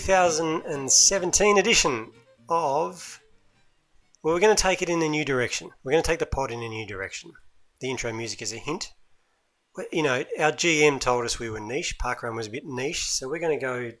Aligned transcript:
2017 0.00 1.56
edition 1.56 2.10
of. 2.48 3.20
Well, 4.24 4.34
we're 4.34 4.40
going 4.40 4.56
to 4.56 4.60
take 4.60 4.82
it 4.82 4.88
in 4.88 5.00
a 5.02 5.08
new 5.08 5.24
direction. 5.24 5.70
We're 5.84 5.92
going 5.92 6.02
to 6.02 6.06
take 6.06 6.18
the 6.18 6.26
pod 6.26 6.50
in 6.50 6.64
a 6.64 6.68
new 6.68 6.84
direction. 6.84 7.30
The 7.80 7.90
intro 7.90 8.12
music 8.12 8.42
is 8.42 8.52
a 8.52 8.56
hint. 8.56 8.92
You 9.92 10.02
know, 10.02 10.24
our 10.40 10.50
GM 10.50 10.98
told 10.98 11.24
us 11.24 11.38
we 11.38 11.48
were 11.48 11.60
niche. 11.60 11.96
Parkrun 12.02 12.34
was 12.34 12.48
a 12.48 12.50
bit 12.50 12.64
niche, 12.64 13.08
so 13.08 13.28
we're 13.28 13.38
going 13.38 13.56
to 13.56 13.64
go 13.64 13.92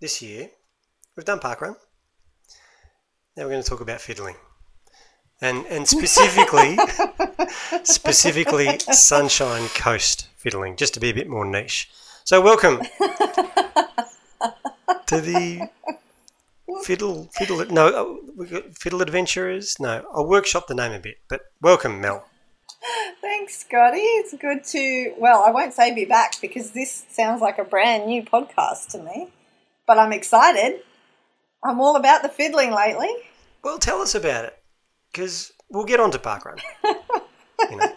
this 0.00 0.20
year. 0.20 0.50
We've 1.16 1.24
done 1.24 1.38
parkrun. 1.38 1.76
Now 3.36 3.44
we're 3.44 3.50
going 3.50 3.62
to 3.62 3.70
talk 3.70 3.80
about 3.80 4.00
fiddling, 4.00 4.34
and 5.40 5.64
and 5.66 5.86
specifically, 5.86 6.76
specifically 7.84 8.80
Sunshine 8.80 9.68
Coast 9.68 10.26
fiddling, 10.36 10.74
just 10.74 10.94
to 10.94 11.00
be 11.00 11.10
a 11.10 11.14
bit 11.14 11.28
more 11.28 11.44
niche. 11.44 11.88
So 12.24 12.40
welcome 12.40 12.82
to 15.10 15.20
the 15.20 15.68
fiddle 16.84 17.28
fiddle. 17.32 17.64
No, 17.66 17.88
uh, 17.88 18.30
we 18.36 18.46
got 18.46 18.78
fiddle 18.78 19.02
adventurers. 19.02 19.80
No, 19.80 20.04
I'll 20.14 20.26
workshop 20.26 20.68
the 20.68 20.74
name 20.74 20.92
a 20.92 21.00
bit. 21.00 21.18
But 21.28 21.42
welcome, 21.60 22.00
Mel. 22.00 22.24
Thanks, 23.20 23.58
Scotty. 23.58 23.98
It's 23.98 24.32
good 24.36 24.62
to, 24.64 25.14
well, 25.18 25.42
I 25.44 25.50
won't 25.50 25.74
say 25.74 25.92
be 25.92 26.04
back 26.04 26.40
because 26.40 26.70
this 26.70 27.04
sounds 27.10 27.42
like 27.42 27.58
a 27.58 27.64
brand 27.64 28.06
new 28.06 28.22
podcast 28.22 28.88
to 28.92 29.02
me, 29.02 29.28
but 29.84 29.98
I'm 29.98 30.12
excited. 30.12 30.80
I'm 31.64 31.80
all 31.80 31.96
about 31.96 32.22
the 32.22 32.28
fiddling 32.28 32.70
lately. 32.70 33.10
Well, 33.64 33.78
tell 33.78 34.00
us 34.00 34.14
about 34.14 34.44
it, 34.44 34.58
because 35.12 35.52
we'll 35.70 35.84
get 35.84 35.98
on 35.98 36.12
to 36.12 36.18
parkrun. 36.18 36.60
you 37.68 37.76
know, 37.76 37.92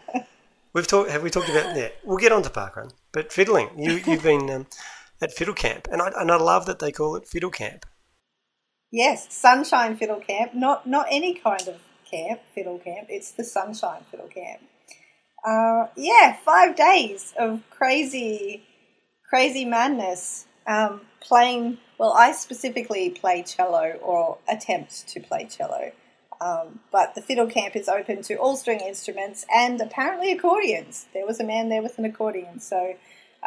we've 0.74 0.88
talked. 0.88 1.12
Have 1.12 1.22
we 1.22 1.30
talked 1.30 1.48
about? 1.48 1.78
Yeah, 1.78 1.90
we'll 2.04 2.18
get 2.18 2.32
on 2.32 2.42
to 2.42 2.50
parkrun. 2.50 2.92
But 3.12 3.32
fiddling, 3.32 3.70
you 3.78 4.02
you've 4.06 4.24
been 4.24 4.50
um, 4.50 4.68
at 5.24 5.32
fiddle 5.32 5.54
camp, 5.54 5.88
and 5.92 6.02
I 6.02 6.12
and 6.18 6.32
I 6.32 6.36
love 6.36 6.66
that 6.66 6.80
they 6.80 6.92
call 6.92 7.16
it 7.16 7.28
fiddle 7.28 7.50
camp. 7.50 7.86
Yes, 8.92 9.34
Sunshine 9.34 9.96
Fiddle 9.96 10.20
Camp, 10.20 10.54
not 10.54 10.86
not 10.86 11.08
any 11.10 11.34
kind 11.34 11.68
of 11.68 11.78
camp, 12.10 12.42
fiddle 12.54 12.78
camp. 12.78 13.08
It's 13.10 13.32
the 13.32 13.44
Sunshine 13.44 14.04
Fiddle 14.12 14.28
Camp. 14.28 14.62
Uh, 15.44 15.88
yeah, 15.98 16.38
five 16.46 16.76
days 16.76 17.34
of 17.40 17.62
crazy, 17.72 18.64
crazy 19.28 19.66
madness. 19.66 20.46
Um, 20.68 21.02
playing. 21.22 21.80
Well, 21.98 22.14
I 22.14 22.34
specifically 22.34 23.10
play 23.10 23.44
cello 23.44 23.98
or 24.02 24.38
attempt 24.48 25.08
to 25.10 25.20
play 25.20 25.48
cello. 25.50 25.92
Um, 26.40 26.82
but 26.92 27.16
the 27.16 27.22
fiddle 27.22 27.48
camp 27.48 27.76
is 27.76 27.88
open 27.88 28.22
to 28.24 28.36
all 28.36 28.58
string 28.58 28.82
instruments 28.82 29.46
and 29.54 29.80
apparently 29.80 30.32
accordions. 30.32 31.08
There 31.14 31.26
was 31.26 31.40
a 31.40 31.44
man 31.44 31.70
there 31.70 31.82
with 31.82 31.98
an 31.98 32.06
accordion, 32.06 32.60
so 32.60 32.96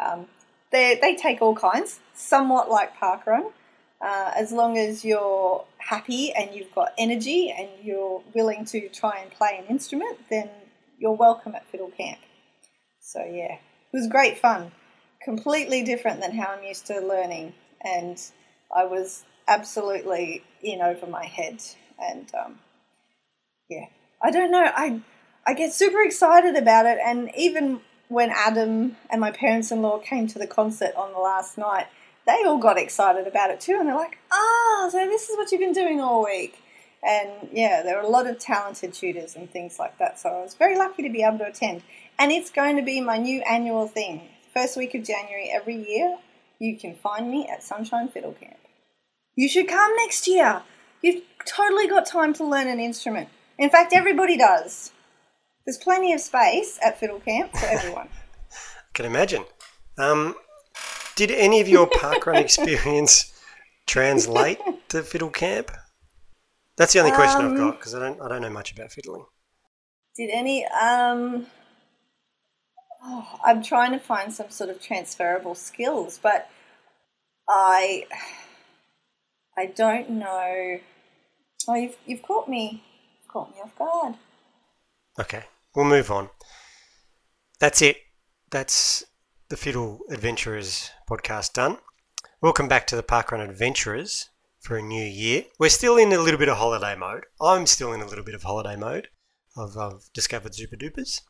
um, 0.03 0.27
they 0.71 0.97
they 1.01 1.15
take 1.15 1.41
all 1.41 1.55
kinds, 1.55 1.99
somewhat 2.13 2.69
like 2.69 2.95
parkrun. 2.97 3.51
Uh, 3.99 4.31
as 4.35 4.51
long 4.51 4.77
as 4.77 5.03
you're 5.03 5.65
happy 5.79 6.31
and 6.33 6.53
you've 6.53 6.73
got 6.75 6.93
energy 6.99 7.51
and 7.57 7.67
you're 7.81 8.21
willing 8.35 8.63
to 8.63 8.87
try 8.89 9.17
and 9.17 9.31
play 9.31 9.57
an 9.59 9.65
instrument, 9.65 10.19
then 10.29 10.49
you're 10.99 11.13
welcome 11.13 11.55
at 11.55 11.67
Fiddle 11.71 11.91
Camp. 11.97 12.19
So, 12.99 13.19
yeah, 13.23 13.53
it 13.53 13.93
was 13.93 14.07
great 14.07 14.37
fun. 14.37 14.71
Completely 15.23 15.83
different 15.83 16.21
than 16.21 16.35
how 16.37 16.49
I'm 16.49 16.63
used 16.63 16.85
to 16.87 16.99
learning. 16.99 17.53
And 17.81 18.21
I 18.75 18.85
was 18.85 19.23
absolutely 19.47 20.43
in 20.61 20.81
over 20.81 21.07
my 21.07 21.25
head. 21.25 21.63
And, 21.99 22.29
um, 22.35 22.59
yeah, 23.69 23.85
I 24.21 24.29
don't 24.29 24.51
know. 24.51 24.71
I, 24.75 25.01
I 25.47 25.53
get 25.53 25.73
super 25.73 26.01
excited 26.01 26.55
about 26.55 26.85
it. 26.85 26.99
And 27.03 27.31
even 27.35 27.81
when 28.09 28.31
Adam 28.31 28.97
and 29.09 29.19
my 29.19 29.31
parents 29.31 29.71
in 29.71 29.81
law 29.81 29.99
came 29.99 30.27
to 30.27 30.39
the 30.39 30.47
concert 30.47 30.95
on 30.95 31.11
the 31.11 31.19
last 31.19 31.57
night, 31.57 31.87
they 32.25 32.43
all 32.45 32.57
got 32.57 32.77
excited 32.77 33.27
about 33.27 33.51
it 33.51 33.59
too, 33.59 33.77
and 33.79 33.87
they're 33.87 33.95
like, 33.95 34.17
"Ah, 34.31 34.89
so 34.91 35.05
this 35.05 35.29
is 35.29 35.37
what 35.37 35.51
you've 35.51 35.61
been 35.61 35.73
doing 35.73 35.99
all 36.01 36.23
week." 36.23 36.61
And 37.03 37.49
yeah, 37.51 37.83
there 37.83 37.97
are 37.97 38.03
a 38.03 38.09
lot 38.09 38.27
of 38.27 38.39
talented 38.39 38.93
tutors 38.93 39.35
and 39.35 39.49
things 39.49 39.77
like 39.79 39.97
that. 39.97 40.19
So 40.19 40.29
I 40.29 40.41
was 40.41 40.55
very 40.55 40.77
lucky 40.77 41.03
to 41.03 41.09
be 41.09 41.23
able 41.23 41.37
to 41.39 41.47
attend, 41.47 41.83
and 42.19 42.31
it's 42.31 42.49
going 42.49 42.75
to 42.75 42.81
be 42.81 42.99
my 43.01 43.17
new 43.17 43.41
annual 43.41 43.87
thing. 43.87 44.29
First 44.53 44.77
week 44.77 44.95
of 44.95 45.03
January 45.03 45.49
every 45.53 45.75
year, 45.75 46.17
you 46.59 46.77
can 46.77 46.95
find 46.95 47.29
me 47.29 47.47
at 47.47 47.63
Sunshine 47.63 48.09
Fiddle 48.09 48.33
Camp. 48.33 48.57
You 49.35 49.47
should 49.47 49.67
come 49.67 49.95
next 49.97 50.27
year. 50.27 50.63
You've 51.01 51.23
totally 51.45 51.87
got 51.87 52.07
time 52.07 52.33
to 52.33 52.43
learn 52.43 52.67
an 52.67 52.79
instrument. 52.79 53.29
In 53.57 53.69
fact, 53.69 53.93
everybody 53.93 54.35
does. 54.35 54.91
There's 55.67 55.77
plenty 55.77 56.13
of 56.13 56.21
space 56.21 56.79
at 56.81 56.97
Fiddle 56.97 57.19
Camp 57.19 57.51
for 57.51 57.65
everyone. 57.65 58.07
I 58.07 58.55
can 58.93 59.05
imagine. 59.05 59.43
Um, 59.97 60.33
did 61.17 61.29
any 61.29 61.59
of 61.59 61.67
your 61.67 61.87
parkrun 61.89 62.37
experience 62.39 63.37
translate 63.85 64.59
to 64.87 65.03
fiddle 65.03 65.29
camp? 65.29 65.71
That's 66.77 66.93
the 66.93 66.99
only 66.99 67.11
question 67.11 67.41
I've 67.41 67.51
Um, 67.51 67.57
got 67.57 67.79
because 67.79 67.93
I 67.93 67.99
don't 67.99 68.21
I 68.21 68.29
don't 68.29 68.41
know 68.43 68.49
much 68.49 68.71
about 68.71 68.93
fiddling. 68.93 69.25
Did 70.15 70.29
any? 70.33 70.65
Um, 70.67 71.47
oh, 73.03 73.27
I'm 73.43 73.61
trying 73.61 73.91
to 73.91 73.99
find 73.99 74.31
some 74.31 74.49
sort 74.49 74.69
of 74.69 74.81
transferable 74.81 75.55
skills, 75.55 76.17
but 76.21 76.49
I, 77.49 78.05
I 79.57 79.65
don't 79.65 80.11
know. 80.11 80.79
Oh, 81.67 81.75
you've 81.75 81.97
you've 82.05 82.21
caught 82.21 82.47
me, 82.47 82.83
caught 83.27 83.49
me 83.51 83.57
off 83.61 83.75
guard. 83.77 84.15
Okay, 85.19 85.43
we'll 85.77 85.85
move 85.85 86.09
on. 86.09 86.27
That's 87.59 87.83
it. 87.83 87.97
That's 88.49 89.05
the 89.49 89.55
Fiddle 89.55 89.99
Adventurers 90.09 90.89
podcast 91.07 91.53
done. 91.53 91.77
Welcome 92.41 92.67
back 92.67 92.87
to 92.87 92.95
the 92.95 93.03
Parkrun 93.03 93.47
Adventurers 93.47 94.31
for 94.59 94.77
a 94.77 94.81
new 94.81 95.05
year. 95.05 95.43
We're 95.59 95.69
still 95.69 95.95
in 95.95 96.11
a 96.11 96.17
little 96.17 96.39
bit 96.39 96.49
of 96.49 96.57
holiday 96.57 96.95
mode. 96.95 97.25
I'm 97.39 97.67
still 97.67 97.93
in 97.93 98.01
a 98.01 98.07
little 98.07 98.23
bit 98.25 98.33
of 98.33 98.41
holiday 98.41 98.75
mode. 98.75 99.09
I've, 99.55 99.77
I've 99.77 100.11
discovered 100.15 100.55
Super 100.55 100.75
Dupers. 100.75 101.21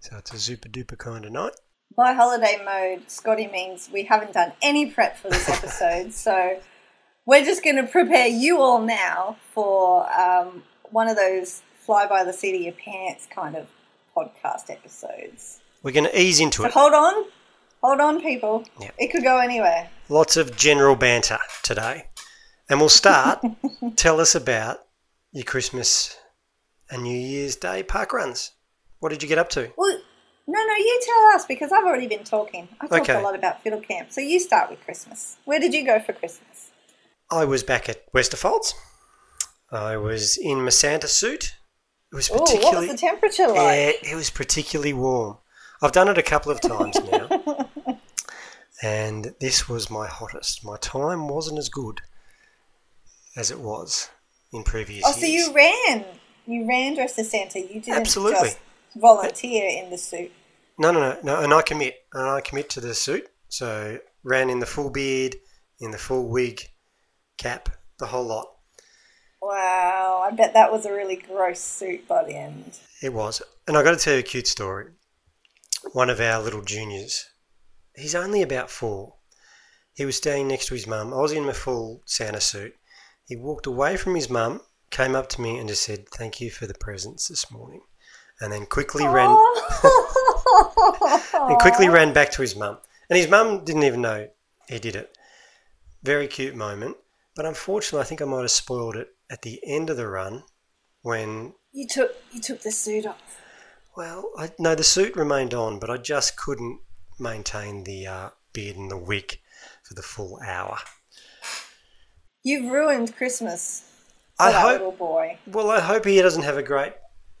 So 0.00 0.18
it's 0.18 0.34
a 0.34 0.38
super 0.38 0.68
duper 0.68 0.98
kind 0.98 1.24
of 1.24 1.32
night. 1.32 1.54
By 1.96 2.12
holiday 2.12 2.60
mode, 2.62 3.10
Scotty 3.10 3.46
means 3.46 3.88
we 3.90 4.02
haven't 4.02 4.34
done 4.34 4.52
any 4.60 4.90
prep 4.90 5.16
for 5.16 5.30
this 5.30 5.48
episode, 5.48 6.12
so 6.12 6.60
we're 7.24 7.44
just 7.44 7.64
going 7.64 7.76
to 7.76 7.84
prepare 7.84 8.26
you 8.26 8.60
all 8.60 8.82
now 8.82 9.38
for 9.54 10.12
um, 10.12 10.62
one 10.90 11.08
of 11.08 11.16
those 11.16 11.62
fly 11.84 12.06
by 12.06 12.24
the 12.24 12.32
seat 12.32 12.54
of 12.56 12.62
your 12.62 12.72
pants 12.74 13.26
kind 13.34 13.56
of 13.56 13.68
podcast 14.16 14.70
episodes. 14.70 15.60
We're 15.82 15.92
going 15.92 16.04
to 16.04 16.20
ease 16.20 16.40
into 16.40 16.58
So 16.62 16.66
it. 16.66 16.72
hold 16.72 16.92
on, 16.94 17.24
hold 17.82 18.00
on, 18.00 18.20
people. 18.20 18.64
It 18.98 19.08
could 19.10 19.22
go 19.24 19.38
anywhere. 19.38 19.88
Lots 20.08 20.36
of 20.36 20.56
general 20.56 20.94
banter 20.96 21.38
today. 21.62 22.06
And 22.68 22.78
we'll 22.78 22.88
start. 22.88 23.44
Tell 23.96 24.20
us 24.20 24.34
about 24.34 24.78
your 25.32 25.44
Christmas 25.44 26.16
and 26.90 27.02
New 27.02 27.16
Year's 27.18 27.56
Day 27.56 27.82
park 27.82 28.12
runs. 28.12 28.52
What 29.00 29.08
did 29.10 29.22
you 29.22 29.28
get 29.28 29.38
up 29.38 29.48
to? 29.50 29.72
Well, 29.76 29.98
no, 30.46 30.58
no, 30.64 30.74
you 30.74 31.00
tell 31.04 31.36
us 31.36 31.46
because 31.46 31.72
I've 31.72 31.84
already 31.84 32.06
been 32.08 32.24
talking. 32.24 32.68
I 32.80 32.86
talked 32.86 33.08
Okay. 33.08 33.18
a 33.18 33.22
lot 33.22 33.34
about 33.34 33.62
Fiddle 33.62 33.80
Camp, 33.80 34.12
so 34.12 34.20
you 34.20 34.38
start 34.40 34.70
with 34.70 34.80
Christmas. 34.84 35.36
Where 35.44 35.58
did 35.60 35.72
you 35.74 35.84
go 35.84 35.98
for 36.00 36.12
Christmas? 36.12 36.70
I 37.30 37.44
was 37.44 37.62
back 37.62 37.88
at 37.88 38.12
Westerfolds. 38.12 38.74
I 39.70 39.96
was 39.96 40.36
in 40.36 40.62
my 40.62 40.70
Santa 40.70 41.08
suit. 41.08 41.54
It 42.12 42.16
was 42.16 42.28
what 42.28 42.44
particularly 42.44 42.88
was 42.88 43.00
the 43.00 43.06
temperature 43.06 43.48
like? 43.48 43.56
yeah, 43.58 44.12
it 44.12 44.14
was 44.14 44.28
particularly 44.28 44.92
warm. 44.92 45.38
I've 45.80 45.92
done 45.92 46.08
it 46.08 46.18
a 46.18 46.22
couple 46.22 46.52
of 46.52 46.60
times 46.60 46.96
now, 47.10 47.98
and 48.82 49.34
this 49.40 49.68
was 49.68 49.90
my 49.90 50.06
hottest. 50.06 50.64
My 50.64 50.76
time 50.76 51.26
wasn't 51.26 51.58
as 51.58 51.68
good 51.70 52.02
as 53.34 53.50
it 53.50 53.58
was 53.58 54.10
in 54.52 54.62
previous 54.62 55.04
Oh, 55.06 55.12
so 55.12 55.24
you 55.26 55.52
ran. 55.54 56.04
You 56.46 56.68
ran 56.68 56.94
dressed 56.94 57.18
as 57.18 57.30
Santa. 57.30 57.60
You 57.60 57.80
didn't 57.80 58.00
Absolutely. 58.00 58.50
volunteer 58.94 59.82
in 59.82 59.90
the 59.90 59.98
suit. 59.98 60.30
No, 60.78 60.90
no, 60.90 61.00
no, 61.00 61.18
no, 61.22 61.40
and 61.40 61.54
I 61.54 61.62
commit, 61.62 61.94
and 62.12 62.28
I 62.28 62.40
commit 62.42 62.68
to 62.70 62.80
the 62.80 62.94
suit. 62.94 63.26
So 63.48 63.98
ran 64.22 64.50
in 64.50 64.58
the 64.58 64.66
full 64.66 64.90
beard, 64.90 65.36
in 65.80 65.90
the 65.92 65.98
full 65.98 66.28
wig, 66.28 66.68
cap, 67.38 67.70
the 67.98 68.06
whole 68.06 68.24
lot. 68.24 68.51
Wow, 69.42 70.22
I 70.24 70.30
bet 70.30 70.54
that 70.54 70.70
was 70.70 70.86
a 70.86 70.92
really 70.92 71.16
gross 71.16 71.58
suit 71.58 72.06
by 72.06 72.22
the 72.22 72.36
end. 72.36 72.78
It 73.02 73.12
was. 73.12 73.42
And 73.66 73.76
I 73.76 73.82
got 73.82 73.90
to 73.90 73.96
tell 73.96 74.14
you 74.14 74.20
a 74.20 74.22
cute 74.22 74.46
story. 74.46 74.92
One 75.92 76.10
of 76.10 76.20
our 76.20 76.40
little 76.40 76.62
juniors, 76.62 77.28
he's 77.96 78.14
only 78.14 78.40
about 78.40 78.70
four. 78.70 79.16
He 79.94 80.04
was 80.04 80.16
staying 80.16 80.46
next 80.46 80.66
to 80.66 80.74
his 80.74 80.86
mum. 80.86 81.12
I 81.12 81.16
was 81.16 81.32
in 81.32 81.44
my 81.44 81.52
full 81.52 82.02
Santa 82.06 82.40
suit. 82.40 82.76
He 83.26 83.34
walked 83.34 83.66
away 83.66 83.96
from 83.96 84.14
his 84.14 84.30
mum, 84.30 84.60
came 84.90 85.16
up 85.16 85.28
to 85.30 85.40
me 85.40 85.58
and 85.58 85.68
just 85.68 85.82
said, 85.82 86.08
Thank 86.08 86.40
you 86.40 86.48
for 86.48 86.68
the 86.68 86.74
presents 86.74 87.26
this 87.26 87.50
morning. 87.50 87.80
And 88.40 88.52
then 88.52 88.66
quickly 88.66 89.06
ran 89.06 89.30
and 91.34 91.58
quickly 91.58 91.88
ran 91.88 92.12
back 92.12 92.30
to 92.32 92.42
his 92.42 92.54
mum. 92.54 92.78
And 93.10 93.16
his 93.16 93.28
mum 93.28 93.64
didn't 93.64 93.82
even 93.82 94.02
know 94.02 94.28
he 94.68 94.78
did 94.78 94.94
it. 94.94 95.16
Very 96.04 96.28
cute 96.28 96.54
moment. 96.54 96.96
But 97.34 97.46
unfortunately, 97.46 98.02
I 98.02 98.04
think 98.04 98.22
I 98.22 98.24
might 98.24 98.42
have 98.42 98.50
spoiled 98.50 98.94
it 98.94 99.08
at 99.32 99.40
the 99.42 99.58
end 99.66 99.88
of 99.90 99.96
the 99.96 100.06
run 100.06 100.44
when 101.00 101.54
You 101.72 101.88
took 101.88 102.14
you 102.30 102.40
took 102.40 102.60
the 102.62 102.70
suit 102.70 103.06
off. 103.06 103.40
Well, 103.96 104.30
I, 104.38 104.50
no, 104.58 104.74
the 104.74 104.84
suit 104.84 105.16
remained 105.16 105.54
on, 105.54 105.78
but 105.78 105.90
I 105.90 105.96
just 105.96 106.36
couldn't 106.36 106.80
maintain 107.18 107.84
the 107.84 108.06
uh, 108.06 108.28
beard 108.52 108.76
and 108.76 108.90
the 108.90 108.96
wig 108.98 109.38
for 109.82 109.94
the 109.94 110.02
full 110.02 110.38
hour. 110.46 110.78
You've 112.42 112.70
ruined 112.72 113.16
Christmas 113.16 113.88
I 114.38 114.50
hope. 114.52 114.72
little 114.72 114.92
boy. 114.92 115.38
Well, 115.46 115.70
I 115.70 115.80
hope 115.80 116.04
he 116.04 116.20
doesn't 116.20 116.42
have 116.42 116.56
a 116.58 116.62
great 116.62 116.92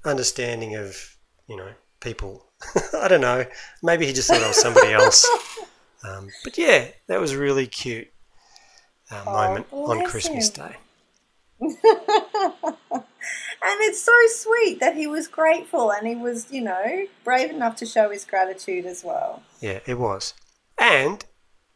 understanding 0.04 0.76
of 0.76 1.16
you 1.48 1.56
know 1.56 1.72
people. 2.00 2.46
I 2.94 3.08
don't 3.08 3.20
know. 3.20 3.44
Maybe 3.82 4.06
he 4.06 4.12
just 4.12 4.28
thought 4.28 4.42
I 4.42 4.48
was 4.48 4.60
somebody 4.60 4.92
else. 5.00 5.26
Um, 6.04 6.28
but 6.44 6.56
yeah, 6.58 6.88
that 7.08 7.20
was 7.20 7.32
a 7.32 7.38
really 7.38 7.66
cute 7.66 8.08
uh, 9.10 9.24
Oh, 9.26 9.32
moment 9.32 9.66
on 9.72 10.04
Christmas 10.06 10.48
him. 10.56 10.66
Day. 10.68 10.76
And 13.64 13.78
it's 13.82 14.02
so 14.02 14.12
sweet 14.26 14.80
that 14.80 14.96
he 14.96 15.06
was 15.06 15.28
grateful 15.28 15.92
and 15.92 16.06
he 16.06 16.16
was, 16.16 16.50
you 16.50 16.60
know, 16.60 17.06
brave 17.22 17.50
enough 17.50 17.76
to 17.76 17.86
show 17.86 18.10
his 18.10 18.24
gratitude 18.24 18.86
as 18.86 19.04
well. 19.04 19.42
Yeah, 19.60 19.78
it 19.86 19.98
was. 19.98 20.34
And 20.78 21.24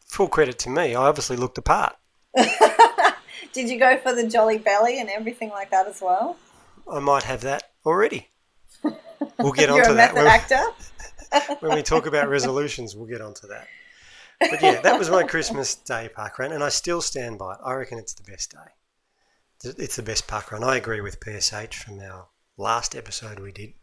full 0.05 0.27
credit 0.27 0.59
to 0.59 0.69
me, 0.69 0.95
I 0.95 1.07
obviously 1.07 1.37
looked 1.37 1.55
the 1.55 1.61
part. 1.61 1.95
Did 3.53 3.69
you 3.69 3.79
go 3.79 3.97
for 3.97 4.13
the 4.13 4.27
jolly 4.27 4.57
belly 4.57 4.99
and 4.99 5.09
everything 5.09 5.49
like 5.49 5.71
that 5.71 5.87
as 5.87 6.01
well? 6.01 6.35
I 6.91 6.99
might 6.99 7.23
have 7.23 7.41
that 7.41 7.63
already. 7.85 8.27
We'll 9.39 9.51
get 9.51 9.69
You're 9.69 9.81
a 9.81 9.93
that 9.93 10.13
method 10.13 10.15
when, 10.15 10.27
actor. 10.27 11.55
when 11.59 11.75
we 11.75 11.81
talk 11.81 12.05
about 12.05 12.29
resolutions. 12.29 12.95
We'll 12.95 13.07
get 13.07 13.19
onto 13.19 13.47
that. 13.47 13.67
But 14.39 14.61
yeah, 14.61 14.79
that 14.81 14.97
was 14.97 15.09
my 15.09 15.23
Christmas 15.23 15.73
Day 15.73 16.09
park 16.13 16.37
run, 16.37 16.51
and 16.51 16.63
I 16.63 16.69
still 16.69 17.01
stand 17.01 17.39
by 17.39 17.53
it. 17.53 17.59
I 17.63 17.73
reckon 17.73 17.97
it's 17.97 18.13
the 18.13 18.29
best 18.29 18.51
day. 18.51 18.71
It's 19.63 19.95
the 19.95 20.03
best 20.03 20.27
park 20.27 20.51
run. 20.51 20.63
I 20.63 20.75
agree 20.75 21.01
with 21.01 21.19
PSH 21.19 21.73
from 21.73 21.99
our 21.99 22.27
last 22.57 22.95
episode 22.95 23.39
we 23.39 23.51
did. 23.51 23.73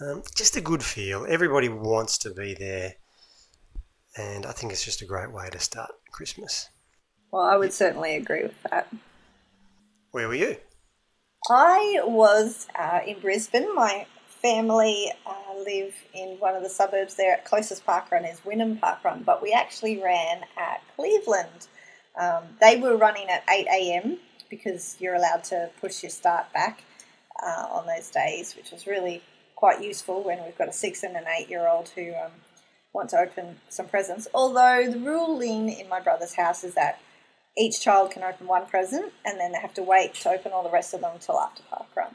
Um, 0.00 0.22
just 0.36 0.56
a 0.56 0.60
good 0.60 0.84
feel. 0.84 1.26
Everybody 1.28 1.68
wants 1.68 2.18
to 2.18 2.30
be 2.30 2.54
there, 2.54 2.94
and 4.16 4.46
I 4.46 4.52
think 4.52 4.72
it's 4.72 4.84
just 4.84 5.02
a 5.02 5.06
great 5.06 5.32
way 5.32 5.48
to 5.50 5.58
start 5.58 5.90
Christmas. 6.12 6.68
Well, 7.32 7.42
I 7.42 7.56
would 7.56 7.72
certainly 7.72 8.14
agree 8.14 8.44
with 8.44 8.62
that. 8.70 8.88
Where 10.12 10.28
were 10.28 10.34
you? 10.34 10.56
I 11.50 12.00
was 12.04 12.68
uh, 12.78 13.00
in 13.04 13.18
Brisbane. 13.18 13.74
My 13.74 14.06
family 14.28 15.10
uh, 15.26 15.58
live 15.58 15.94
in 16.14 16.36
one 16.38 16.54
of 16.54 16.62
the 16.62 16.68
suburbs 16.68 17.16
there. 17.16 17.40
Closest 17.44 17.84
park 17.84 18.12
run 18.12 18.24
is 18.24 18.40
Wynnum 18.40 18.80
Park 18.80 19.02
Run, 19.04 19.24
but 19.24 19.42
we 19.42 19.52
actually 19.52 20.00
ran 20.00 20.42
at 20.56 20.82
Cleveland. 20.94 21.66
Um, 22.18 22.44
they 22.60 22.76
were 22.76 22.96
running 22.96 23.28
at 23.28 23.42
8 23.50 23.66
a.m. 23.66 24.18
because 24.50 24.96
you're 24.98 25.14
allowed 25.14 25.44
to 25.44 25.70
push 25.80 26.02
your 26.02 26.10
start 26.10 26.52
back 26.52 26.84
uh, 27.42 27.66
on 27.70 27.86
those 27.86 28.10
days, 28.10 28.54
which 28.56 28.72
is 28.72 28.86
really 28.86 29.22
quite 29.56 29.82
useful 29.82 30.22
when 30.22 30.42
we've 30.44 30.56
got 30.56 30.68
a 30.68 30.72
six 30.72 31.02
and 31.02 31.16
an 31.16 31.24
eight 31.38 31.48
year 31.48 31.68
old 31.68 31.88
who 31.90 32.14
um, 32.14 32.30
want 32.92 33.10
to 33.10 33.18
open 33.18 33.56
some 33.68 33.86
presents. 33.86 34.28
Although 34.32 34.90
the 34.90 34.98
ruling 34.98 35.68
in 35.68 35.88
my 35.88 36.00
brother's 36.00 36.34
house 36.34 36.64
is 36.64 36.74
that 36.74 37.00
each 37.56 37.80
child 37.80 38.10
can 38.10 38.22
open 38.22 38.46
one 38.46 38.66
present 38.66 39.12
and 39.24 39.38
then 39.40 39.52
they 39.52 39.58
have 39.58 39.74
to 39.74 39.82
wait 39.82 40.14
to 40.14 40.30
open 40.30 40.52
all 40.52 40.62
the 40.62 40.70
rest 40.70 40.94
of 40.94 41.00
them 41.00 41.12
until 41.14 41.40
after 41.40 41.62
park 41.64 41.86
run. 41.96 42.14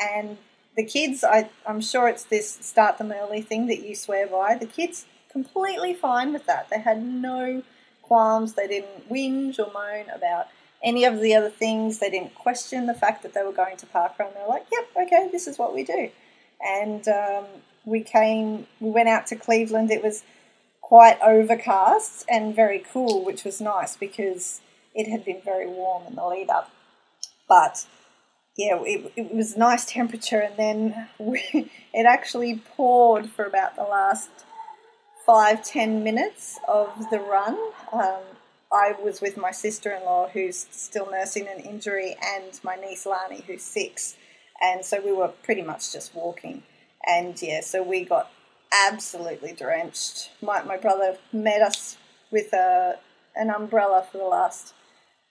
And 0.00 0.38
the 0.76 0.84
kids, 0.84 1.22
I, 1.22 1.50
I'm 1.66 1.80
sure 1.80 2.08
it's 2.08 2.24
this 2.24 2.50
start 2.50 2.98
them 2.98 3.12
early 3.12 3.42
thing 3.42 3.66
that 3.68 3.86
you 3.86 3.94
swear 3.94 4.26
by. 4.26 4.56
The 4.56 4.66
kids 4.66 5.06
completely 5.30 5.94
fine 5.94 6.32
with 6.32 6.46
that. 6.46 6.68
They 6.70 6.80
had 6.80 7.02
no 7.02 7.62
qualms. 8.02 8.54
They 8.54 8.66
didn't 8.66 9.08
whinge 9.08 9.58
or 9.58 9.70
moan 9.72 10.10
about 10.14 10.48
any 10.82 11.04
of 11.04 11.20
the 11.20 11.34
other 11.34 11.50
things. 11.50 11.98
They 11.98 12.10
didn't 12.10 12.34
question 12.34 12.86
the 12.86 12.94
fact 12.94 13.22
that 13.22 13.34
they 13.34 13.42
were 13.42 13.52
going 13.52 13.76
to 13.78 13.86
park 13.86 14.18
run. 14.18 14.30
They 14.34 14.40
were 14.40 14.48
like, 14.48 14.66
"Yep, 14.72 15.06
okay, 15.06 15.28
this 15.30 15.46
is 15.46 15.58
what 15.58 15.74
we 15.74 15.84
do." 15.84 16.10
And 16.64 17.06
um, 17.08 17.44
we 17.84 18.02
came, 18.02 18.66
we 18.80 18.90
went 18.90 19.08
out 19.08 19.26
to 19.28 19.36
Cleveland. 19.36 19.90
It 19.90 20.02
was 20.02 20.22
quite 20.80 21.18
overcast 21.20 22.24
and 22.28 22.54
very 22.54 22.78
cool, 22.92 23.24
which 23.24 23.44
was 23.44 23.60
nice 23.60 23.96
because 23.96 24.60
it 24.94 25.08
had 25.08 25.24
been 25.24 25.40
very 25.42 25.66
warm 25.66 26.04
in 26.06 26.14
the 26.14 26.26
lead 26.26 26.50
up. 26.50 26.70
But 27.48 27.86
yeah, 28.56 28.78
it, 28.82 29.12
it 29.16 29.34
was 29.34 29.56
nice 29.56 29.86
temperature, 29.86 30.40
and 30.40 30.56
then 30.56 31.08
we, 31.18 31.42
it 31.94 32.06
actually 32.06 32.62
poured 32.76 33.30
for 33.30 33.44
about 33.44 33.76
the 33.76 33.82
last 33.82 34.30
five 35.24 35.64
ten 35.64 36.04
minutes 36.04 36.58
of 36.68 37.10
the 37.10 37.20
run. 37.20 37.58
Um, 37.92 38.22
I 38.72 38.94
was 39.02 39.20
with 39.20 39.36
my 39.36 39.50
sister 39.50 39.92
in 39.92 40.04
law 40.04 40.28
who's 40.28 40.66
still 40.70 41.10
nursing 41.10 41.46
an 41.46 41.60
injury, 41.60 42.16
and 42.22 42.58
my 42.64 42.76
niece 42.76 43.04
Lani 43.04 43.44
who's 43.46 43.62
six, 43.62 44.16
and 44.60 44.84
so 44.84 45.00
we 45.00 45.12
were 45.12 45.28
pretty 45.28 45.62
much 45.62 45.92
just 45.92 46.14
walking. 46.14 46.62
And 47.06 47.40
yeah, 47.42 47.60
so 47.60 47.82
we 47.82 48.04
got 48.04 48.30
absolutely 48.72 49.52
drenched. 49.52 50.30
My, 50.40 50.62
my 50.62 50.76
brother 50.76 51.18
met 51.32 51.60
us 51.60 51.98
with 52.30 52.52
a, 52.52 52.98
an 53.36 53.50
umbrella 53.50 54.06
for 54.10 54.18
the 54.18 54.24
last, 54.24 54.72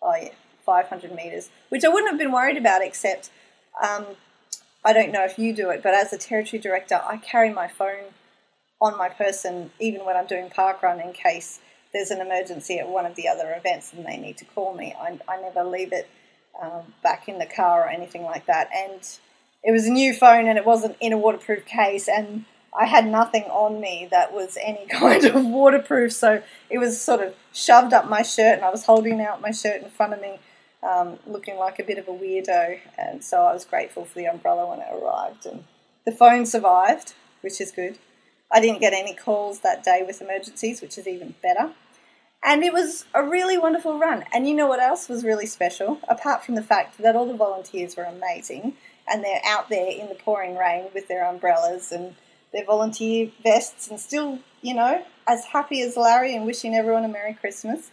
oh 0.01 0.13
yeah, 0.21 0.29
500 0.65 1.15
metres, 1.15 1.49
which 1.69 1.83
I 1.83 1.87
wouldn't 1.87 2.11
have 2.11 2.19
been 2.19 2.31
worried 2.31 2.57
about 2.57 2.83
except 2.83 3.31
um, 3.81 4.05
I 4.83 4.93
don't 4.93 5.11
know 5.11 5.23
if 5.23 5.39
you 5.39 5.55
do 5.55 5.69
it, 5.69 5.81
but 5.81 5.93
as 5.93 6.13
a 6.13 6.17
territory 6.17 6.59
director, 6.59 7.01
I 7.03 7.17
carry 7.17 7.51
my 7.51 7.67
phone 7.67 8.13
on 8.81 8.97
my 8.97 9.09
person 9.09 9.71
even 9.79 10.05
when 10.05 10.15
I'm 10.15 10.25
doing 10.25 10.49
park 10.49 10.81
run 10.81 10.99
in 10.99 11.13
case 11.13 11.59
there's 11.93 12.11
an 12.11 12.21
emergency 12.21 12.79
at 12.79 12.87
one 12.87 13.05
of 13.05 13.15
the 13.15 13.27
other 13.27 13.53
events 13.55 13.93
and 13.93 14.05
they 14.05 14.17
need 14.17 14.37
to 14.37 14.45
call 14.45 14.73
me. 14.73 14.95
I, 14.99 15.19
I 15.27 15.41
never 15.41 15.63
leave 15.63 15.91
it 15.91 16.09
um, 16.61 16.93
back 17.03 17.27
in 17.27 17.39
the 17.39 17.45
car 17.45 17.85
or 17.85 17.89
anything 17.89 18.23
like 18.23 18.45
that. 18.45 18.69
And 18.75 19.01
it 19.63 19.71
was 19.71 19.85
a 19.85 19.91
new 19.91 20.13
phone 20.13 20.47
and 20.47 20.57
it 20.57 20.65
wasn't 20.65 20.97
in 20.99 21.13
a 21.13 21.17
waterproof 21.17 21.65
case 21.65 22.07
and 22.07 22.45
I 22.77 22.85
had 22.85 23.05
nothing 23.05 23.43
on 23.43 23.81
me 23.81 24.07
that 24.11 24.33
was 24.33 24.57
any 24.61 24.85
kind 24.89 25.25
of 25.25 25.45
waterproof, 25.45 26.13
so 26.13 26.41
it 26.69 26.77
was 26.77 27.01
sort 27.01 27.21
of 27.21 27.35
shoved 27.53 27.93
up 27.93 28.09
my 28.09 28.21
shirt 28.21 28.55
and 28.55 28.65
I 28.65 28.69
was 28.69 28.85
holding 28.85 29.21
out 29.21 29.41
my 29.41 29.51
shirt 29.51 29.81
in 29.81 29.89
front 29.89 30.13
of 30.13 30.21
me, 30.21 30.39
um, 30.83 31.19
looking 31.27 31.57
like 31.57 31.79
a 31.79 31.83
bit 31.83 31.97
of 31.97 32.07
a 32.07 32.11
weirdo. 32.11 32.79
And 32.97 33.23
so 33.23 33.41
I 33.41 33.53
was 33.53 33.65
grateful 33.65 34.05
for 34.05 34.17
the 34.17 34.25
umbrella 34.25 34.69
when 34.69 34.79
it 34.79 34.87
arrived. 34.91 35.45
And 35.45 35.65
the 36.05 36.11
phone 36.11 36.45
survived, 36.45 37.13
which 37.41 37.59
is 37.59 37.71
good. 37.71 37.97
I 38.51 38.59
didn't 38.59 38.81
get 38.81 38.93
any 38.93 39.13
calls 39.13 39.59
that 39.61 39.83
day 39.83 40.03
with 40.05 40.21
emergencies, 40.21 40.81
which 40.81 40.97
is 40.97 41.07
even 41.07 41.35
better. 41.41 41.73
And 42.43 42.63
it 42.63 42.73
was 42.73 43.05
a 43.13 43.23
really 43.23 43.57
wonderful 43.57 43.99
run. 43.99 44.25
And 44.33 44.47
you 44.47 44.55
know 44.55 44.67
what 44.67 44.81
else 44.81 45.07
was 45.07 45.23
really 45.23 45.45
special? 45.45 45.99
Apart 46.09 46.43
from 46.43 46.55
the 46.55 46.63
fact 46.63 46.97
that 46.97 47.15
all 47.15 47.27
the 47.27 47.35
volunteers 47.35 47.95
were 47.95 48.03
amazing 48.03 48.73
and 49.07 49.23
they're 49.23 49.41
out 49.45 49.69
there 49.69 49.91
in 49.91 50.09
the 50.09 50.15
pouring 50.15 50.57
rain 50.57 50.85
with 50.93 51.07
their 51.07 51.27
umbrellas 51.27 51.91
and 51.91 52.15
their 52.51 52.65
volunteer 52.65 53.31
vests 53.43 53.89
and 53.89 53.99
still, 53.99 54.39
you 54.61 54.73
know, 54.73 55.05
as 55.27 55.45
happy 55.45 55.81
as 55.81 55.95
Larry 55.95 56.35
and 56.35 56.45
wishing 56.45 56.73
everyone 56.73 57.05
a 57.05 57.07
Merry 57.07 57.33
Christmas. 57.33 57.91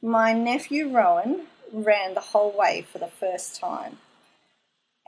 My 0.00 0.32
nephew 0.32 0.88
Rowan 0.88 1.46
ran 1.72 2.14
the 2.14 2.20
whole 2.20 2.56
way 2.56 2.86
for 2.90 2.98
the 2.98 3.08
first 3.08 3.60
time. 3.60 3.98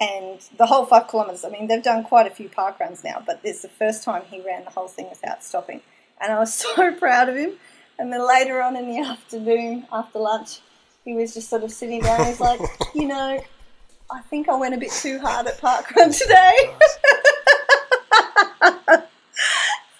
And 0.00 0.40
the 0.56 0.66
whole 0.66 0.86
five 0.86 1.08
kilometres, 1.08 1.44
I 1.44 1.50
mean, 1.50 1.68
they've 1.68 1.82
done 1.82 2.04
quite 2.04 2.26
a 2.26 2.34
few 2.34 2.48
park 2.48 2.80
runs 2.80 3.04
now, 3.04 3.22
but 3.24 3.42
this 3.42 3.56
is 3.56 3.62
the 3.62 3.68
first 3.68 4.02
time 4.02 4.22
he 4.30 4.40
ran 4.40 4.64
the 4.64 4.70
whole 4.70 4.88
thing 4.88 5.08
without 5.10 5.44
stopping. 5.44 5.82
And 6.20 6.32
I 6.32 6.38
was 6.38 6.54
so 6.74 6.92
proud 6.92 7.28
of 7.28 7.36
him. 7.36 7.52
And 8.00 8.10
then 8.10 8.26
later 8.26 8.62
on 8.62 8.74
in 8.76 8.88
the 8.88 8.98
afternoon, 9.06 9.86
after 9.92 10.18
lunch, 10.18 10.60
he 11.04 11.12
was 11.12 11.34
just 11.34 11.50
sort 11.50 11.62
of 11.62 11.70
sitting 11.70 12.00
down. 12.00 12.24
He's 12.24 12.40
like, 12.40 12.58
you 12.94 13.06
know, 13.06 13.44
I 14.10 14.20
think 14.22 14.48
I 14.48 14.56
went 14.56 14.74
a 14.74 14.78
bit 14.78 14.90
too 14.90 15.20
hard 15.20 15.46
at 15.46 15.60
parkrun 15.60 16.18
today. 16.18 16.54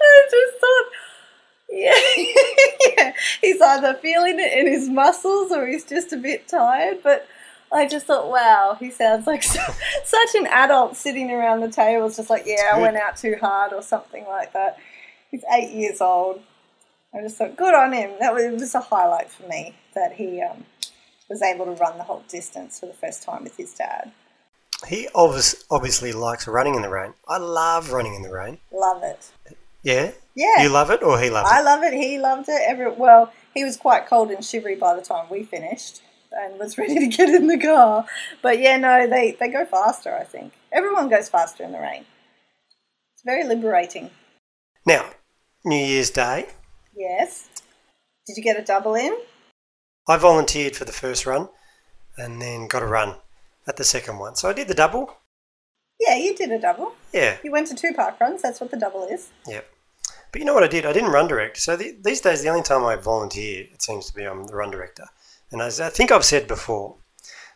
I 0.03 0.29
just 0.31 0.55
thought, 0.61 0.87
yeah, 1.69 2.01
yeah, 2.97 3.13
he's 3.43 3.61
either 3.61 3.93
feeling 3.95 4.41
it 4.41 4.51
in 4.59 4.67
his 4.67 4.89
muscles 4.89 5.53
or 5.53 5.67
he's 5.67 5.85
just 5.85 6.15
a 6.15 6.17
bit 6.17 6.49
tired. 6.49 7.03
But 7.03 7.29
I 7.71 7.87
just 7.87 8.07
thought, 8.07 8.31
wow, 8.31 8.79
he 8.81 8.91
sounds 8.91 9.27
like 9.27 9.43
so, 9.43 9.61
such 10.05 10.35
an 10.37 10.47
adult 10.47 10.97
sitting 10.97 11.31
around 11.31 11.61
the 11.61 11.71
table. 11.71 12.07
It's 12.07 12.17
just 12.17 12.31
like, 12.31 12.45
yeah, 12.47 12.71
I 12.73 12.79
went 12.81 12.97
out 12.97 13.19
too 13.19 13.37
hard 13.39 13.75
or 13.75 13.83
something 13.83 14.25
like 14.27 14.55
that. 14.55 14.79
He's 15.31 15.45
eight 15.53 15.73
years 15.73 16.01
old. 16.01 16.41
I 17.15 17.23
just 17.23 17.37
thought, 17.37 17.57
good 17.57 17.75
on 17.75 17.93
him. 17.93 18.13
That 18.21 18.35
was, 18.35 18.45
it 18.45 18.53
was 18.53 18.75
a 18.75 18.81
highlight 18.81 19.31
for 19.31 19.47
me 19.49 19.75
that 19.95 20.13
he 20.13 20.41
um, 20.41 20.65
was 21.29 21.43
able 21.43 21.65
to 21.65 21.73
run 21.73 21.99
the 21.99 22.05
whole 22.05 22.25
distance 22.29 22.81
for 22.81 22.87
the 22.87 22.95
first 22.95 23.23
time 23.23 23.45
with 23.45 23.57
his 23.57 23.75
dad. 23.75 24.13
He 24.89 25.09
obvious, 25.15 25.65
obviously 25.71 26.13
likes 26.13 26.47
running 26.47 26.75
in 26.75 26.83
the 26.83 26.89
rain. 26.89 27.15
I 27.29 27.39
love 27.39 27.93
running 27.93 28.15
in 28.15 28.23
the 28.23 28.33
rain. 28.33 28.59
Love 28.73 29.03
it. 29.03 29.31
Yeah? 29.83 30.13
Yeah. 30.35 30.63
You 30.63 30.69
love 30.69 30.91
it 30.91 31.03
or 31.03 31.21
he 31.21 31.31
loves 31.31 31.51
it? 31.51 31.55
I 31.55 31.63
love 31.63 31.83
it. 31.83 31.93
He 31.93 32.19
loved 32.19 32.49
it. 32.49 32.63
Every 32.67 32.91
well, 32.91 33.33
he 33.55 33.65
was 33.65 33.77
quite 33.77 34.07
cold 34.07 34.31
and 34.31 34.45
shivery 34.45 34.77
by 34.77 34.95
the 34.95 35.03
time 35.03 35.27
we 35.31 35.43
finished, 35.43 36.03
and 36.33 36.59
was 36.59 36.79
ready 36.79 36.99
to 36.99 37.07
get 37.09 37.29
in 37.29 37.47
the 37.47 37.59
car. 37.59 38.07
But 38.43 38.59
yeah, 38.61 38.77
no, 38.77 39.07
they 39.07 39.37
they 39.39 39.49
go 39.49 39.65
faster. 39.65 40.15
I 40.15 40.25
think 40.25 40.53
everyone 40.73 41.09
goes 41.09 41.29
faster 41.29 41.65
in 41.65 41.73
the 41.73 41.81
rain. 41.81 42.05
It's 43.15 43.23
very 43.25 43.45
liberating. 43.45 44.11
Now, 44.87 45.11
New 45.65 45.77
Year's 45.77 46.11
Day, 46.11 46.47
Yes. 47.01 47.49
Did 48.27 48.37
you 48.37 48.43
get 48.43 48.59
a 48.59 48.63
double 48.63 48.95
in? 48.95 49.17
I 50.07 50.19
volunteered 50.19 50.77
for 50.77 50.85
the 50.85 50.93
first 50.93 51.25
run 51.25 51.49
and 52.19 52.43
then 52.43 52.69
got 52.69 52.83
a 52.83 52.87
run 52.87 53.17
at 53.67 53.79
the 53.79 53.85
second 53.85 54.19
one. 54.19 54.37
So 54.37 54.51
I 54.51 54.53
did 54.53 54.69
the 54.69 54.75
double. 54.75 55.17
Yeah, 55.99 56.17
you 56.17 56.35
did 56.37 56.53
a 56.53 56.59
double. 56.59 56.93
Yeah, 57.15 57.39
You 57.43 57.53
went 57.53 57.69
to 57.69 57.75
two 57.75 57.95
park 57.95 58.21
runs. 58.21 58.43
That's 58.43 58.61
what 58.61 58.71
the 58.71 58.77
double 58.77 59.07
is. 59.07 59.31
Yep. 59.47 59.67
But 60.31 60.41
you 60.41 60.45
know 60.45 60.53
what 60.53 60.63
I 60.63 60.69
did? 60.69 60.85
I 60.85 60.93
didn't 60.93 61.11
run 61.11 61.27
direct. 61.27 61.57
So 61.57 61.75
the, 61.75 61.97
these 62.03 62.21
days, 62.21 62.43
the 62.43 62.51
only 62.51 62.63
time 62.63 62.85
I 62.85 62.97
volunteer, 62.97 63.67
it 63.73 63.81
seems 63.81 64.07
to 64.07 64.15
be 64.15 64.25
I'm 64.25 64.45
the 64.45 64.55
run 64.55 64.71
director. 64.71 65.07
And 65.51 65.63
as 65.63 65.81
I 65.81 65.89
think 65.89 66.13
I've 66.13 66.25
said 66.27 66.47
before, 66.47 66.97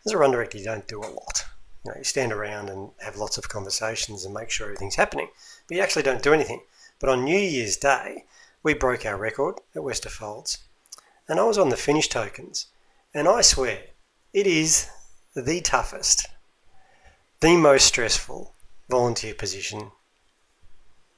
as 0.07 0.13
a 0.13 0.19
run 0.19 0.31
director, 0.31 0.57
you 0.57 0.65
don't 0.65 0.89
do 0.89 1.01
a 1.01 1.13
lot. 1.21 1.45
You 1.85 1.91
know, 1.91 1.99
you 1.99 2.05
stand 2.05 2.33
around 2.33 2.71
and 2.71 2.93
have 3.01 3.17
lots 3.17 3.37
of 3.37 3.51
conversations 3.51 4.25
and 4.25 4.33
make 4.33 4.49
sure 4.49 4.67
everything's 4.69 4.95
happening, 4.95 5.29
but 5.69 5.77
you 5.77 5.83
actually 5.83 6.03
don't 6.03 6.23
do 6.23 6.33
anything. 6.33 6.63
But 6.99 7.11
on 7.11 7.25
New 7.25 7.39
Year's 7.39 7.77
Day, 7.77 8.25
we 8.65 8.75
broke 8.75 9.05
our 9.05 9.19
record 9.19 9.57
at 9.77 9.83
Westerfolds, 9.83 10.59
and 11.29 11.39
I 11.39 11.45
was 11.45 11.59
on 11.59 11.69
the 11.69 11.77
finish 11.77 12.09
tokens, 12.09 12.69
and 13.13 13.29
I 13.29 13.43
swear, 13.43 13.79
it 14.33 14.47
is 14.47 14.89
the 15.37 15.61
toughest, 15.61 16.27
the 17.41 17.57
most 17.57 17.85
stressful 17.85 18.55
volunteer 18.89 19.35
position 19.35 19.91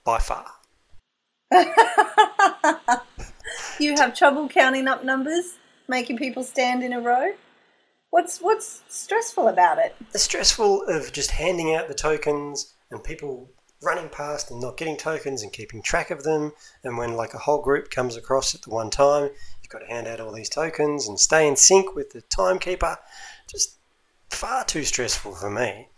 by 0.05 0.19
far. 0.19 0.47
you 3.79 3.95
have 3.95 4.17
trouble 4.17 4.49
counting 4.49 4.89
up 4.89 5.05
numbers, 5.05 5.55
making 5.87 6.19
people 6.19 6.43
stand 6.43 6.83
in 6.83 6.93
a 6.93 7.01
row? 7.01 7.33
What's 8.11 8.41
what's 8.41 8.83
stressful 8.89 9.47
about 9.47 9.79
it? 9.79 9.95
The 10.13 10.19
stressful 10.19 10.83
of 10.89 11.13
just 11.13 11.31
handing 11.31 11.75
out 11.75 11.87
the 11.87 11.95
tokens 11.95 12.75
and 12.91 13.03
people 13.05 13.51
running 13.83 14.09
past 14.09 14.51
and 14.51 14.61
not 14.61 14.77
getting 14.77 14.97
tokens 14.97 15.43
and 15.43 15.53
keeping 15.53 15.83
track 15.83 16.11
of 16.11 16.25
them. 16.25 16.53
And 16.83 16.97
when 16.97 17.15
like 17.15 17.35
a 17.35 17.39
whole 17.39 17.63
group 17.63 17.91
comes 17.91 18.17
across 18.17 18.55
at 18.55 18.63
the 18.63 18.71
one 18.71 18.91
time, 18.91 19.31
you've 19.63 19.71
got 19.71 19.81
to 19.81 19.87
hand 19.87 20.07
out 20.07 20.21
all 20.21 20.33
these 20.33 20.49
tokens 20.49 21.09
and 21.09 21.19
stay 21.21 21.47
in 21.47 21.57
sync 21.57 21.95
with 21.95 22.11
the 22.11 22.23
timekeeper. 22.23 22.99
Just 23.49 23.77
far 24.31 24.65
too 24.65 24.85
stressful 24.85 25.35
for 25.35 25.51
me. 25.51 25.89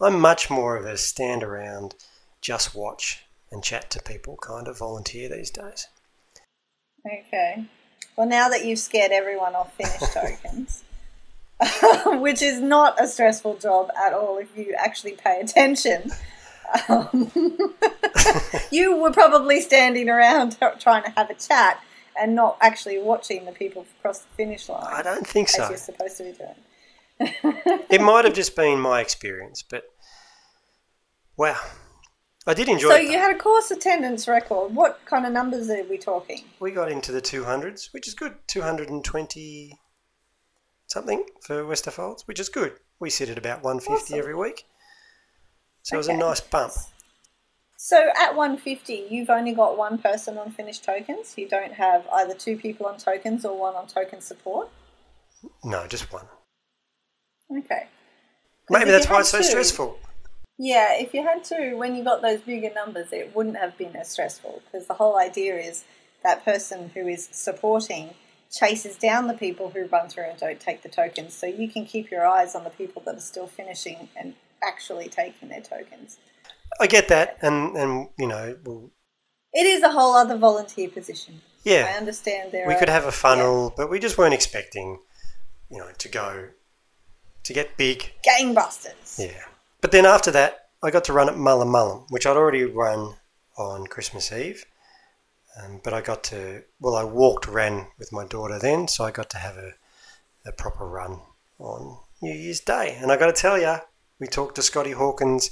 I'm 0.00 0.20
much 0.20 0.50
more 0.50 0.76
of 0.76 0.84
a 0.84 0.96
stand 0.96 1.42
around, 1.42 1.94
just 2.40 2.74
watch 2.74 3.24
and 3.50 3.62
chat 3.62 3.90
to 3.90 4.02
people 4.02 4.36
kind 4.36 4.68
of 4.68 4.78
volunteer 4.78 5.28
these 5.28 5.50
days. 5.50 5.88
Okay. 7.06 7.64
Well, 8.16 8.28
now 8.28 8.48
that 8.48 8.64
you've 8.64 8.78
scared 8.78 9.12
everyone 9.12 9.54
off 9.54 9.74
finish 9.74 10.00
tokens, 10.14 10.84
which 12.20 12.42
is 12.42 12.60
not 12.60 13.02
a 13.02 13.08
stressful 13.08 13.58
job 13.58 13.90
at 13.96 14.12
all 14.12 14.38
if 14.38 14.56
you 14.56 14.74
actually 14.78 15.12
pay 15.12 15.40
attention. 15.40 16.10
Um, 16.88 17.30
you 18.70 18.96
were 18.96 19.12
probably 19.12 19.60
standing 19.60 20.08
around 20.08 20.56
trying 20.80 21.04
to 21.04 21.10
have 21.10 21.30
a 21.30 21.34
chat 21.34 21.82
and 22.18 22.34
not 22.34 22.56
actually 22.60 22.98
watching 22.98 23.44
the 23.44 23.52
people 23.52 23.86
cross 24.00 24.20
the 24.20 24.28
finish 24.36 24.68
line. 24.68 24.86
I 24.86 25.02
don't 25.02 25.26
think 25.26 25.48
so. 25.48 25.64
As 25.64 25.70
you're 25.70 25.78
supposed 25.78 26.16
to 26.18 26.24
be 26.24 26.32
doing. 26.32 27.84
it 27.90 28.00
might 28.00 28.24
have 28.24 28.34
just 28.34 28.56
been 28.56 28.78
my 28.78 29.00
experience, 29.00 29.62
but 29.62 29.84
wow, 31.36 31.58
I 32.46 32.54
did 32.54 32.68
enjoy. 32.68 32.88
It. 32.88 32.92
So 32.92 32.96
it, 32.96 33.10
you 33.10 33.18
had 33.18 33.34
a 33.34 33.38
course 33.38 33.70
attendance 33.70 34.28
record. 34.28 34.74
What 34.74 35.00
kind 35.06 35.26
of 35.26 35.32
numbers 35.32 35.70
are 35.70 35.84
we 35.84 35.96
talking? 35.96 36.44
We 36.60 36.72
got 36.72 36.90
into 36.90 37.12
the 37.12 37.20
two 37.20 37.44
hundreds, 37.44 37.88
which 37.92 38.06
is 38.06 38.14
good. 38.14 38.34
Two 38.46 38.62
hundred 38.62 38.90
and 38.90 39.04
twenty 39.04 39.78
something 40.86 41.24
for 41.40 41.64
Westerfolds, 41.64 42.22
which 42.26 42.40
is 42.40 42.48
good. 42.48 42.74
We 43.00 43.10
sit 43.10 43.30
at 43.30 43.38
about 43.38 43.62
one 43.62 43.80
fifty 43.80 44.14
awesome. 44.14 44.18
every 44.18 44.34
week, 44.34 44.64
so 45.84 45.96
okay. 45.96 45.96
it 45.96 45.98
was 45.98 46.08
a 46.08 46.16
nice 46.16 46.40
bump. 46.40 46.72
So 47.76 48.08
at 48.18 48.34
150, 48.34 49.08
you've 49.10 49.28
only 49.28 49.52
got 49.52 49.76
one 49.76 49.98
person 49.98 50.38
on 50.38 50.50
finished 50.50 50.82
tokens. 50.82 51.34
You 51.36 51.46
don't 51.46 51.74
have 51.74 52.06
either 52.10 52.32
two 52.32 52.56
people 52.56 52.86
on 52.86 52.96
tokens 52.96 53.44
or 53.44 53.58
one 53.58 53.74
on 53.74 53.86
token 53.86 54.22
support. 54.22 54.70
No, 55.62 55.86
just 55.86 56.10
one. 56.10 56.24
Okay. 57.54 57.88
Maybe 58.70 58.90
that's 58.90 59.06
why 59.10 59.20
it's 59.20 59.28
so 59.28 59.38
two, 59.38 59.44
stressful. 59.44 59.98
Yeah, 60.58 60.94
if 60.94 61.12
you 61.12 61.22
had 61.22 61.44
to, 61.44 61.74
when 61.74 61.94
you 61.94 62.02
got 62.02 62.22
those 62.22 62.40
bigger 62.40 62.72
numbers, 62.74 63.12
it 63.12 63.36
wouldn't 63.36 63.58
have 63.58 63.76
been 63.76 63.94
as 63.94 64.08
stressful 64.08 64.62
because 64.64 64.86
the 64.86 64.94
whole 64.94 65.18
idea 65.18 65.56
is 65.56 65.84
that 66.22 66.42
person 66.42 66.90
who 66.94 67.06
is 67.06 67.28
supporting 67.32 68.14
chases 68.50 68.96
down 68.96 69.26
the 69.26 69.34
people 69.34 69.70
who 69.70 69.86
run 69.88 70.08
through 70.08 70.24
and 70.24 70.38
don't 70.38 70.60
take 70.60 70.82
the 70.82 70.88
tokens, 70.88 71.34
so 71.34 71.46
you 71.46 71.68
can 71.68 71.84
keep 71.84 72.10
your 72.10 72.26
eyes 72.26 72.54
on 72.54 72.64
the 72.64 72.70
people 72.70 73.02
that 73.04 73.16
are 73.16 73.20
still 73.20 73.46
finishing 73.46 74.08
and 74.16 74.34
actually 74.66 75.08
taking 75.08 75.48
their 75.48 75.60
tokens. 75.60 76.18
I 76.80 76.86
get 76.86 77.08
that, 77.08 77.38
and 77.42 77.76
and 77.76 78.08
you 78.18 78.26
know, 78.26 78.56
well, 78.64 78.90
it 79.52 79.66
is 79.66 79.82
a 79.82 79.90
whole 79.90 80.14
other 80.14 80.36
volunteer 80.36 80.88
position. 80.88 81.40
Yeah, 81.64 81.90
I 81.94 81.98
understand 81.98 82.52
there. 82.52 82.66
We 82.66 82.74
are, 82.74 82.78
could 82.78 82.88
have 82.88 83.06
a 83.06 83.12
funnel, 83.12 83.68
yeah. 83.68 83.74
but 83.76 83.90
we 83.90 83.98
just 83.98 84.18
weren't 84.18 84.34
expecting, 84.34 84.98
you 85.70 85.78
know, 85.78 85.90
to 85.96 86.08
go 86.08 86.48
to 87.44 87.52
get 87.52 87.76
big. 87.76 88.12
Gangbusters. 88.26 89.18
Yeah. 89.18 89.44
But 89.80 89.92
then 89.92 90.06
after 90.06 90.30
that, 90.32 90.68
I 90.82 90.90
got 90.90 91.04
to 91.04 91.12
run 91.12 91.28
at 91.28 91.36
Mullum 91.36 91.68
Mullum, 91.68 92.06
which 92.10 92.26
I'd 92.26 92.36
already 92.36 92.64
run 92.64 93.14
on 93.56 93.86
Christmas 93.86 94.32
Eve. 94.32 94.64
Um, 95.56 95.80
but 95.84 95.94
I 95.94 96.00
got 96.00 96.24
to, 96.24 96.64
well, 96.80 96.96
I 96.96 97.04
walked, 97.04 97.46
ran 97.46 97.86
with 97.98 98.12
my 98.12 98.24
daughter 98.24 98.58
then, 98.58 98.88
so 98.88 99.04
I 99.04 99.12
got 99.12 99.30
to 99.30 99.38
have 99.38 99.56
a, 99.56 99.74
a 100.44 100.52
proper 100.52 100.84
run 100.86 101.20
on 101.58 101.98
New 102.20 102.34
Year's 102.34 102.60
Day. 102.60 102.98
And 103.00 103.12
I 103.12 103.16
got 103.16 103.26
to 103.26 103.40
tell 103.40 103.58
you, 103.58 103.76
we 104.18 104.26
talked 104.26 104.56
to 104.56 104.62
Scotty 104.62 104.92
Hawkins 104.92 105.50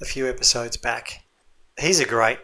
a 0.00 0.04
few 0.04 0.28
episodes 0.28 0.76
back. 0.76 1.24
He's 1.78 2.00
a 2.00 2.06
great 2.06 2.38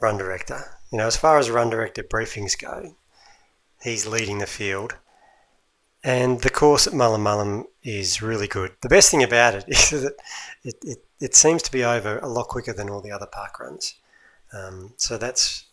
run 0.00 0.16
director. 0.16 0.78
You 0.90 0.98
know, 0.98 1.06
as 1.06 1.16
far 1.16 1.38
as 1.38 1.50
run 1.50 1.70
director 1.70 2.02
briefings 2.02 2.58
go, 2.58 2.94
he's 3.82 4.06
leading 4.06 4.38
the 4.38 4.46
field. 4.46 4.96
And 6.04 6.40
the 6.40 6.50
course 6.50 6.86
at 6.86 6.92
Mullum 6.92 7.22
Mullum 7.22 7.64
is 7.82 8.20
really 8.20 8.48
good. 8.48 8.72
The 8.80 8.88
best 8.88 9.10
thing 9.10 9.22
about 9.22 9.54
it 9.54 9.64
is 9.68 9.90
that 9.90 10.14
it, 10.64 10.76
it, 10.82 11.04
it 11.20 11.34
seems 11.34 11.62
to 11.62 11.72
be 11.72 11.84
over 11.84 12.18
a 12.18 12.28
lot 12.28 12.48
quicker 12.48 12.72
than 12.72 12.90
all 12.90 13.00
the 13.00 13.12
other 13.12 13.26
park 13.26 13.60
runs. 13.60 13.94
Um, 14.52 14.92
so 14.96 15.16
that's 15.16 15.64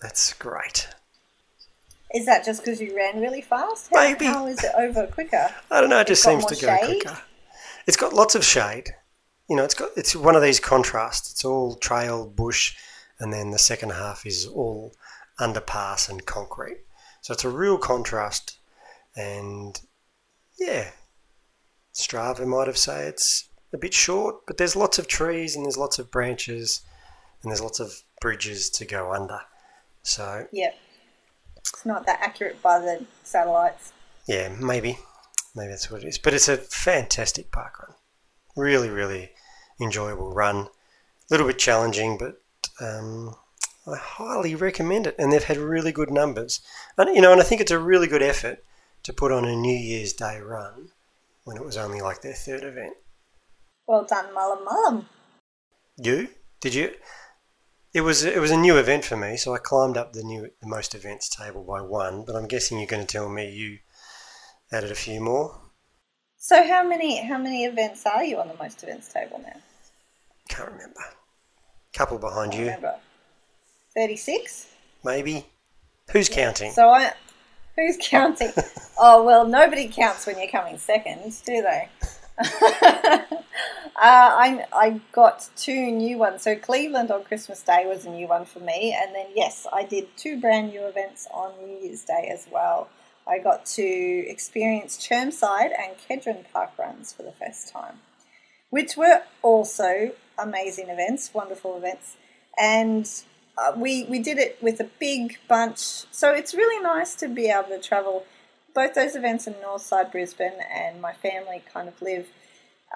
that's 0.00 0.32
great. 0.34 0.88
Is 2.14 2.26
that 2.26 2.44
just 2.44 2.64
because 2.64 2.80
you 2.80 2.96
ran 2.96 3.20
really 3.20 3.40
fast? 3.40 3.88
How, 3.92 4.00
Maybe. 4.00 4.26
How 4.26 4.46
is 4.46 4.62
it 4.62 4.72
over 4.76 5.06
quicker? 5.06 5.48
I 5.70 5.80
don't 5.80 5.90
know. 5.90 6.00
It 6.00 6.08
just 6.08 6.22
seems 6.22 6.44
to 6.46 6.54
go 6.54 6.76
shade? 6.76 7.02
quicker. 7.02 7.18
It's 7.90 7.96
got 7.96 8.12
lots 8.12 8.36
of 8.36 8.44
shade. 8.44 8.94
You 9.48 9.56
know, 9.56 9.64
it's 9.64 9.74
got 9.74 9.90
it's 9.96 10.14
one 10.14 10.36
of 10.36 10.42
these 10.42 10.60
contrasts. 10.60 11.32
It's 11.32 11.44
all 11.44 11.74
trail, 11.74 12.24
bush, 12.24 12.76
and 13.18 13.32
then 13.32 13.50
the 13.50 13.58
second 13.58 13.90
half 13.90 14.24
is 14.24 14.46
all 14.46 14.92
underpass 15.40 16.08
and 16.08 16.24
concrete. 16.24 16.82
So 17.20 17.32
it's 17.32 17.44
a 17.44 17.48
real 17.48 17.78
contrast 17.78 18.58
and 19.16 19.80
yeah, 20.56 20.90
Strava 21.92 22.46
might 22.46 22.68
have 22.68 22.78
said 22.78 23.08
it's 23.08 23.48
a 23.72 23.76
bit 23.76 23.92
short, 23.92 24.46
but 24.46 24.56
there's 24.56 24.76
lots 24.76 25.00
of 25.00 25.08
trees 25.08 25.56
and 25.56 25.64
there's 25.64 25.76
lots 25.76 25.98
of 25.98 26.12
branches 26.12 26.82
and 27.42 27.50
there's 27.50 27.60
lots 27.60 27.80
of 27.80 28.04
bridges 28.20 28.70
to 28.70 28.84
go 28.84 29.12
under. 29.12 29.40
So 30.04 30.46
yeah, 30.52 30.74
it's 31.56 31.84
not 31.84 32.06
that 32.06 32.20
accurate 32.22 32.62
by 32.62 32.78
the 32.78 33.04
satellites. 33.24 33.92
Yeah, 34.28 34.54
maybe, 34.60 35.00
maybe 35.54 35.70
that's 35.70 35.90
what 35.90 36.02
it 36.02 36.08
is. 36.08 36.18
But 36.18 36.34
it's 36.34 36.48
a 36.48 36.56
fantastic 36.56 37.50
park 37.50 37.78
run. 37.80 37.96
Really, 38.56 38.90
really 38.90 39.30
enjoyable 39.80 40.32
run. 40.32 40.56
A 40.56 40.68
little 41.30 41.46
bit 41.46 41.58
challenging, 41.58 42.18
but 42.18 42.40
um, 42.80 43.34
I 43.86 43.96
highly 43.96 44.54
recommend 44.54 45.06
it. 45.06 45.14
And 45.18 45.32
they've 45.32 45.42
had 45.42 45.56
really 45.56 45.92
good 45.92 46.10
numbers. 46.10 46.60
And 46.98 47.14
you 47.14 47.20
know, 47.20 47.32
and 47.32 47.40
I 47.40 47.44
think 47.44 47.60
it's 47.60 47.70
a 47.70 47.78
really 47.78 48.06
good 48.06 48.22
effort 48.22 48.64
to 49.04 49.12
put 49.12 49.32
on 49.32 49.44
a 49.44 49.56
New 49.56 49.76
Year's 49.76 50.12
Day 50.12 50.40
run 50.40 50.90
when 51.44 51.56
it 51.56 51.64
was 51.64 51.76
only 51.76 52.00
like 52.00 52.22
their 52.22 52.34
third 52.34 52.64
event. 52.64 52.94
Well 53.86 54.04
done, 54.04 54.26
Mullum 54.34 54.64
Mullum. 54.66 55.06
You? 55.96 56.28
Did 56.60 56.74
you? 56.74 56.94
It 57.92 58.02
was 58.02 58.22
it 58.22 58.40
was 58.40 58.52
a 58.52 58.56
new 58.56 58.76
event 58.76 59.04
for 59.04 59.16
me, 59.16 59.36
so 59.36 59.52
I 59.52 59.58
climbed 59.58 59.96
up 59.96 60.12
the 60.12 60.22
new 60.22 60.50
the 60.60 60.68
most 60.68 60.94
events 60.94 61.28
table 61.28 61.64
by 61.64 61.80
one. 61.80 62.24
But 62.24 62.36
I'm 62.36 62.46
guessing 62.46 62.78
you're 62.78 62.86
going 62.86 63.04
to 63.04 63.12
tell 63.12 63.28
me 63.28 63.50
you 63.50 63.78
added 64.72 64.90
a 64.90 64.94
few 64.94 65.20
more. 65.20 65.60
So 66.36 66.66
how 66.66 66.82
many 66.82 67.24
how 67.24 67.38
many 67.38 67.64
events 67.64 68.06
are 68.06 68.24
you 68.24 68.38
on 68.38 68.48
the 68.48 68.56
most 68.56 68.82
events 68.82 69.12
table 69.12 69.40
now? 69.44 69.60
Can't 70.48 70.70
remember. 70.70 71.00
Couple 71.92 72.18
behind 72.18 72.54
you. 72.54 72.66
Remember. 72.66 72.96
Thirty 73.94 74.16
six. 74.16 74.68
Maybe. 75.04 75.46
Who's 76.12 76.28
yeah. 76.28 76.36
counting? 76.36 76.72
So 76.72 76.88
I 76.88 77.12
Who's 77.76 77.96
counting? 78.00 78.52
oh, 78.98 79.24
well, 79.24 79.46
nobody 79.46 79.88
counts 79.88 80.26
when 80.26 80.38
you're 80.38 80.50
coming 80.50 80.78
second, 80.78 81.34
do 81.44 81.62
they? 81.62 81.88
uh, 82.40 83.22
I, 83.96 84.66
I 84.72 85.00
got 85.12 85.48
two 85.56 85.90
new 85.90 86.18
ones. 86.18 86.42
So 86.42 86.56
Cleveland 86.56 87.10
on 87.10 87.24
Christmas 87.24 87.62
Day 87.62 87.86
was 87.86 88.04
a 88.04 88.10
new 88.10 88.28
one 88.28 88.44
for 88.44 88.60
me. 88.60 88.96
And 89.00 89.14
then, 89.14 89.26
yes, 89.34 89.66
I 89.72 89.84
did 89.84 90.08
two 90.16 90.40
brand 90.40 90.70
new 90.70 90.86
events 90.86 91.26
on 91.32 91.52
New 91.60 91.78
Year's 91.82 92.04
Day 92.04 92.30
as 92.32 92.46
well. 92.50 92.88
I 93.26 93.38
got 93.38 93.66
to 93.66 93.82
experience 93.82 94.96
Chermside 94.98 95.70
and 95.78 95.96
Kedron 95.98 96.44
Park 96.52 96.70
runs 96.78 97.12
for 97.12 97.22
the 97.22 97.32
first 97.32 97.72
time, 97.72 98.00
which 98.70 98.96
were 98.96 99.22
also 99.42 100.12
amazing 100.38 100.88
events, 100.88 101.32
wonderful 101.32 101.76
events. 101.76 102.16
And 102.58 103.08
uh, 103.56 103.72
we 103.76 104.04
we 104.04 104.18
did 104.18 104.38
it 104.38 104.58
with 104.62 104.80
a 104.80 104.88
big 104.98 105.38
bunch, 105.48 105.78
so 106.10 106.32
it's 106.32 106.54
really 106.54 106.82
nice 106.82 107.14
to 107.16 107.28
be 107.28 107.48
able 107.48 107.68
to 107.68 107.78
travel. 107.78 108.24
Both 108.72 108.94
those 108.94 109.16
events 109.16 109.46
in 109.46 109.54
Northside 109.54 110.12
Brisbane, 110.12 110.60
and 110.72 111.00
my 111.00 111.12
family 111.12 111.62
kind 111.72 111.88
of 111.88 112.00
live 112.00 112.28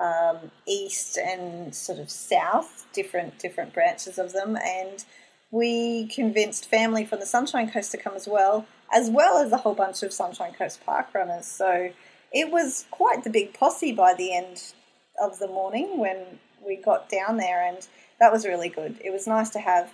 um, 0.00 0.50
east 0.66 1.18
and 1.18 1.74
sort 1.74 1.98
of 1.98 2.10
south, 2.10 2.86
different 2.92 3.38
different 3.38 3.74
branches 3.74 4.18
of 4.18 4.32
them, 4.32 4.56
and 4.56 5.04
we 5.50 6.06
convinced 6.06 6.68
family 6.68 7.04
from 7.04 7.20
the 7.20 7.26
Sunshine 7.26 7.70
Coast 7.70 7.92
to 7.92 7.98
come 7.98 8.14
as 8.14 8.26
well. 8.26 8.66
As 8.92 9.10
well 9.10 9.38
as 9.38 9.52
a 9.52 9.56
whole 9.56 9.74
bunch 9.74 10.02
of 10.02 10.12
Sunshine 10.12 10.54
Coast 10.54 10.84
Park 10.84 11.14
runners. 11.14 11.46
So 11.46 11.90
it 12.32 12.50
was 12.50 12.86
quite 12.90 13.24
the 13.24 13.30
big 13.30 13.54
posse 13.54 13.92
by 13.92 14.14
the 14.14 14.34
end 14.34 14.62
of 15.22 15.38
the 15.38 15.48
morning 15.48 15.98
when 15.98 16.38
we 16.66 16.76
got 16.76 17.08
down 17.08 17.36
there, 17.36 17.62
and 17.62 17.86
that 18.20 18.32
was 18.32 18.44
really 18.44 18.68
good. 18.68 18.98
It 19.04 19.10
was 19.10 19.26
nice 19.26 19.50
to 19.50 19.58
have, 19.58 19.92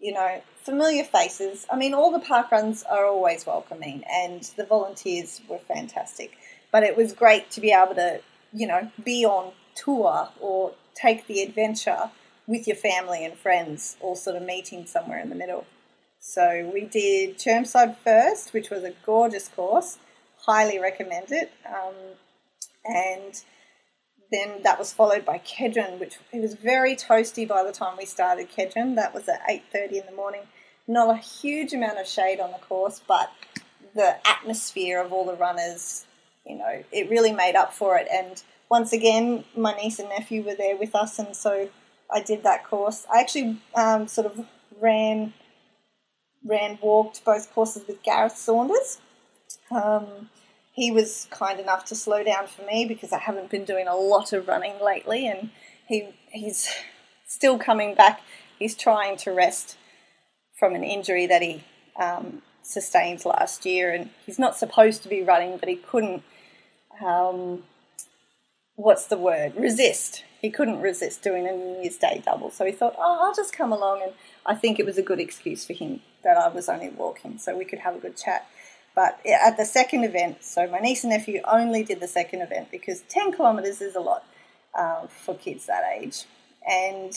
you 0.00 0.12
know, 0.12 0.42
familiar 0.62 1.04
faces. 1.04 1.66
I 1.70 1.76
mean, 1.76 1.94
all 1.94 2.10
the 2.10 2.18
park 2.18 2.50
runs 2.50 2.82
are 2.84 3.06
always 3.06 3.46
welcoming, 3.46 4.04
and 4.10 4.42
the 4.56 4.64
volunteers 4.64 5.40
were 5.48 5.58
fantastic. 5.58 6.32
But 6.72 6.82
it 6.82 6.96
was 6.96 7.12
great 7.12 7.50
to 7.52 7.60
be 7.60 7.72
able 7.72 7.94
to, 7.94 8.20
you 8.52 8.66
know, 8.66 8.90
be 9.04 9.24
on 9.24 9.52
tour 9.74 10.28
or 10.40 10.72
take 10.94 11.26
the 11.26 11.42
adventure 11.42 12.10
with 12.46 12.66
your 12.66 12.76
family 12.76 13.24
and 13.24 13.34
friends, 13.36 13.96
all 14.00 14.16
sort 14.16 14.36
of 14.36 14.42
meeting 14.42 14.86
somewhere 14.86 15.20
in 15.20 15.28
the 15.28 15.34
middle. 15.34 15.66
So 16.20 16.70
we 16.72 16.82
did 16.82 17.38
Chermside 17.38 17.96
first, 17.98 18.52
which 18.52 18.70
was 18.70 18.84
a 18.84 18.94
gorgeous 19.04 19.48
course. 19.48 19.98
Highly 20.46 20.78
recommend 20.78 21.30
it. 21.30 21.52
Um, 21.66 21.94
and 22.84 23.34
then 24.30 24.62
that 24.62 24.78
was 24.78 24.92
followed 24.92 25.24
by 25.24 25.38
Kedron, 25.38 25.98
which 25.98 26.16
it 26.32 26.40
was 26.40 26.54
very 26.54 26.94
toasty 26.96 27.46
by 27.46 27.62
the 27.62 27.72
time 27.72 27.96
we 27.96 28.04
started 28.04 28.48
Kedron. 28.50 28.96
That 28.96 29.14
was 29.14 29.28
at 29.28 29.46
8.30 29.48 29.92
in 29.92 30.06
the 30.06 30.12
morning. 30.12 30.42
Not 30.86 31.10
a 31.10 31.18
huge 31.18 31.72
amount 31.72 31.98
of 31.98 32.06
shade 32.06 32.40
on 32.40 32.50
the 32.52 32.58
course, 32.58 33.00
but 33.06 33.30
the 33.94 34.16
atmosphere 34.26 35.00
of 35.00 35.12
all 35.12 35.24
the 35.24 35.34
runners, 35.34 36.06
you 36.46 36.56
know, 36.56 36.82
it 36.92 37.10
really 37.10 37.32
made 37.32 37.56
up 37.56 37.72
for 37.72 37.96
it. 37.96 38.06
And 38.12 38.42
once 38.70 38.92
again, 38.92 39.44
my 39.56 39.74
niece 39.74 39.98
and 39.98 40.08
nephew 40.08 40.42
were 40.42 40.54
there 40.54 40.76
with 40.76 40.94
us, 40.94 41.18
and 41.18 41.34
so 41.34 41.68
I 42.10 42.22
did 42.22 42.42
that 42.42 42.64
course. 42.64 43.06
I 43.12 43.20
actually 43.20 43.58
um, 43.74 44.08
sort 44.08 44.26
of 44.26 44.46
ran, 44.80 45.32
ran, 46.48 46.78
walked 46.82 47.24
both 47.24 47.52
courses 47.52 47.86
with 47.86 48.02
Gareth 48.02 48.36
Saunders. 48.36 48.98
Um, 49.70 50.30
he 50.72 50.90
was 50.90 51.26
kind 51.30 51.58
enough 51.60 51.84
to 51.86 51.94
slow 51.94 52.22
down 52.22 52.46
for 52.46 52.62
me 52.62 52.84
because 52.86 53.12
I 53.12 53.18
haven't 53.18 53.50
been 53.50 53.64
doing 53.64 53.88
a 53.88 53.96
lot 53.96 54.32
of 54.32 54.48
running 54.48 54.80
lately, 54.82 55.26
and 55.26 55.50
he 55.86 56.08
he's 56.30 56.68
still 57.26 57.58
coming 57.58 57.94
back. 57.94 58.20
He's 58.58 58.74
trying 58.76 59.16
to 59.18 59.32
rest 59.32 59.76
from 60.58 60.74
an 60.74 60.82
injury 60.82 61.26
that 61.26 61.42
he 61.42 61.64
um, 62.00 62.42
sustained 62.62 63.24
last 63.24 63.66
year, 63.66 63.92
and 63.92 64.10
he's 64.24 64.38
not 64.38 64.56
supposed 64.56 65.02
to 65.02 65.08
be 65.08 65.22
running, 65.22 65.58
but 65.58 65.68
he 65.68 65.76
couldn't. 65.76 66.22
Um, 67.04 67.64
what's 68.76 69.06
the 69.06 69.18
word? 69.18 69.54
Resist. 69.56 70.24
He 70.40 70.50
couldn't 70.50 70.80
resist 70.80 71.22
doing 71.22 71.48
a 71.48 71.52
New 71.52 71.82
Year's 71.82 71.96
Day 71.96 72.22
double, 72.24 72.50
so 72.52 72.64
he 72.64 72.72
thought, 72.72 72.94
"Oh, 72.96 73.18
I'll 73.20 73.34
just 73.34 73.52
come 73.52 73.72
along." 73.72 74.02
And 74.02 74.12
I 74.46 74.54
think 74.54 74.78
it 74.78 74.86
was 74.86 74.96
a 74.96 75.02
good 75.02 75.18
excuse 75.18 75.66
for 75.66 75.72
him 75.72 76.02
that 76.24 76.36
I 76.36 76.48
was 76.48 76.68
only 76.68 76.88
walking, 76.90 77.38
so 77.38 77.56
we 77.56 77.64
could 77.64 77.80
have 77.80 77.96
a 77.96 77.98
good 77.98 78.16
chat. 78.16 78.48
But 78.94 79.20
at 79.24 79.56
the 79.56 79.64
second 79.64 80.02
event, 80.02 80.42
so 80.42 80.66
my 80.66 80.78
niece 80.80 81.04
and 81.04 81.12
nephew 81.12 81.40
only 81.44 81.84
did 81.84 82.00
the 82.00 82.08
second 82.08 82.40
event 82.40 82.70
because 82.72 83.02
10 83.02 83.32
kilometres 83.32 83.80
is 83.80 83.94
a 83.94 84.00
lot 84.00 84.24
um, 84.76 85.06
for 85.08 85.36
kids 85.36 85.66
that 85.66 85.84
age. 86.00 86.24
And 86.68 87.12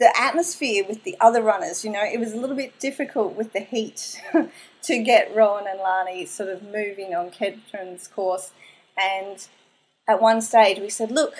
the 0.00 0.12
atmosphere 0.18 0.84
with 0.88 1.04
the 1.04 1.16
other 1.20 1.42
runners, 1.42 1.84
you 1.84 1.92
know, 1.92 2.02
it 2.02 2.18
was 2.18 2.32
a 2.32 2.36
little 2.36 2.56
bit 2.56 2.80
difficult 2.80 3.36
with 3.36 3.52
the 3.52 3.60
heat 3.60 4.20
to 4.82 4.98
get 4.98 5.32
Rowan 5.32 5.66
and 5.68 5.78
Lani 5.78 6.26
sort 6.26 6.48
of 6.48 6.62
moving 6.62 7.14
on 7.14 7.30
Kedron's 7.30 8.08
course. 8.08 8.50
And 8.98 9.46
at 10.08 10.20
one 10.20 10.40
stage, 10.40 10.78
we 10.78 10.90
said, 10.90 11.12
look, 11.12 11.34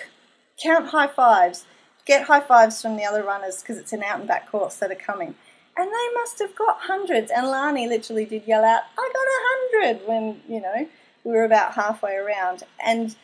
count 0.63 0.91
high 0.91 1.09
fives, 1.09 1.65
get 2.07 2.25
high 2.25 2.41
fives 2.41 2.81
from 2.81 2.97
the 2.97 3.05
other 3.05 3.25
runners 3.25 3.63
because 3.63 3.79
it's 3.79 3.93
an 3.93 4.03
out 4.03 4.21
and 4.21 4.29
back 4.29 4.51
course 4.51 4.77
that 4.77 4.93
are 4.93 4.95
coming 4.95 5.35
and 5.77 5.89
they 5.89 6.15
must 6.15 6.39
have 6.39 6.55
got 6.55 6.81
hundreds. 6.81 7.31
And 7.31 7.47
Lani 7.47 7.89
literally 7.89 8.25
did 8.25 8.47
yell 8.47 8.65
out, 8.65 8.83
I 8.99 9.11
got 9.13 9.85
a 9.87 9.97
hundred 9.97 10.09
when, 10.09 10.41
you 10.49 10.61
know, 10.61 10.89
we 11.25 11.33
were 11.33 11.45
about 11.45 11.75
halfway 11.75 12.15
around. 12.15 12.65
And 12.85 13.17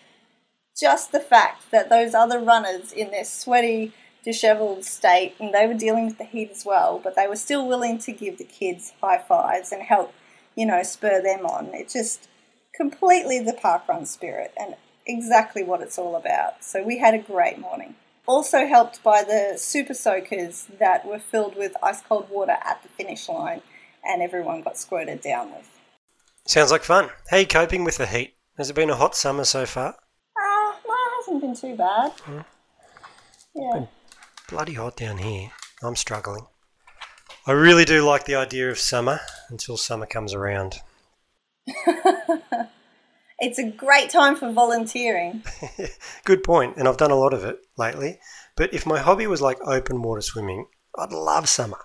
just 0.79 1.13
the 1.13 1.21
fact 1.21 1.71
that 1.71 1.89
those 1.89 2.15
other 2.15 2.39
runners 2.39 2.93
in 2.93 3.11
their 3.11 3.25
sweaty, 3.25 3.93
disheveled 4.25 4.85
state, 4.85 5.35
and 5.39 5.55
they 5.55 5.67
were 5.67 5.75
dealing 5.75 6.07
with 6.07 6.19
the 6.19 6.25
heat 6.25 6.51
as 6.51 6.65
well, 6.65 7.01
but 7.03 7.17
they 7.17 7.27
were 7.27 7.37
still 7.37 7.67
willing 7.67 7.99
to 7.99 8.13
give 8.13 8.39
the 8.39 8.45
kids 8.45 8.93
high 9.01 9.19
fives 9.19 9.73
and 9.73 9.83
help, 9.83 10.13
you 10.55 10.67
know, 10.67 10.83
spur 10.83 11.23
them 11.23 11.47
on. 11.47 11.67
It 11.75 11.89
just 11.89 12.29
completely 12.75 13.39
the 13.39 13.53
parkrun 13.53 14.07
spirit 14.07 14.53
and 14.59 14.75
exactly 15.07 15.63
what 15.63 15.81
it's 15.81 15.99
all 15.99 16.17
about. 16.17 16.63
So 16.63 16.83
we 16.83 16.99
had 16.99 17.15
a 17.15 17.19
great 17.19 17.59
morning 17.59 17.95
also 18.27 18.67
helped 18.67 19.03
by 19.03 19.23
the 19.23 19.57
super 19.57 19.95
soakers 19.95 20.69
that 20.79 21.07
were 21.07 21.19
filled 21.19 21.57
with 21.57 21.75
ice 21.83 22.03
cold 22.03 22.29
water 22.31 22.57
at 22.65 22.83
the 22.83 22.89
finish 22.89 23.29
line 23.29 23.63
and 24.05 24.23
everyone 24.23 24.63
got 24.63 24.77
squirted 24.79 25.21
down 25.21 25.53
with. 25.53 25.69
Sounds 26.47 26.71
like 26.71 26.83
fun. 26.83 27.11
How 27.31 27.39
are 27.39 27.41
you 27.41 27.47
coping 27.47 27.85
with 27.85 27.97
the 27.97 28.07
heat? 28.07 28.35
Has 28.57 28.71
it 28.71 28.75
been 28.75 28.91
a 28.91 28.97
hot 28.97 29.17
summer 29.17 29.45
so 29.45 29.67
far? 29.67 29.97
Ah, 30.39 30.71
uh, 30.71 30.77
no, 30.87 30.95
it 30.95 31.13
hasn't 31.17 31.41
been 31.41 31.57
too 31.57 31.77
bad. 31.77 32.13
Mm. 32.19 32.45
Yeah. 33.55 33.87
bloody 34.49 34.75
hot 34.75 34.97
down 34.97 35.19
here. 35.19 35.51
I'm 35.83 35.97
struggling. 35.97 36.47
I 37.47 37.53
really 37.53 37.85
do 37.85 38.05
like 38.05 38.25
the 38.25 38.35
idea 38.35 38.71
of 38.71 38.79
summer 38.79 39.21
until 39.51 39.77
summer 39.77 40.07
comes 40.07 40.35
around. 40.35 40.79
It's 43.39 43.59
a 43.59 43.71
great 43.71 44.09
time 44.09 44.35
for 44.35 44.51
volunteering. 44.51 45.45
Good 46.25 46.43
point, 46.43 46.77
and 46.77 46.89
I've 46.89 46.97
done 46.97 47.11
a 47.11 47.17
lot 47.17 47.35
of 47.35 47.45
it 47.45 47.59
lately. 47.77 48.19
But 48.57 48.73
if 48.73 48.87
my 48.87 48.99
hobby 48.99 49.27
was 49.27 49.43
like 49.43 49.59
open 49.67 50.01
water 50.01 50.23
swimming, 50.23 50.67
I'd 50.99 51.13
love 51.13 51.49
summer. 51.49 51.85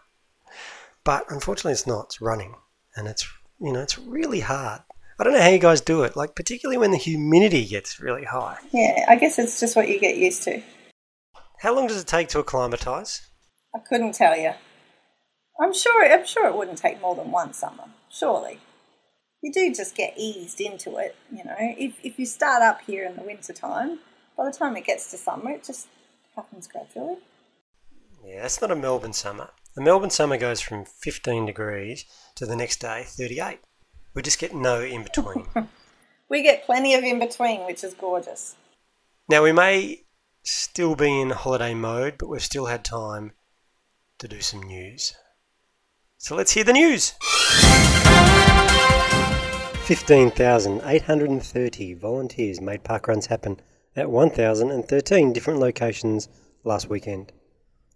But 1.03 1.25
unfortunately, 1.29 1.73
it's 1.73 1.87
not. 1.87 2.05
It's 2.05 2.21
running, 2.21 2.55
and 2.95 3.07
it's 3.07 3.27
you 3.59 3.73
know 3.73 3.81
it's 3.81 3.99
really 3.99 4.39
hard. 4.39 4.81
I 5.19 5.23
don't 5.23 5.33
know 5.33 5.41
how 5.41 5.49
you 5.49 5.59
guys 5.59 5.81
do 5.81 6.03
it, 6.03 6.15
like 6.15 6.35
particularly 6.35 6.77
when 6.77 6.91
the 6.91 6.97
humidity 6.97 7.65
gets 7.65 7.99
really 7.99 8.23
high. 8.23 8.57
Yeah, 8.71 9.05
I 9.09 9.17
guess 9.17 9.37
it's 9.37 9.59
just 9.59 9.75
what 9.75 9.89
you 9.89 9.99
get 9.99 10.17
used 10.17 10.43
to. 10.43 10.61
How 11.59 11.75
long 11.75 11.87
does 11.87 12.01
it 12.01 12.07
take 12.07 12.29
to 12.29 12.39
acclimatise? 12.39 13.29
I 13.75 13.79
couldn't 13.79 14.13
tell 14.13 14.37
you. 14.37 14.53
I'm 15.59 15.73
sure. 15.73 16.05
I'm 16.05 16.25
sure 16.25 16.47
it 16.47 16.55
wouldn't 16.55 16.77
take 16.77 17.01
more 17.01 17.15
than 17.15 17.29
one 17.29 17.53
summer. 17.53 17.83
Surely 18.09 18.59
you 19.41 19.51
do 19.51 19.73
just 19.73 19.95
get 19.95 20.13
eased 20.17 20.61
into 20.61 20.97
it. 20.97 21.15
You 21.31 21.43
know, 21.43 21.55
if, 21.57 21.95
if 22.03 22.19
you 22.19 22.25
start 22.25 22.61
up 22.61 22.81
here 22.81 23.05
in 23.05 23.15
the 23.15 23.23
winter 23.23 23.53
time, 23.53 23.99
by 24.37 24.45
the 24.45 24.51
time 24.51 24.77
it 24.77 24.85
gets 24.85 25.11
to 25.11 25.17
summer, 25.17 25.51
it 25.51 25.63
just 25.63 25.87
happens 26.35 26.67
gradually. 26.67 27.17
Yeah, 28.25 28.43
that's 28.43 28.61
not 28.61 28.71
a 28.71 28.75
Melbourne 28.75 29.13
summer. 29.13 29.49
The 29.75 29.81
Melbourne 29.81 30.09
summer 30.09 30.37
goes 30.37 30.61
from 30.61 30.85
15 30.85 31.45
degrees 31.45 32.05
to 32.35 32.45
the 32.45 32.55
next 32.55 32.81
day 32.81 33.03
38. 33.05 33.59
We 34.13 34.21
just 34.21 34.39
get 34.39 34.53
no 34.53 34.81
in 34.81 35.03
between. 35.03 35.47
we 36.29 36.43
get 36.43 36.65
plenty 36.65 36.93
of 36.93 37.03
in 37.03 37.19
between, 37.19 37.65
which 37.65 37.83
is 37.83 37.93
gorgeous. 37.93 38.55
Now, 39.29 39.43
we 39.43 39.53
may 39.53 40.03
still 40.43 40.95
be 40.95 41.21
in 41.21 41.29
holiday 41.29 41.73
mode, 41.73 42.17
but 42.17 42.27
we've 42.27 42.43
still 42.43 42.65
had 42.65 42.83
time 42.83 43.31
to 44.19 44.27
do 44.27 44.41
some 44.41 44.61
news. 44.61 45.15
So 46.17 46.35
let's 46.35 46.51
hear 46.51 46.63
the 46.63 46.73
news. 46.73 47.13
15,830 49.91 51.93
volunteers 51.95 52.61
made 52.61 52.81
parkruns 52.81 53.25
happen 53.25 53.59
at 53.93 54.09
1,013 54.09 55.33
different 55.33 55.59
locations 55.59 56.29
last 56.63 56.89
weekend. 56.89 57.33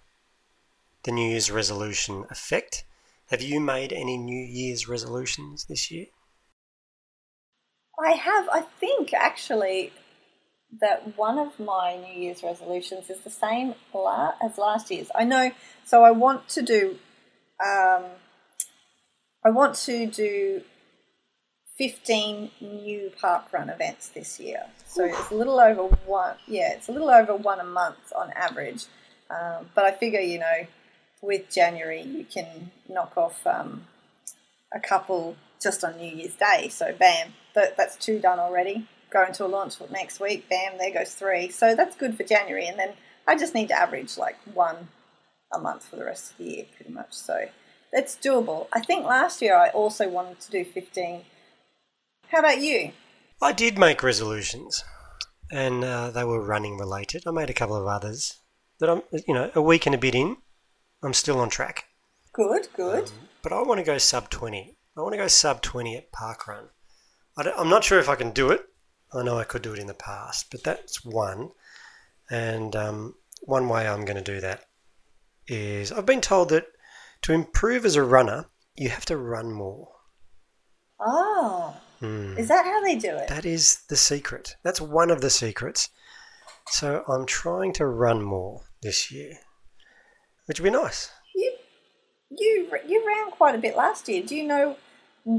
The 1.05 1.12
New 1.12 1.29
Year's 1.29 1.51
resolution 1.51 2.25
effect. 2.31 2.85
Have 3.31 3.42
you 3.42 3.61
made 3.61 3.92
any 3.92 4.16
New 4.16 4.44
Year's 4.44 4.88
resolutions 4.88 5.64
this 5.64 5.90
year? 5.90 6.07
I 8.03 8.12
have. 8.12 8.49
I 8.53 8.61
think 8.61 9.14
actually 9.14 9.92
that 10.81 11.16
one 11.16 11.38
of 11.38 11.59
my 11.59 11.97
New 11.97 12.20
Year's 12.20 12.42
resolutions 12.42 13.09
is 13.09 13.20
the 13.20 13.31
same 13.31 13.75
as 14.42 14.59
last 14.59 14.90
year's. 14.90 15.11
I 15.14 15.25
know. 15.25 15.53
So 15.85 16.03
I 16.03 16.11
want 16.11 16.49
to 16.51 16.62
do. 16.62 16.99
Um, 17.64 18.05
I 19.44 19.51
want 19.51 19.77
to 19.77 20.07
do 20.07 20.62
15 21.77 22.51
new 22.61 23.11
parkrun 23.21 23.73
events 23.73 24.09
this 24.09 24.39
year. 24.39 24.65
So 24.87 25.05
it's 25.05 25.31
a 25.31 25.35
little 25.35 25.59
over 25.59 25.83
one, 26.07 26.37
yeah, 26.47 26.73
it's 26.73 26.89
a 26.89 26.93
little 26.93 27.11
over 27.11 27.35
one 27.35 27.59
a 27.59 27.65
month 27.65 28.13
on 28.17 28.31
average. 28.33 28.85
Um, 29.29 29.71
but 29.75 29.85
I 29.85 29.91
figure, 29.93 30.21
you 30.21 30.39
know, 30.39 30.67
with 31.21 31.51
January, 31.51 32.03
you 32.03 32.25
can 32.25 32.71
knock 32.89 33.17
off 33.17 33.45
um, 33.47 33.87
a 34.73 34.79
couple 34.79 35.37
just 35.61 35.83
on 35.83 35.97
New 35.97 36.15
Year's 36.15 36.35
Day. 36.35 36.69
So 36.69 36.95
bam, 36.97 37.33
that, 37.55 37.77
that's 37.77 37.97
two 37.97 38.21
done 38.21 38.39
already. 38.39 38.87
Going 39.11 39.33
to 39.33 39.47
a 39.47 39.49
launch 39.49 39.75
next 39.91 40.21
week, 40.21 40.49
bam, 40.49 40.79
there 40.79 40.93
goes 40.93 41.15
three. 41.15 41.49
So 41.49 41.75
that's 41.75 41.97
good 41.97 42.17
for 42.17 42.23
January. 42.23 42.67
And 42.67 42.79
then 42.79 42.93
I 43.27 43.37
just 43.37 43.55
need 43.55 43.69
to 43.69 43.79
average 43.79 44.17
like 44.17 44.37
one 44.53 44.89
a 45.53 45.59
month 45.59 45.87
for 45.87 45.97
the 45.97 46.05
rest 46.05 46.33
of 46.33 46.39
the 46.39 46.45
year, 46.45 46.65
pretty 46.77 46.93
much. 46.93 47.13
So 47.13 47.49
it's 47.93 48.17
doable. 48.17 48.69
I 48.73 48.81
think 48.81 49.07
last 49.07 49.41
year 49.41 49.57
I 49.57 49.69
also 49.71 50.09
wanted 50.09 50.41
to 50.41 50.51
do 50.51 50.65
15 50.65 51.23
how 52.35 52.40
about 52.40 52.61
you? 52.61 52.90
I 53.40 53.53
did 53.53 53.79
make 53.79 54.03
resolutions, 54.03 54.83
and 55.53 55.85
uh, 55.85 56.11
they 56.11 56.25
were 56.25 56.44
running 56.44 56.77
related. 56.77 57.23
I 57.27 57.31
made 57.31 57.49
a 57.49 57.55
couple 57.55 57.77
of 57.77 57.87
others 57.87 58.40
that 58.81 58.90
I'm, 58.90 59.03
you 59.29 59.33
know, 59.33 59.53
a 59.55 59.62
week 59.62 59.87
and 59.87 59.94
a 59.94 59.99
bit 59.99 60.16
in, 60.16 60.38
I'm 61.01 61.12
still 61.12 61.38
on 61.38 61.49
track. 61.49 61.85
Good, 62.33 62.66
good. 62.75 63.05
Um, 63.05 63.29
but 63.42 63.53
I 63.53 63.62
want 63.62 63.79
to 63.79 63.85
go 63.85 63.99
sub 63.99 64.31
20. 64.31 64.77
I 64.97 65.01
want 65.01 65.12
to 65.12 65.18
go 65.18 65.29
sub 65.29 65.62
20 65.62 65.97
at 65.97 66.11
parkrun. 66.11 66.70
I 67.37 67.49
am 67.57 67.68
not 67.68 67.85
sure 67.85 68.01
if 68.01 68.09
I 68.09 68.16
can 68.16 68.33
do 68.33 68.51
it. 68.51 68.64
I 69.12 69.23
know 69.23 69.38
I 69.38 69.44
could 69.44 69.62
do 69.62 69.73
it 69.73 69.79
in 69.79 69.87
the 69.87 69.94
past, 69.94 70.51
but 70.51 70.64
that's 70.64 71.05
one. 71.05 71.51
And 72.31 72.75
um, 72.75 73.14
one 73.42 73.68
way 73.68 73.87
I'm 73.87 74.05
going 74.05 74.16
to 74.16 74.33
do 74.33 74.40
that 74.40 74.64
is 75.47 75.92
I've 75.92 76.07
been 76.07 76.20
told 76.20 76.49
that 76.49 76.66
to 77.23 77.33
improve 77.33 77.85
as 77.85 77.94
a 77.94 78.03
runner, 78.03 78.47
you 78.75 78.88
have 78.88 79.05
to 79.07 79.16
run 79.16 79.53
more. 79.53 79.92
Oh. 80.99 81.77
Mm. 82.05 82.38
Is 82.38 82.49
that 82.49 82.64
how 82.64 82.83
they 82.83 82.97
do 82.97 83.17
it? 83.17 83.29
That 83.29 83.47
is 83.47 83.83
the 83.88 83.97
secret. 83.97 84.57
That's 84.62 84.81
one 84.81 85.11
of 85.11 85.21
the 85.21 85.31
secrets. 85.31 85.88
So 86.67 87.05
I'm 87.09 87.27
trying 87.27 87.73
to 87.75 87.87
run 87.87 88.23
more 88.23 88.62
this 88.83 89.11
year, 89.11 89.35
which 90.47 90.61
would 90.61 90.71
be 90.71 90.77
nice. 90.77 91.11
You, 91.35 91.55
you, 92.31 92.71
you 92.87 93.07
ran 93.07 93.31
quite 93.31 93.55
a 93.55 93.59
bit 93.59 93.77
last 93.77 94.09
year. 94.09 94.23
Do 94.23 94.35
you 94.35 94.47
know 94.47 94.77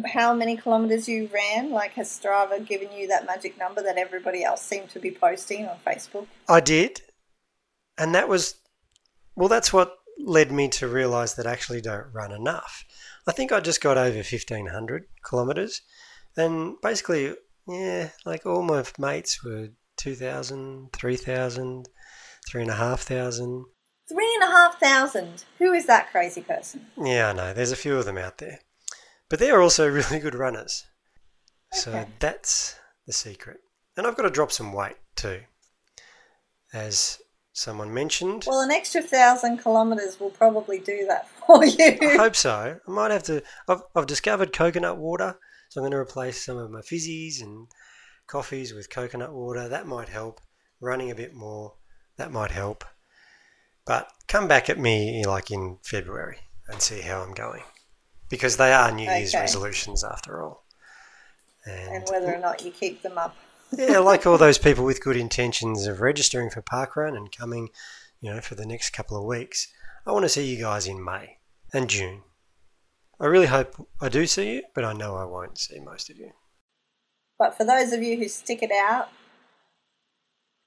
how 0.06 0.34
many 0.34 0.58
kilometers 0.58 1.08
you 1.08 1.30
ran? 1.34 1.72
Like, 1.72 1.92
has 1.94 2.10
Strava 2.10 2.66
given 2.66 2.92
you 2.92 3.08
that 3.08 3.26
magic 3.26 3.58
number 3.58 3.84
that 3.84 3.98
everybody 3.98 4.44
else 4.44 4.62
seemed 4.62 4.90
to 4.90 5.00
be 5.00 5.12
posting 5.12 5.68
on 5.68 5.78
Facebook? 5.86 6.28
I 6.48 6.60
did, 6.60 7.02
and 7.98 8.14
that 8.16 8.28
was, 8.28 8.56
well, 9.36 9.50
that's 9.50 9.72
what 9.72 9.98
led 10.18 10.52
me 10.52 10.70
to 10.70 10.88
realize 10.88 11.36
that 11.36 11.46
I 11.46 11.52
actually 11.52 11.82
don't 11.82 12.12
run 12.14 12.32
enough. 12.32 12.86
I 13.28 13.32
think 13.32 13.52
I 13.52 13.60
just 13.60 13.82
got 13.82 13.98
over 13.98 14.18
1500 14.18 15.06
kilometers 15.24 15.82
and 16.38 16.76
basically, 16.82 17.34
yeah, 17.68 18.10
like 18.26 18.46
all 18.46 18.62
my 18.62 18.84
mates 19.00 19.44
were 19.44 19.70
2,000, 19.98 20.90
3,000, 20.94 21.88
3,500. 22.50 23.66
Three 24.08 24.36
and 24.36 24.44
a 24.44 24.52
half 24.52 24.80
thousand. 24.80 25.46
Who 25.58 25.74
is 25.74 25.88
that 25.88 26.12
crazy 26.12 26.42
person? 26.42 26.86
Yeah, 26.96 27.30
I 27.30 27.34
know. 27.34 27.54
There's 27.54 27.72
a 27.72 27.76
few 27.76 27.98
of 27.98 28.06
them 28.06 28.20
out 28.20 28.38
there. 28.38 28.60
But 29.30 29.40
they're 29.40 29.62
also 29.62 29.90
really 29.92 30.20
good 30.20 30.36
runners. 30.36 30.86
Okay. 31.74 31.82
So 31.82 32.06
that's 32.20 32.76
the 33.08 33.14
secret. 33.14 33.58
And 33.98 34.06
I've 34.06 34.16
got 34.16 34.24
to 34.24 34.30
drop 34.30 34.52
some 34.52 34.74
weight 34.74 34.98
too. 35.16 35.42
As 36.72 37.20
someone 37.54 37.94
mentioned. 37.94 38.44
Well, 38.46 38.62
an 38.62 38.70
extra 38.70 39.02
thousand 39.02 39.58
kilometres 39.58 40.20
will 40.20 40.30
probably 40.30 40.78
do 40.78 41.06
that 41.08 41.28
for 41.48 41.66
you. 41.66 41.98
I 42.02 42.18
hope 42.18 42.36
so. 42.36 42.78
I 42.88 42.92
might 42.92 43.12
have 43.12 43.24
to. 43.24 43.42
I've, 43.68 43.82
I've 43.96 44.06
discovered 44.06 44.54
coconut 44.54 44.98
water 44.98 45.40
so 45.76 45.82
I'm 45.82 45.84
going 45.84 45.92
to 45.92 45.98
replace 45.98 46.42
some 46.42 46.58
of 46.58 46.72
my 46.72 46.80
fizzies 46.80 47.42
and 47.42 47.68
coffees 48.28 48.74
with 48.74 48.90
coconut 48.90 49.34
water. 49.34 49.68
That 49.68 49.86
might 49.86 50.08
help. 50.08 50.40
Running 50.80 51.12
a 51.12 51.16
bit 51.16 51.34
more, 51.34 51.74
that 52.16 52.32
might 52.32 52.52
help. 52.52 52.86
But 53.86 54.10
come 54.30 54.48
back 54.48 54.70
at 54.70 54.80
me 54.80 55.26
like 55.26 55.52
in 55.52 55.80
February 55.84 56.38
and 56.70 56.82
see 56.82 57.02
how 57.02 57.22
I'm 57.22 57.34
going. 57.34 57.64
Because 58.30 58.56
they 58.56 58.72
are 58.72 58.90
New 58.90 59.04
okay. 59.04 59.20
Year's 59.20 59.34
resolutions 59.34 60.02
after 60.02 60.42
all. 60.42 60.64
And, 61.66 61.96
and 61.96 62.08
whether 62.10 62.34
or 62.34 62.40
not 62.40 62.64
you 62.64 62.72
keep 62.72 63.02
them 63.02 63.18
up. 63.18 63.36
yeah, 63.78 64.00
like 64.00 64.26
all 64.26 64.38
those 64.38 64.58
people 64.58 64.86
with 64.86 65.04
good 65.04 65.18
intentions 65.18 65.88
of 65.88 66.00
registering 66.00 66.50
for 66.52 66.62
parkrun 66.62 67.18
and 67.18 67.36
coming, 67.36 67.68
you 68.22 68.32
know, 68.32 68.40
for 68.40 68.56
the 68.56 68.66
next 68.66 68.92
couple 68.92 69.18
of 69.18 69.26
weeks. 69.26 69.68
I 70.08 70.14
want 70.14 70.24
to 70.24 70.30
see 70.30 70.46
you 70.46 70.58
guys 70.58 70.88
in 70.88 71.04
May 71.04 71.40
and 71.74 71.90
June. 71.90 72.22
I 73.18 73.28
really 73.28 73.46
hope 73.46 73.88
I 74.02 74.10
do 74.10 74.28
see 74.28 74.56
you, 74.56 74.64
but 74.74 74.84
I 74.84 74.92
know 74.92 75.16
I 75.16 75.24
won't 75.24 75.58
see 75.58 75.80
most 75.80 76.10
of 76.10 76.18
you. 76.18 76.32
But 77.40 77.56
for 77.56 77.64
those 77.64 77.94
of 77.94 78.04
you 78.04 78.18
who 78.18 78.28
stick 78.28 78.62
it 78.62 78.72
out, 78.72 79.08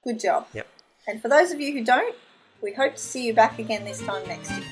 good 0.03 0.19
job. 0.19 0.47
Yep. 0.53 0.67
And 1.07 1.21
for 1.21 1.29
those 1.29 1.51
of 1.51 1.61
you 1.61 1.73
who 1.73 1.83
don't, 1.83 2.15
we 2.63 2.73
hope 2.73 2.95
to 2.95 3.01
see 3.01 3.27
you 3.27 3.35
back 3.35 3.59
again 3.59 3.85
this 3.85 4.01
time 4.01 4.27
next 4.27 4.49
year. 4.49 4.65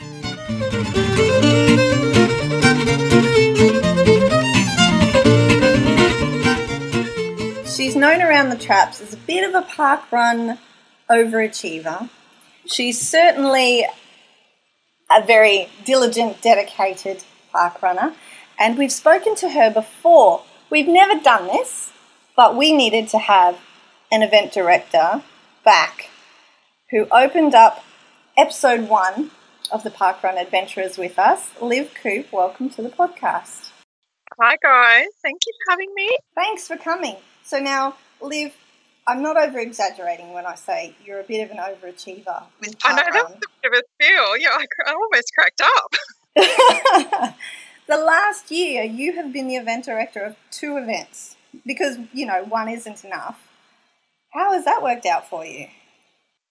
She's 7.66 7.96
known 7.96 8.24
around 8.24 8.50
the 8.50 8.58
traps 8.60 9.02
as 9.02 9.14
a 9.14 9.18
bit 9.18 9.48
of 9.48 9.54
a 9.54 9.62
park 9.62 10.12
run 10.12 10.58
overachiever. 11.12 12.10
She's 12.66 13.00
certainly 13.00 13.86
a 15.12 15.26
very 15.26 15.70
diligent, 15.86 16.42
dedicated 16.42 17.24
park 17.52 17.82
runner, 17.82 18.14
and 18.60 18.78
we've 18.78 18.92
spoken 18.92 19.36
to 19.36 19.50
her 19.50 19.72
before. 19.72 20.44
We've 20.70 20.88
never 20.88 21.22
done 21.22 21.48
this, 21.48 21.92
but 22.36 22.56
we 22.56 22.72
needed 22.72 23.08
to 23.10 23.20
have 23.20 23.60
an 24.12 24.22
event 24.22 24.52
director 24.52 25.24
back 25.64 26.10
who 26.92 27.08
opened 27.12 27.54
up 27.54 27.84
episode 28.38 28.88
one 28.88 29.32
of 29.72 29.84
the 29.84 29.90
Parkrun 29.90 30.40
Adventurers 30.40 30.98
with 30.98 31.20
us. 31.20 31.50
Liv 31.62 31.94
Coop, 32.02 32.32
welcome 32.32 32.70
to 32.72 32.82
the 32.82 32.90
podcast. 32.90 33.72
Hi, 34.40 34.56
guys. 34.62 35.08
Thank 35.22 35.42
you 35.46 35.54
for 35.66 35.72
having 35.72 35.94
me. 35.96 36.18
Thanks 36.36 36.68
for 36.68 36.78
coming. 36.78 37.18
So, 37.44 37.60
now, 37.60 37.96
Liv, 38.22 38.54
I'm 39.08 39.22
not 39.22 39.38
over 39.38 39.60
exaggerating 39.60 40.34
when 40.34 40.46
I 40.46 40.56
say 40.56 40.96
you're 41.04 41.20
a 41.20 41.24
bit 41.24 41.44
of 41.44 41.52
an 41.52 41.58
overachiever. 41.58 42.44
With 42.60 42.76
I 42.84 42.96
know 42.96 43.04
that's 43.12 43.34
a 43.34 43.38
bit 43.62 43.72
of 43.72 43.74
a 43.74 43.84
feel. 44.04 44.38
Yeah, 44.38 44.50
I, 44.50 44.66
I 44.86 44.92
almost 44.94 45.32
cracked 45.38 45.62
up. 45.62 45.94
the 47.88 47.98
last 47.98 48.52
year, 48.52 48.84
you 48.84 49.14
have 49.14 49.34
been 49.34 49.48
the 49.48 49.56
event 49.56 49.86
director 49.86 50.22
of 50.22 50.36
two 50.52 50.78
events 50.78 51.36
because, 51.66 51.98
you 52.14 52.26
know, 52.26 52.44
one 52.44 52.70
isn't 52.70 53.04
enough. 53.04 53.50
How 54.32 54.54
has 54.54 54.66
that 54.66 54.84
worked 54.84 55.06
out 55.06 55.28
for 55.30 55.46
you? 55.46 55.68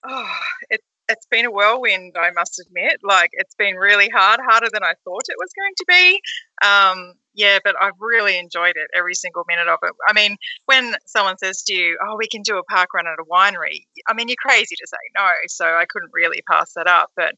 Oh, 0.04 0.32
it, 0.70 0.80
it's 1.08 1.26
been 1.26 1.44
a 1.44 1.50
whirlwind, 1.50 2.16
I 2.18 2.30
must 2.32 2.58
admit. 2.58 3.00
Like, 3.02 3.30
it's 3.32 3.54
been 3.54 3.76
really 3.76 4.08
hard, 4.08 4.40
harder 4.42 4.68
than 4.72 4.82
I 4.82 4.94
thought 5.04 5.22
it 5.28 5.36
was 5.38 5.50
going 5.56 5.74
to 5.76 5.84
be. 5.88 6.20
Um, 6.66 7.14
yeah, 7.36 7.58
but 7.62 7.76
I've 7.80 8.00
really 8.00 8.38
enjoyed 8.38 8.74
it, 8.76 8.88
every 8.96 9.14
single 9.14 9.44
minute 9.46 9.68
of 9.68 9.78
it. 9.82 9.92
I 10.08 10.12
mean, 10.12 10.36
when 10.64 10.94
someone 11.06 11.38
says 11.38 11.62
to 11.64 11.74
you, 11.74 11.98
oh, 12.04 12.16
we 12.18 12.26
can 12.26 12.42
do 12.42 12.58
a 12.58 12.64
park 12.64 12.94
run 12.94 13.06
at 13.06 13.20
a 13.20 13.24
winery, 13.30 13.84
I 14.08 14.14
mean, 14.14 14.28
you're 14.28 14.36
crazy 14.40 14.74
to 14.74 14.86
say 14.86 14.96
no. 15.14 15.28
So 15.48 15.66
I 15.66 15.84
couldn't 15.88 16.10
really 16.12 16.42
pass 16.50 16.72
that 16.74 16.86
up. 16.86 17.10
But 17.14 17.34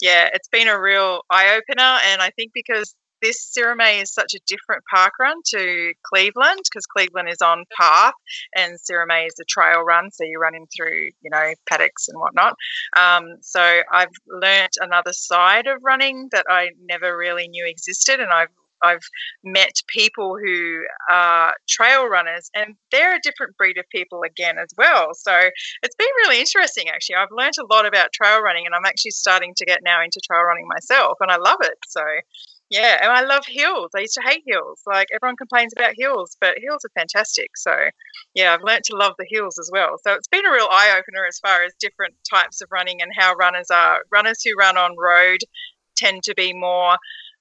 yeah, 0.00 0.30
it's 0.32 0.48
been 0.48 0.68
a 0.68 0.80
real 0.80 1.22
eye 1.30 1.56
opener. 1.56 1.98
And 2.10 2.22
I 2.22 2.30
think 2.30 2.52
because 2.54 2.94
this 3.22 3.54
Sirromet 3.56 4.02
is 4.02 4.12
such 4.12 4.34
a 4.34 4.40
different 4.46 4.82
park 4.92 5.12
run 5.20 5.36
to 5.50 5.92
Cleveland 6.04 6.60
because 6.64 6.86
Cleveland 6.86 7.28
is 7.28 7.40
on 7.40 7.64
path 7.78 8.14
and 8.56 8.76
Sirromet 8.78 9.28
is 9.28 9.34
a 9.40 9.44
trail 9.44 9.82
run, 9.82 10.10
so 10.10 10.24
you're 10.24 10.40
running 10.40 10.66
through, 10.76 11.10
you 11.20 11.30
know, 11.30 11.52
paddocks 11.68 12.08
and 12.08 12.18
whatnot. 12.18 12.56
Um, 12.96 13.36
so 13.40 13.82
I've 13.92 14.08
learnt 14.26 14.76
another 14.80 15.12
side 15.12 15.68
of 15.68 15.78
running 15.82 16.28
that 16.32 16.46
I 16.48 16.70
never 16.82 17.16
really 17.16 17.46
knew 17.46 17.64
existed, 17.64 18.18
and 18.18 18.32
I've 18.32 18.48
I've 18.82 19.02
met 19.44 19.72
people 19.88 20.36
who 20.36 20.82
are 21.10 21.54
trail 21.68 22.08
runners, 22.08 22.50
and 22.54 22.74
they're 22.90 23.16
a 23.16 23.20
different 23.22 23.56
breed 23.56 23.78
of 23.78 23.84
people 23.90 24.22
again 24.24 24.58
as 24.58 24.68
well. 24.76 25.10
So 25.14 25.32
it's 25.82 25.96
been 25.96 26.08
really 26.24 26.40
interesting, 26.40 26.88
actually. 26.88 27.16
I've 27.16 27.28
learned 27.30 27.54
a 27.60 27.74
lot 27.74 27.86
about 27.86 28.12
trail 28.12 28.40
running, 28.42 28.66
and 28.66 28.74
I'm 28.74 28.86
actually 28.86 29.12
starting 29.12 29.52
to 29.56 29.64
get 29.64 29.80
now 29.84 30.02
into 30.02 30.20
trail 30.24 30.42
running 30.42 30.66
myself, 30.68 31.18
and 31.20 31.30
I 31.30 31.36
love 31.36 31.58
it. 31.62 31.78
So 31.86 32.02
yeah, 32.72 32.98
and 33.02 33.12
I 33.12 33.20
love 33.20 33.44
hills. 33.46 33.90
I 33.94 34.00
used 34.00 34.14
to 34.14 34.22
hate 34.26 34.44
hills. 34.46 34.80
Like 34.86 35.08
everyone 35.14 35.36
complains 35.36 35.74
about 35.76 35.92
hills, 35.98 36.38
but 36.40 36.56
hills 36.58 36.82
are 36.86 37.00
fantastic. 37.00 37.50
So 37.54 37.70
yeah, 38.34 38.54
I've 38.54 38.64
learned 38.64 38.84
to 38.84 38.96
love 38.96 39.12
the 39.18 39.26
hills 39.28 39.58
as 39.58 39.68
well. 39.70 39.96
So 40.02 40.14
it's 40.14 40.28
been 40.28 40.46
a 40.46 40.50
real 40.50 40.68
eye 40.70 40.98
opener 40.98 41.26
as 41.26 41.38
far 41.38 41.64
as 41.64 41.74
different 41.78 42.14
types 42.32 42.62
of 42.62 42.68
running 42.72 43.02
and 43.02 43.12
how 43.14 43.34
runners 43.34 43.70
are. 43.70 44.00
Runners 44.10 44.42
who 44.42 44.52
run 44.58 44.78
on 44.78 44.96
road 44.96 45.40
tend 45.96 46.22
to 46.22 46.34
be 46.34 46.54
more 46.54 46.96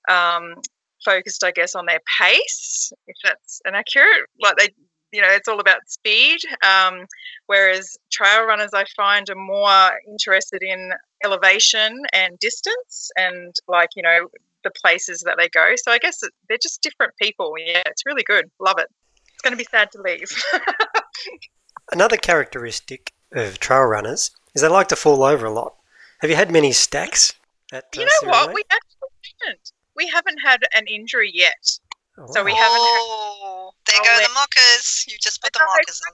um, 0.10 0.56
focused, 1.04 1.44
I 1.44 1.52
guess, 1.52 1.76
on 1.76 1.86
their 1.86 2.00
pace, 2.20 2.92
if 3.08 3.16
that's 3.24 3.62
an 3.66 3.76
accurate. 3.76 4.28
Like 4.42 4.56
they, 4.58 4.70
you 5.12 5.22
know, 5.22 5.30
it's 5.30 5.48
all 5.48 5.60
about 5.60 5.80
speed. 5.88 6.40
Um, 6.66 7.06
whereas 7.48 7.98
trail 8.12 8.46
runners, 8.46 8.72
I 8.74 8.86
find, 8.96 9.30
are 9.30 9.36
more 9.36 9.92
interested 10.08 10.64
in 10.64 10.92
elevation 11.24 12.02
and 12.14 12.40
distance 12.40 13.12
and 13.16 13.54
like 13.68 13.90
you 13.96 14.04
know 14.04 14.28
the 14.64 14.72
places 14.82 15.22
that 15.22 15.36
they 15.38 15.50
go. 15.50 15.74
So 15.76 15.92
I 15.92 15.98
guess 15.98 16.20
they're 16.48 16.58
just 16.62 16.82
different 16.82 17.14
people. 17.22 17.54
Yeah, 17.58 17.82
it's 17.86 18.06
really 18.06 18.24
good. 18.24 18.50
Love 18.60 18.78
it. 18.78 18.88
It's 19.34 19.42
going 19.42 19.54
to 19.54 19.58
be 19.58 19.68
sad 19.70 19.92
to 19.94 20.02
leave. 20.02 20.30
Another 21.92 22.18
characteristic 22.18 23.14
of 23.32 23.60
trail 23.60 23.84
runners 23.84 24.32
is 24.54 24.62
they 24.62 24.68
like 24.68 24.88
to 24.90 24.96
fall 24.96 25.24
over 25.24 25.46
a 25.46 25.52
lot. 25.52 25.76
Have 26.20 26.30
you 26.30 26.36
had 26.36 26.52
many 26.52 26.72
stacks? 26.72 27.34
At, 27.74 27.86
you 27.96 28.04
uh, 28.04 28.06
know 28.06 28.30
what? 28.30 28.54
We 28.54 28.64
actually 28.70 29.10
haven't. 29.42 29.72
We 30.02 30.08
haven't 30.08 30.40
had 30.44 30.62
an 30.74 30.88
injury 30.88 31.30
yet. 31.32 31.62
Oh, 32.18 32.26
so 32.34 32.44
we 32.44 32.56
haven't. 32.56 32.80
Oh, 32.82 33.72
had, 33.86 33.94
there 33.94 34.18
go 34.18 34.28
the 34.28 34.34
mockers. 34.34 35.06
You 35.08 35.16
just 35.22 35.44
put 35.44 35.54
the 35.54 35.60
mockers 35.60 36.02
on 36.08 36.14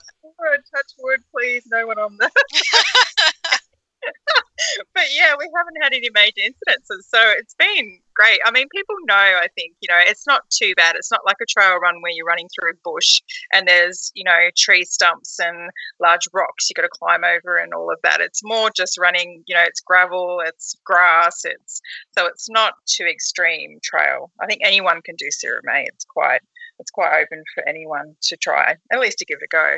it. 0.54 0.62
Touch 0.76 0.92
wood, 1.00 1.22
please. 1.34 1.64
No 1.72 1.88
one 1.88 1.98
on 1.98 2.18
there. 2.20 2.30
but 4.94 5.08
yeah, 5.16 5.36
we 5.40 5.48
haven't 5.56 5.82
had 5.82 5.94
any 5.94 6.10
major 6.14 6.42
incidences, 6.44 7.08
so 7.08 7.20
it's 7.38 7.56
been 7.56 8.00
great. 8.18 8.40
I 8.46 8.52
mean, 8.52 8.68
people 8.74 8.96
know. 9.06 9.14
I 9.16 9.48
think 9.56 9.74
you 9.82 9.88
know 9.90 10.00
it's 10.00 10.26
not 10.26 10.42
too 10.50 10.74
bad. 10.76 10.96
It's 10.96 11.12
not 11.12 11.26
like 11.26 11.38
a 11.42 11.46
trail 11.46 11.78
run 11.78 12.02
where 12.02 12.12
you're 12.12 12.26
running 12.26 12.50
through 12.50 12.74
bush 12.84 13.22
and 13.54 13.68
there's 13.68 14.12
you 14.16 14.24
know 14.24 14.50
tree 14.58 14.84
stumps 14.84 15.40
and 15.40 15.70
large 16.02 16.28
rocks 16.34 16.70
you 16.70 16.74
got 16.74 16.82
to 16.82 16.90
climb 16.90 17.24
over 17.24 17.58
and 17.58 17.74
all 17.74 17.92
of 17.92 18.00
that. 18.04 18.22
It's 18.22 18.42
more 18.44 18.70
just 18.76 18.98
running. 18.98 19.44
You 19.48 19.56
know, 19.56 19.64
it's 19.64 19.82
gravel, 19.82 20.42
it's 20.44 20.76
grass, 20.86 21.42
it's 21.46 21.82
so 22.18 22.26
it's 22.26 22.50
not 22.50 22.74
too 22.88 23.06
extreme 23.06 23.80
trail. 23.84 24.32
I 24.42 24.48
think 24.48 24.62
anyone 24.64 25.02
can 25.02 25.16
do 25.16 25.28
May. 25.64 25.86
It's 25.88 26.06
quite 26.06 26.42
it's 26.80 26.92
quite 26.92 27.22
open 27.22 27.44
for 27.54 27.68
anyone 27.68 28.16
to 28.24 28.38
try, 28.38 28.76
at 28.92 29.00
least 29.00 29.20
to 29.20 29.26
give 29.26 29.38
it 29.42 29.46
a 29.46 29.48
go. 29.48 29.78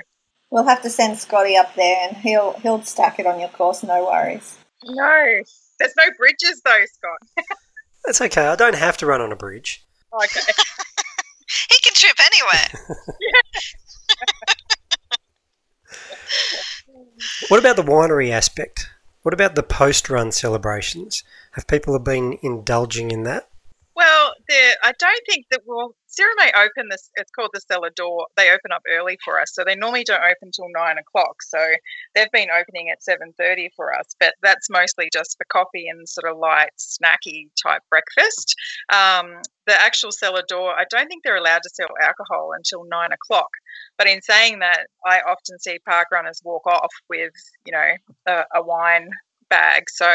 We'll 0.52 0.66
have 0.66 0.82
to 0.82 0.90
send 0.90 1.18
Scotty 1.18 1.56
up 1.58 1.76
there, 1.76 2.08
and 2.08 2.18
he'll 2.18 2.54
he'll 2.54 2.82
stack 2.84 3.20
it 3.20 3.26
on 3.26 3.40
your 3.40 3.50
course. 3.50 3.84
No 3.84 4.06
worries. 4.06 4.58
No, 4.84 5.42
there's 5.80 5.94
no 5.98 6.06
bridges 6.18 6.62
though, 6.64 6.86
Scott. 6.86 7.48
That's 8.10 8.22
okay. 8.22 8.48
I 8.48 8.56
don't 8.56 8.74
have 8.74 8.98
to 8.98 9.06
run 9.06 9.22
on 9.22 9.32
a 9.32 9.36
bridge. 9.36 9.86
Okay. 10.12 10.40
he 11.70 11.78
can 11.84 11.94
trip 11.94 12.18
anywhere. 12.20 12.98
what 17.50 17.60
about 17.60 17.76
the 17.76 17.84
winery 17.84 18.32
aspect? 18.32 18.90
What 19.22 19.36
about 19.36 19.54
the 19.54 19.62
post-run 19.62 20.32
celebrations? 20.32 21.24
Have 21.52 21.68
people 21.68 22.00
been 22.00 22.40
indulging 22.42 23.12
in 23.12 23.26
that? 23.26 23.48
Well, 23.96 24.34
I 24.50 24.94
don't 24.98 25.22
think 25.30 25.46
that 25.52 25.62
we'll 25.68 25.94
may 26.38 26.52
open 26.56 26.90
this. 26.90 27.10
It's 27.16 27.32
called 27.32 27.52
the 27.54 27.62
cellar 27.62 27.92
door. 27.96 28.28
They 28.36 28.50
open 28.50 28.72
up 28.72 28.82
early 28.90 29.18
for 29.24 29.40
us, 29.40 29.54
so 29.54 29.64
they 29.64 29.76
normally 29.76 30.04
don't 30.04 30.22
open 30.22 30.52
till 30.52 30.68
nine 30.76 30.98
o'clock. 30.98 31.42
So 31.42 31.60
they've 32.16 32.32
been 32.32 32.50
opening 32.50 32.90
at 32.90 33.04
seven 33.04 33.34
thirty 33.38 33.70
for 33.76 33.94
us, 33.94 34.08
but 34.20 34.34
that's 34.42 34.70
mostly 34.70 35.10
just 35.12 35.38
for 35.38 35.46
coffee 35.52 35.88
and 35.88 36.08
sort 36.08 36.32
of 36.32 36.38
light, 36.38 36.72
snacky 36.78 37.48
type 37.62 37.82
breakfast. 37.90 38.56
Um, 38.92 39.42
the 39.68 39.80
actual 39.80 40.12
cellar 40.12 40.44
door, 40.48 40.74
I 40.74 40.86
don't 40.90 41.08
think 41.08 41.24
they're 41.24 41.36
allowed 41.36 41.62
to 41.64 41.70
sell 41.74 41.90
alcohol 42.02 42.52
until 42.56 42.86
nine 42.86 43.12
o'clock. 43.12 43.50
But 43.98 44.08
in 44.08 44.22
saying 44.22 44.60
that, 44.60 44.88
I 45.06 45.20
often 45.22 45.60
see 45.60 45.80
park 45.88 46.08
runners 46.12 46.42
walk 46.44 46.66
off 46.66 46.92
with, 47.10 47.34
you 47.66 47.72
know, 47.72 47.92
a, 48.26 48.44
a 48.56 48.64
wine 48.64 49.10
bag. 49.50 49.84
So 49.90 50.06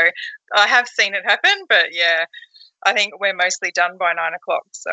I 0.56 0.66
have 0.66 0.88
seen 0.88 1.14
it 1.14 1.22
happen, 1.24 1.64
but 1.68 1.86
yeah, 1.92 2.24
I 2.84 2.92
think 2.92 3.20
we're 3.20 3.34
mostly 3.34 3.70
done 3.72 3.96
by 3.98 4.12
nine 4.12 4.34
o'clock. 4.34 4.64
So 4.72 4.92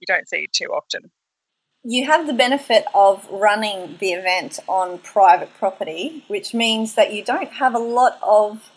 you 0.00 0.06
don't 0.06 0.28
see 0.28 0.44
it 0.44 0.52
too 0.52 0.66
often. 0.66 1.10
You 1.84 2.06
have 2.06 2.26
the 2.26 2.32
benefit 2.32 2.84
of 2.94 3.28
running 3.30 3.96
the 4.00 4.12
event 4.12 4.58
on 4.66 4.98
private 4.98 5.54
property, 5.54 6.24
which 6.26 6.52
means 6.52 6.94
that 6.94 7.12
you 7.12 7.24
don't 7.24 7.52
have 7.52 7.74
a 7.74 7.78
lot 7.78 8.18
of, 8.22 8.70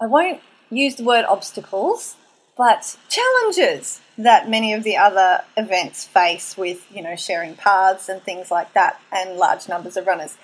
I 0.00 0.06
won't 0.06 0.40
use 0.70 0.94
the 0.94 1.04
word 1.04 1.24
obstacles, 1.24 2.14
but 2.56 2.96
challenges 3.08 4.00
that 4.16 4.48
many 4.48 4.72
of 4.72 4.84
the 4.84 4.96
other 4.96 5.42
events 5.56 6.06
face 6.06 6.56
with, 6.56 6.86
you 6.94 7.02
know, 7.02 7.16
sharing 7.16 7.54
paths 7.54 8.08
and 8.08 8.22
things 8.22 8.50
like 8.50 8.74
that 8.74 9.00
and 9.10 9.36
large 9.36 9.68
numbers 9.68 9.96
of 9.96 10.06
runners. 10.06 10.36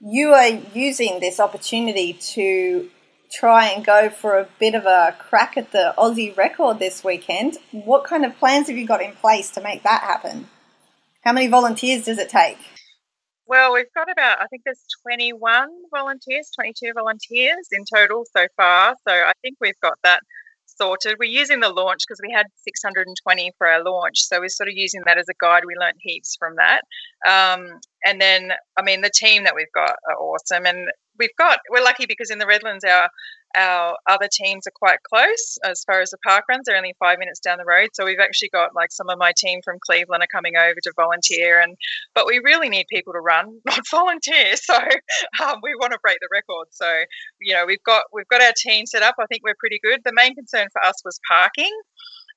You 0.00 0.28
are 0.28 0.48
using 0.72 1.20
this 1.20 1.40
opportunity 1.40 2.12
to 2.12 2.88
try 3.30 3.66
and 3.66 3.84
go 3.84 4.08
for 4.08 4.38
a 4.38 4.48
bit 4.58 4.74
of 4.74 4.86
a 4.86 5.14
crack 5.18 5.56
at 5.56 5.72
the 5.72 5.94
Aussie 5.98 6.36
record 6.36 6.78
this 6.78 7.04
weekend. 7.04 7.58
What 7.72 8.04
kind 8.04 8.24
of 8.24 8.38
plans 8.38 8.68
have 8.68 8.76
you 8.76 8.86
got 8.86 9.02
in 9.02 9.12
place 9.12 9.50
to 9.52 9.60
make 9.60 9.82
that 9.82 10.02
happen? 10.02 10.48
How 11.22 11.32
many 11.32 11.46
volunteers 11.46 12.04
does 12.04 12.18
it 12.18 12.28
take? 12.28 12.58
Well, 13.46 13.72
we've 13.72 13.92
got 13.94 14.10
about, 14.10 14.40
I 14.40 14.46
think 14.46 14.62
there's 14.64 14.84
21 15.02 15.68
volunteers, 15.94 16.50
22 16.54 16.92
volunteers 16.94 17.68
in 17.72 17.84
total 17.92 18.24
so 18.36 18.46
far. 18.56 18.94
So 19.06 19.12
I 19.12 19.32
think 19.42 19.56
we've 19.60 19.80
got 19.82 19.94
that 20.04 20.20
sorted. 20.66 21.16
We're 21.18 21.30
using 21.30 21.60
the 21.60 21.70
launch 21.70 22.02
because 22.06 22.20
we 22.22 22.32
had 22.32 22.46
620 22.66 23.52
for 23.58 23.66
our 23.66 23.82
launch. 23.82 24.20
So 24.20 24.40
we're 24.40 24.48
sort 24.48 24.68
of 24.68 24.74
using 24.76 25.02
that 25.06 25.18
as 25.18 25.26
a 25.28 25.34
guide. 25.40 25.62
We 25.66 25.74
learned 25.78 25.98
heaps 26.00 26.36
from 26.38 26.56
that. 26.56 26.82
Um, 27.26 27.80
and 28.04 28.20
then, 28.20 28.52
I 28.76 28.82
mean, 28.82 29.00
the 29.00 29.10
team 29.10 29.44
that 29.44 29.54
we've 29.54 29.72
got 29.74 29.96
are 30.08 30.16
awesome. 30.18 30.66
And 30.66 30.88
we've 31.18 31.34
got 31.38 31.60
we're 31.70 31.82
lucky 31.82 32.06
because 32.06 32.30
in 32.30 32.38
the 32.38 32.46
Redlands 32.46 32.84
our 32.84 33.08
our 33.56 33.96
other 34.06 34.28
teams 34.30 34.66
are 34.66 34.72
quite 34.74 35.02
close 35.02 35.56
as 35.64 35.82
far 35.84 36.00
as 36.00 36.10
the 36.10 36.18
park 36.18 36.44
runs. 36.50 36.64
They're 36.66 36.76
only 36.76 36.94
five 36.98 37.18
minutes 37.18 37.40
down 37.40 37.58
the 37.58 37.64
road, 37.64 37.90
so 37.94 38.04
we've 38.04 38.20
actually 38.20 38.50
got 38.50 38.74
like 38.74 38.92
some 38.92 39.08
of 39.08 39.18
my 39.18 39.32
team 39.36 39.60
from 39.64 39.78
Cleveland 39.84 40.22
are 40.22 40.26
coming 40.26 40.56
over 40.56 40.78
to 40.82 40.92
volunteer, 40.96 41.60
and 41.60 41.76
but 42.14 42.26
we 42.26 42.40
really 42.44 42.68
need 42.68 42.86
people 42.88 43.12
to 43.14 43.20
run, 43.20 43.60
not 43.66 43.80
volunteer. 43.90 44.56
So 44.56 44.74
um, 44.76 45.60
we 45.62 45.74
want 45.76 45.92
to 45.92 45.98
break 46.02 46.18
the 46.20 46.28
record. 46.30 46.68
So 46.70 47.04
you 47.40 47.54
know 47.54 47.64
we've 47.66 47.82
got 47.84 48.04
we've 48.12 48.28
got 48.28 48.42
our 48.42 48.52
team 48.56 48.86
set 48.86 49.02
up. 49.02 49.14
I 49.18 49.26
think 49.26 49.42
we're 49.44 49.56
pretty 49.58 49.80
good. 49.82 50.00
The 50.04 50.12
main 50.12 50.34
concern 50.34 50.68
for 50.72 50.82
us 50.82 50.96
was 51.04 51.18
parking. 51.28 51.72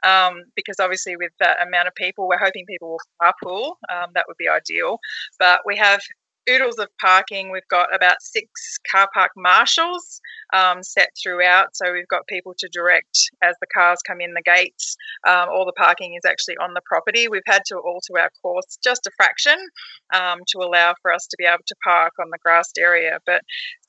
Um, 0.04 0.46
because 0.56 0.78
obviously 0.80 1.15
with 1.15 1.32
that 1.39 1.62
amount 1.62 1.88
of 1.88 1.94
people, 1.94 2.28
we're 2.28 2.39
hoping 2.39 2.65
people 2.65 2.89
will 2.89 3.00
carpool. 3.22 3.76
Um, 3.94 4.10
that 4.15 4.26
would 4.28 4.38
be 4.38 4.48
ideal. 4.48 4.98
But 5.38 5.62
we 5.63 5.78
have 5.78 6.02
oodles 6.50 6.80
of 6.80 6.88
parking. 7.00 7.52
We've 7.52 7.68
got 7.70 7.94
about 7.94 8.22
six 8.22 8.48
car 8.92 9.08
park 9.14 9.32
marshals 9.36 10.22
um, 10.54 10.84
set 10.84 11.10
throughout. 11.22 11.76
So 11.76 11.92
we've 11.92 12.08
got 12.08 12.28
people 12.28 12.54
to 12.58 12.70
direct 12.72 13.32
as 13.42 13.56
the 13.62 13.68
cars 13.74 14.00
come 14.06 14.22
in 14.22 14.34
the 14.34 14.42
gates. 14.42 14.96
Um, 15.28 15.50
all 15.50 15.66
the 15.66 15.74
parking 15.74 16.16
is 16.16 16.30
actually 16.30 16.58
on 16.58 16.74
the 16.74 16.82
property. 16.86 17.28
We've 17.28 17.42
had 17.46 17.64
to 17.68 17.78
alter 17.78 18.20
our 18.20 18.32
course 18.42 18.78
just 18.84 19.08
a 19.08 19.12
fraction 19.16 19.58
um, 20.14 20.40
to 20.48 20.60
allow 20.60 20.94
for 21.02 21.14
us 21.14 21.28
to 21.28 21.36
be 21.38 21.46
able 21.46 21.64
to 21.66 21.76
park 21.84 22.14
on 22.20 22.30
the 22.32 22.40
grassed 22.44 22.78
area. 22.80 23.20
But 23.26 23.42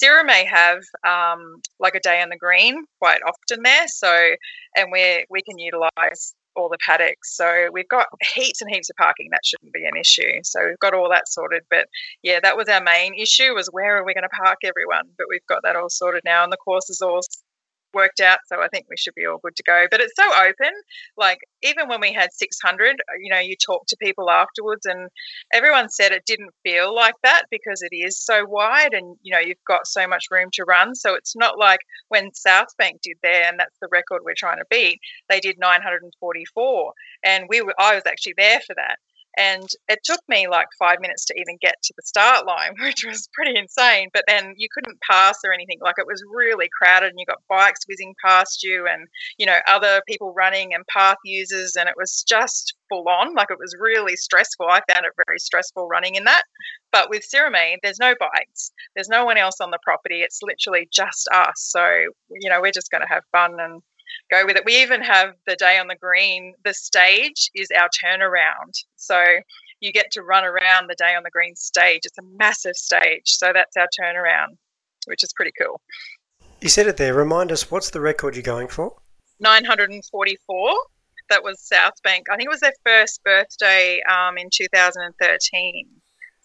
Sirromet 0.02 0.46
have 0.46 0.82
um, 1.06 1.60
like 1.80 1.94
a 1.94 2.00
day 2.00 2.22
on 2.22 2.28
the 2.28 2.36
green 2.36 2.84
quite 3.00 3.20
often 3.26 3.62
there. 3.62 3.86
So, 3.88 4.34
and 4.76 4.88
we 4.92 5.24
we 5.30 5.42
can 5.42 5.58
utilise 5.58 6.34
all 6.56 6.68
the 6.68 6.78
paddocks. 6.84 7.36
So 7.36 7.68
we've 7.72 7.88
got 7.88 8.06
heaps 8.34 8.60
and 8.60 8.70
heaps 8.70 8.90
of 8.90 8.96
parking. 8.96 9.28
That 9.30 9.44
shouldn't 9.44 9.72
be 9.72 9.84
an 9.84 9.96
issue. 9.98 10.40
So 10.42 10.60
we've 10.66 10.78
got 10.78 10.94
all 10.94 11.08
that 11.10 11.28
sorted. 11.28 11.62
But 11.70 11.88
yeah, 12.22 12.40
that 12.42 12.56
was 12.56 12.68
our 12.68 12.82
main 12.82 13.14
issue 13.14 13.54
was 13.54 13.68
where 13.72 13.96
are 13.96 14.04
we 14.04 14.14
going 14.14 14.22
to 14.22 14.42
park 14.44 14.58
everyone? 14.64 15.08
But 15.18 15.26
we've 15.28 15.46
got 15.48 15.62
that 15.64 15.76
all 15.76 15.90
sorted 15.90 16.22
now, 16.24 16.44
and 16.44 16.52
the 16.52 16.56
course 16.56 16.90
is 16.90 17.00
all 17.00 17.20
worked 17.94 18.20
out. 18.20 18.38
So 18.46 18.60
I 18.60 18.68
think 18.68 18.86
we 18.88 18.96
should 18.96 19.14
be 19.14 19.26
all 19.26 19.38
good 19.42 19.56
to 19.56 19.62
go. 19.62 19.86
But 19.90 20.00
it's 20.00 20.14
so 20.16 20.24
open. 20.40 20.72
Like 21.16 21.38
even 21.62 21.88
when 21.88 22.00
we 22.00 22.12
had 22.12 22.32
600, 22.32 22.90
uh, 22.90 22.94
you 23.20 23.32
know, 23.32 23.38
you 23.40 23.56
talk 23.56 23.86
to 23.88 23.96
people 24.00 24.30
afterwards, 24.30 24.86
and 24.86 25.08
everyone 25.52 25.88
said 25.88 26.12
it 26.12 26.24
didn't 26.26 26.54
feel 26.62 26.94
like 26.94 27.14
that 27.22 27.44
because 27.50 27.82
it 27.82 27.94
is 27.94 28.18
so 28.18 28.44
wide, 28.46 28.94
and 28.94 29.16
you 29.22 29.32
know, 29.32 29.40
you've 29.40 29.56
got 29.66 29.86
so 29.86 30.06
much 30.06 30.26
room 30.30 30.48
to 30.54 30.64
run. 30.64 30.94
So 30.94 31.14
it's 31.14 31.36
not 31.36 31.58
like 31.58 31.80
when 32.08 32.32
South 32.34 32.68
Bank 32.78 33.00
did 33.02 33.16
there, 33.22 33.44
and 33.48 33.58
that's 33.58 33.78
the 33.80 33.88
record 33.90 34.22
we're 34.24 34.34
trying 34.36 34.58
to 34.58 34.64
beat. 34.70 35.00
They 35.28 35.40
did 35.40 35.56
944, 35.58 36.92
and 37.24 37.46
we 37.48 37.62
were. 37.62 37.74
I 37.78 37.94
was 37.94 38.04
actually 38.06 38.34
there 38.36 38.60
for 38.66 38.74
that. 38.76 38.96
And 39.38 39.68
it 39.88 40.00
took 40.04 40.20
me 40.28 40.48
like 40.48 40.68
five 40.78 41.00
minutes 41.00 41.24
to 41.26 41.34
even 41.38 41.56
get 41.60 41.76
to 41.82 41.94
the 41.96 42.02
start 42.04 42.46
line, 42.46 42.74
which 42.82 43.04
was 43.04 43.28
pretty 43.32 43.58
insane. 43.58 44.08
But 44.12 44.24
then 44.28 44.54
you 44.56 44.68
couldn't 44.72 45.00
pass 45.08 45.38
or 45.44 45.52
anything. 45.52 45.78
Like 45.80 45.96
it 45.98 46.06
was 46.06 46.22
really 46.32 46.68
crowded, 46.80 47.10
and 47.10 47.18
you 47.18 47.26
got 47.26 47.42
bikes 47.48 47.80
whizzing 47.88 48.14
past 48.24 48.62
you, 48.62 48.86
and 48.86 49.08
you 49.38 49.46
know 49.46 49.58
other 49.66 50.02
people 50.06 50.34
running 50.36 50.74
and 50.74 50.84
path 50.86 51.18
users, 51.24 51.76
and 51.76 51.88
it 51.88 51.94
was 51.96 52.24
just 52.28 52.74
full 52.88 53.08
on. 53.08 53.34
Like 53.34 53.50
it 53.50 53.58
was 53.58 53.74
really 53.78 54.16
stressful. 54.16 54.66
I 54.68 54.80
found 54.92 55.06
it 55.06 55.12
very 55.26 55.38
stressful 55.38 55.88
running 55.88 56.14
in 56.16 56.24
that. 56.24 56.42
But 56.92 57.08
with 57.08 57.24
Sirromet, 57.26 57.78
there's 57.82 57.98
no 57.98 58.14
bikes. 58.20 58.70
There's 58.94 59.08
no 59.08 59.24
one 59.24 59.38
else 59.38 59.60
on 59.60 59.70
the 59.70 59.78
property. 59.82 60.20
It's 60.20 60.40
literally 60.42 60.88
just 60.92 61.28
us. 61.32 61.54
So 61.56 61.84
you 62.30 62.50
know 62.50 62.60
we're 62.60 62.72
just 62.72 62.90
going 62.90 63.02
to 63.02 63.08
have 63.08 63.24
fun 63.32 63.58
and 63.60 63.82
go 64.30 64.46
with 64.46 64.56
it. 64.56 64.64
We 64.64 64.82
even 64.82 65.02
have 65.02 65.34
the 65.46 65.56
day 65.56 65.78
on 65.78 65.88
the 65.88 65.96
green. 65.96 66.54
The 66.64 66.74
stage 66.74 67.50
is 67.54 67.68
our 67.76 67.88
turnaround. 68.04 68.72
So 68.96 69.22
you 69.80 69.92
get 69.92 70.10
to 70.12 70.22
run 70.22 70.44
around 70.44 70.88
the 70.88 70.94
day 70.94 71.14
on 71.14 71.22
the 71.22 71.30
green 71.30 71.56
stage. 71.56 72.02
It's 72.04 72.18
a 72.18 72.22
massive 72.38 72.76
stage. 72.76 73.22
So 73.24 73.52
that's 73.52 73.76
our 73.76 73.88
turnaround, 74.00 74.56
which 75.06 75.22
is 75.22 75.32
pretty 75.32 75.52
cool. 75.60 75.80
You 76.60 76.68
said 76.68 76.86
it 76.86 76.96
there. 76.96 77.14
Remind 77.14 77.50
us, 77.50 77.70
what's 77.70 77.90
the 77.90 78.00
record 78.00 78.36
you're 78.36 78.42
going 78.42 78.68
for? 78.68 78.94
944. 79.40 80.74
That 81.28 81.42
was 81.42 81.60
South 81.60 82.00
Bank. 82.04 82.26
I 82.30 82.36
think 82.36 82.46
it 82.46 82.50
was 82.50 82.60
their 82.60 82.72
first 82.86 83.22
birthday 83.24 84.00
um, 84.08 84.38
in 84.38 84.48
2013. 84.52 85.88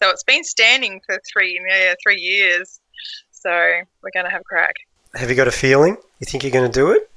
So 0.02 0.10
it's 0.10 0.24
been 0.24 0.44
standing 0.44 1.00
for 1.06 1.20
three, 1.32 1.60
yeah, 1.68 1.94
three 2.02 2.20
years. 2.20 2.80
So 3.30 3.50
we're 3.50 4.10
going 4.12 4.26
to 4.26 4.30
have 4.30 4.40
a 4.40 4.44
crack. 4.44 4.74
Have 5.14 5.30
you 5.30 5.36
got 5.36 5.48
a 5.48 5.52
feeling? 5.52 5.96
You 6.18 6.26
think 6.26 6.42
you're 6.42 6.52
going 6.52 6.70
to 6.70 6.80
do 6.80 6.90
it? 6.90 7.10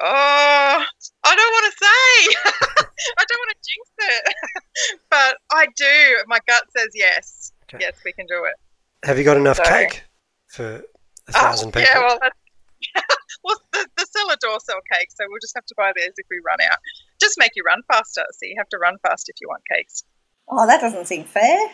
Oh, 0.00 0.84
I 1.24 1.34
don't 1.34 1.52
want 1.52 1.72
to 1.72 1.76
say. 1.84 2.36
I 3.18 3.24
don't 3.28 3.38
want 3.38 3.50
to 3.50 3.56
jinx 3.66 3.90
it. 3.98 5.00
but 5.10 5.36
I 5.52 5.66
do. 5.76 6.24
My 6.28 6.38
gut 6.46 6.62
says 6.76 6.88
yes. 6.94 7.52
Okay. 7.64 7.78
Yes, 7.80 7.94
we 8.04 8.12
can 8.12 8.26
do 8.26 8.44
it. 8.44 8.54
Have 9.06 9.18
you 9.18 9.24
got 9.24 9.36
enough 9.36 9.56
so, 9.56 9.64
cake 9.64 10.04
for 10.46 10.76
a 10.76 10.82
oh, 11.28 11.32
thousand 11.32 11.68
oh, 11.68 11.80
people? 11.80 11.90
Yeah, 11.92 12.00
well, 12.00 12.18
well 13.44 13.56
the, 13.72 13.88
the 13.96 14.06
cellar 14.06 14.36
door 14.40 14.60
sell 14.60 14.78
cake, 14.92 15.08
so 15.10 15.24
we'll 15.28 15.40
just 15.40 15.54
have 15.56 15.66
to 15.66 15.74
buy 15.76 15.92
theirs 15.96 16.14
if 16.16 16.26
we 16.30 16.40
run 16.46 16.58
out. 16.70 16.78
Just 17.20 17.34
make 17.38 17.52
you 17.56 17.64
run 17.66 17.82
faster. 17.90 18.24
So 18.32 18.46
you 18.46 18.54
have 18.58 18.68
to 18.68 18.78
run 18.78 18.98
fast 19.02 19.28
if 19.28 19.36
you 19.40 19.48
want 19.48 19.62
cakes. 19.72 20.04
Oh, 20.48 20.66
that 20.66 20.80
doesn't 20.80 21.06
seem 21.06 21.24
fair. 21.24 21.70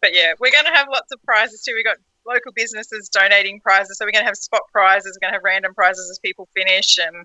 but 0.00 0.14
yeah, 0.14 0.34
we're 0.38 0.52
going 0.52 0.64
to 0.64 0.74
have 0.74 0.86
lots 0.90 1.10
of 1.12 1.20
prizes 1.24 1.62
too. 1.62 1.74
We 1.74 1.82
got 1.82 1.96
local 2.28 2.52
businesses 2.52 3.08
donating 3.08 3.60
prizes. 3.60 3.98
So 3.98 4.04
we're 4.04 4.12
going 4.12 4.24
to 4.24 4.28
have 4.28 4.36
spot 4.36 4.62
prizes, 4.70 5.16
we're 5.16 5.26
going 5.26 5.32
to 5.32 5.36
have 5.36 5.44
random 5.44 5.74
prizes 5.74 6.08
as 6.10 6.18
people 6.18 6.48
finish. 6.54 6.98
And 6.98 7.16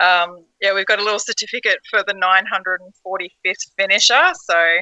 um, 0.00 0.44
yeah, 0.60 0.74
we've 0.74 0.86
got 0.86 0.98
a 0.98 1.04
little 1.04 1.18
certificate 1.18 1.78
for 1.90 2.04
the 2.06 2.14
945th 2.14 3.54
finisher. 3.76 4.32
So 4.44 4.78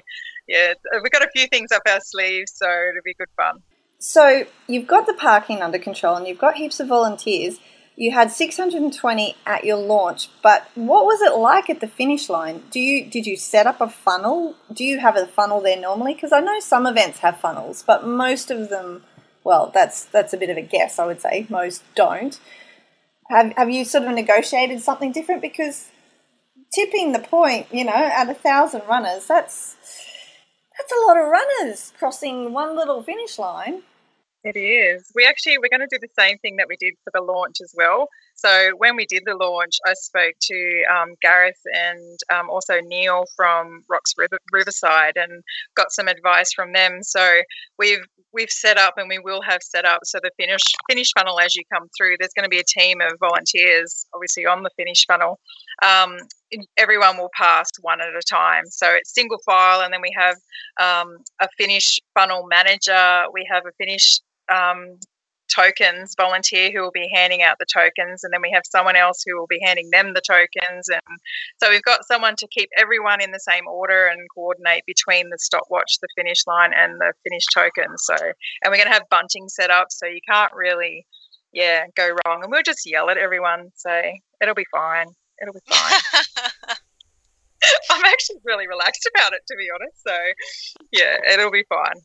yeah, 0.49 0.75
we've 1.03 1.13
got 1.13 1.23
a 1.23 1.31
few 1.35 1.47
things 1.47 1.73
up 1.73 1.83
our 1.89 2.01
sleeves. 2.01 2.53
So 2.57 2.67
it'll 2.67 3.03
be 3.05 3.15
good 3.15 3.31
fun. 3.37 3.63
So 3.99 4.45
you've 4.67 4.87
got 4.87 5.07
the 5.07 5.15
parking 5.15 5.63
under 5.63 5.79
control 5.79 6.17
and 6.17 6.27
you've 6.27 6.39
got 6.39 6.55
heaps 6.55 6.81
of 6.81 6.89
volunteers. 6.89 7.59
You 7.97 8.13
had 8.13 8.31
620 8.31 9.35
at 9.45 9.65
your 9.65 9.77
launch, 9.77 10.29
but 10.41 10.69
what 10.77 11.05
was 11.05 11.21
it 11.21 11.37
like 11.37 11.69
at 11.69 11.81
the 11.81 11.89
finish 11.89 12.29
line? 12.29 12.63
Do 12.71 12.79
you 12.79 13.05
did 13.05 13.27
you 13.27 13.37
set 13.37 13.67
up 13.67 13.81
a 13.81 13.89
funnel? 13.89 14.55
Do 14.73 14.85
you 14.85 15.01
have 15.01 15.17
a 15.17 15.27
funnel 15.27 15.61
there 15.61 15.81
normally? 15.81 16.15
Because 16.15 16.31
I 16.31 16.39
know 16.39 16.61
some 16.61 16.87
events 16.87 17.19
have 17.19 17.41
funnels, 17.41 17.83
but 17.85 18.07
most 18.07 18.53
of 18.53 18.69
them 18.69 19.03
well, 19.49 19.71
that's 19.73 20.05
that's 20.05 20.35
a 20.35 20.37
bit 20.37 20.51
of 20.51 20.59
a 20.59 20.63
guess, 20.63 20.99
I 20.99 21.07
would 21.07 21.23
say. 21.23 21.47
Most 21.49 21.83
don't. 21.95 22.39
Have 23.31 23.55
have 23.57 23.71
you 23.71 23.87
sort 23.87 24.05
of 24.05 24.13
negotiated 24.15 24.83
something 24.83 25.11
different? 25.11 25.41
Because 25.41 25.89
tipping 26.71 27.13
the 27.13 27.19
point, 27.19 27.67
you 27.73 27.83
know, 27.83 27.95
at 27.95 28.29
a 28.29 28.35
thousand 28.35 28.83
runners, 28.87 29.27
that's 29.27 29.75
that's 30.77 30.93
a 30.93 31.07
lot 31.07 31.17
of 31.17 31.29
runners 31.29 31.95
crossing 31.99 32.53
one 32.53 32.77
little 32.77 33.03
finish 33.03 33.39
line. 33.39 33.85
It 34.45 34.59
is. 34.59 35.11
We 35.15 35.25
actually 35.25 35.57
we're 35.57 35.71
going 35.71 35.89
to 35.89 35.97
do 35.97 35.99
the 35.99 36.13
same 36.23 36.37
thing 36.41 36.57
that 36.57 36.69
we 36.69 36.77
did 36.77 36.93
for 37.03 37.11
the 37.15 37.23
launch 37.23 37.63
as 37.63 37.73
well. 37.75 38.09
So 38.39 38.71
when 38.79 38.95
we 38.95 39.05
did 39.07 39.25
the 39.27 39.35
launch, 39.35 39.79
I 39.85 39.95
spoke 39.95 40.35
to 40.41 40.83
um, 40.95 41.15
Gareth 41.21 41.61
and 41.75 42.19
um, 42.33 42.49
also 42.49 42.81
Neil 42.81 43.25
from 43.35 43.83
Rocks 43.89 44.15
River, 44.17 44.39
Riverside 44.53 45.17
and 45.17 45.43
got 45.75 45.91
some 45.91 46.07
advice 46.07 46.53
from 46.53 46.73
them. 46.73 47.03
So 47.03 47.41
we've 47.79 48.05
we've 48.33 48.51
set 48.51 48.79
up 48.79 48.95
and 48.97 49.09
we 49.09 49.19
will 49.19 49.43
have 49.43 49.61
set 49.63 49.85
up 49.85 50.01
so 50.05 50.21
the 50.23 50.31
finish 50.39 50.63
finish 50.89 51.11
funnel 51.17 51.41
as 51.41 51.57
you 51.57 51.65
come 51.73 51.89
through. 51.99 52.17
There's 52.19 52.33
going 52.33 52.45
to 52.45 52.49
be 52.49 52.61
a 52.61 52.81
team 52.81 53.01
of 53.01 53.19
volunteers, 53.19 54.07
obviously 54.15 54.47
on 54.47 54.63
the 54.63 54.71
finish 54.77 55.05
funnel. 55.07 55.41
Um, 55.83 56.19
everyone 56.77 57.17
will 57.17 57.31
pass 57.37 57.69
one 57.81 58.01
at 58.01 58.09
a 58.09 58.23
time. 58.29 58.65
So 58.71 58.89
it's 58.91 59.13
single 59.13 59.39
file, 59.45 59.81
and 59.81 59.93
then 59.93 60.01
we 60.01 60.15
have 60.17 60.37
um, 60.81 61.17
a 61.41 61.49
finish 61.59 61.99
funnel 62.15 62.47
manager. 62.49 63.25
We 63.33 63.49
have 63.51 63.65
a 63.67 63.73
finish 63.79 64.21
um, 64.49 64.99
tokens 65.59 66.15
volunteer 66.17 66.71
who 66.71 66.81
will 66.81 66.93
be 66.93 67.11
handing 67.13 67.43
out 67.43 67.57
the 67.59 67.67
tokens 67.73 68.23
and 68.23 68.33
then 68.33 68.43
we 68.43 68.51
have 68.53 68.63
someone 68.71 68.97
else 68.97 69.23
who 69.27 69.39
will 69.39 69.47
be 69.47 69.61
handing 69.63 69.89
them 69.91 70.15
the 70.15 70.21
tokens 70.21 70.89
and 70.89 71.19
so 71.63 71.71
we've 71.71 71.83
got 71.83 72.07
someone 72.07 72.37
to 72.37 72.47
keep 72.49 72.69
everyone 72.77 73.21
in 73.21 73.33
the 73.33 73.41
same 73.41 73.67
order 73.67 74.07
and 74.07 74.21
coordinate 74.35 74.85
between 74.87 75.29
the 75.31 75.39
stopwatch 75.39 75.99
the 76.01 76.09
finish 76.17 76.47
line 76.47 76.71
and 76.75 77.01
the 77.01 77.13
finish 77.25 77.45
tokens 77.53 78.03
so 78.05 78.15
and 78.15 78.71
we're 78.71 78.77
going 78.77 78.87
to 78.87 78.93
have 78.93 79.09
bunting 79.11 79.49
set 79.49 79.71
up 79.71 79.89
so 79.91 80.07
you 80.07 80.21
can't 80.29 80.53
really 80.55 81.05
yeah 81.53 81.85
go 81.97 82.09
wrong 82.25 82.43
and 82.43 82.51
we'll 82.51 82.63
just 82.63 82.89
yell 82.89 83.11
at 83.11 83.19
everyone 83.19 83.71
so 83.75 83.91
it'll 84.41 84.55
be 84.55 84.67
fine 84.71 85.07
it'll 85.43 85.55
be 85.55 85.61
fine 85.69 86.75
I'm 87.91 88.05
actually 88.05 88.37
really 88.45 88.69
relaxed 88.69 89.09
about 89.13 89.33
it, 89.33 89.41
to 89.49 89.57
be 89.57 89.67
honest. 89.75 90.01
So, 90.07 90.17
yeah, 90.93 91.17
it'll 91.35 91.51
be 91.51 91.65
fine 91.69 92.01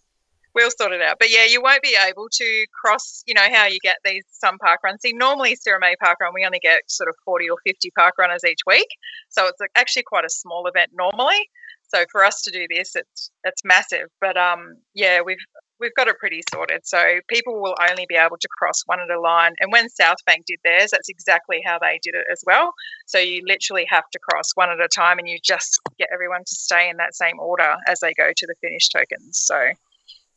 we'll 0.55 0.71
sort 0.71 0.91
it 0.91 1.01
out. 1.01 1.17
But 1.19 1.29
yeah, 1.31 1.45
you 1.45 1.61
won't 1.61 1.81
be 1.81 1.95
able 2.07 2.27
to 2.31 2.65
cross, 2.81 3.23
you 3.25 3.33
know, 3.33 3.45
how 3.51 3.65
you 3.65 3.79
get 3.81 3.97
these 4.03 4.23
some 4.31 4.57
park 4.59 4.79
runs. 4.83 5.01
See, 5.01 5.13
normally 5.13 5.55
Sirromet 5.55 5.95
Park 6.01 6.17
Run, 6.21 6.33
we 6.33 6.45
only 6.45 6.59
get 6.59 6.81
sort 6.87 7.09
of 7.09 7.15
40 7.25 7.49
or 7.49 7.57
50 7.65 7.91
park 7.97 8.15
runners 8.17 8.43
each 8.43 8.61
week. 8.67 8.87
So 9.29 9.47
it's 9.47 9.59
actually 9.75 10.03
quite 10.03 10.25
a 10.25 10.29
small 10.29 10.67
event 10.67 10.91
normally. 10.93 11.49
So 11.93 12.05
for 12.11 12.23
us 12.23 12.41
to 12.43 12.51
do 12.51 12.65
this, 12.69 12.95
it's 12.95 13.29
it's 13.43 13.63
massive. 13.63 14.07
But 14.19 14.35
um, 14.37 14.77
yeah, 14.95 15.21
we've 15.21 15.37
we've 15.79 15.93
got 15.95 16.07
it 16.07 16.17
pretty 16.17 16.41
sorted. 16.51 16.81
So 16.85 17.19
people 17.27 17.61
will 17.61 17.75
only 17.89 18.05
be 18.07 18.15
able 18.15 18.37
to 18.39 18.47
cross 18.57 18.81
one 18.85 18.99
at 18.99 19.09
a 19.09 19.19
line. 19.19 19.53
And 19.59 19.71
when 19.71 19.89
South 19.89 20.17
Bank 20.25 20.45
did 20.47 20.59
theirs, 20.63 20.91
that's 20.91 21.09
exactly 21.09 21.61
how 21.63 21.77
they 21.79 21.99
did 22.01 22.15
it 22.15 22.25
as 22.31 22.41
well. 22.45 22.73
So 23.05 23.19
you 23.19 23.43
literally 23.45 23.85
have 23.89 24.09
to 24.11 24.19
cross 24.19 24.51
one 24.55 24.69
at 24.71 24.79
a 24.79 24.87
time, 24.87 25.19
and 25.19 25.27
you 25.27 25.37
just 25.43 25.79
get 25.99 26.09
everyone 26.11 26.41
to 26.41 26.55
stay 26.55 26.89
in 26.89 26.97
that 26.97 27.15
same 27.15 27.39
order 27.39 27.75
as 27.87 27.99
they 27.99 28.13
go 28.13 28.31
to 28.35 28.47
the 28.47 28.55
finish 28.61 28.89
tokens. 28.89 29.39
So 29.43 29.73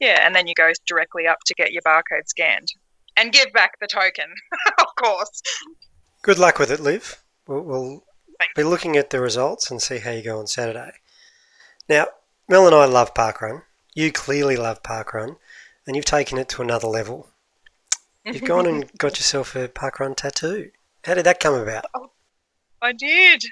yeah, 0.00 0.26
and 0.26 0.34
then 0.34 0.46
you 0.46 0.54
go 0.54 0.72
directly 0.86 1.26
up 1.26 1.38
to 1.46 1.54
get 1.54 1.72
your 1.72 1.82
barcode 1.82 2.26
scanned 2.26 2.68
and 3.16 3.32
give 3.32 3.52
back 3.52 3.78
the 3.80 3.86
token, 3.86 4.26
of 4.78 4.86
course. 4.96 5.42
Good 6.22 6.38
luck 6.38 6.58
with 6.58 6.70
it, 6.70 6.80
Liv. 6.80 7.22
We'll, 7.46 7.62
we'll 7.62 8.04
be 8.54 8.64
looking 8.64 8.96
at 8.96 9.10
the 9.10 9.20
results 9.20 9.70
and 9.70 9.80
see 9.80 9.98
how 9.98 10.10
you 10.10 10.22
go 10.22 10.38
on 10.38 10.46
Saturday. 10.46 10.92
Now, 11.88 12.08
Mel 12.48 12.66
and 12.66 12.74
I 12.74 12.84
love 12.84 13.14
parkrun. 13.14 13.62
You 13.94 14.12
clearly 14.12 14.56
love 14.56 14.82
parkrun, 14.82 15.36
and 15.86 15.96
you've 15.96 16.04
taken 16.04 16.38
it 16.38 16.48
to 16.50 16.62
another 16.62 16.88
level. 16.88 17.28
You've 18.24 18.44
gone 18.44 18.66
and 18.66 18.90
got 18.98 19.18
yourself 19.18 19.54
a 19.54 19.68
parkrun 19.68 20.16
tattoo. 20.16 20.70
How 21.04 21.14
did 21.14 21.24
that 21.26 21.40
come 21.40 21.54
about? 21.54 21.84
Oh, 21.94 22.10
I 22.82 22.92
did. 22.92 23.42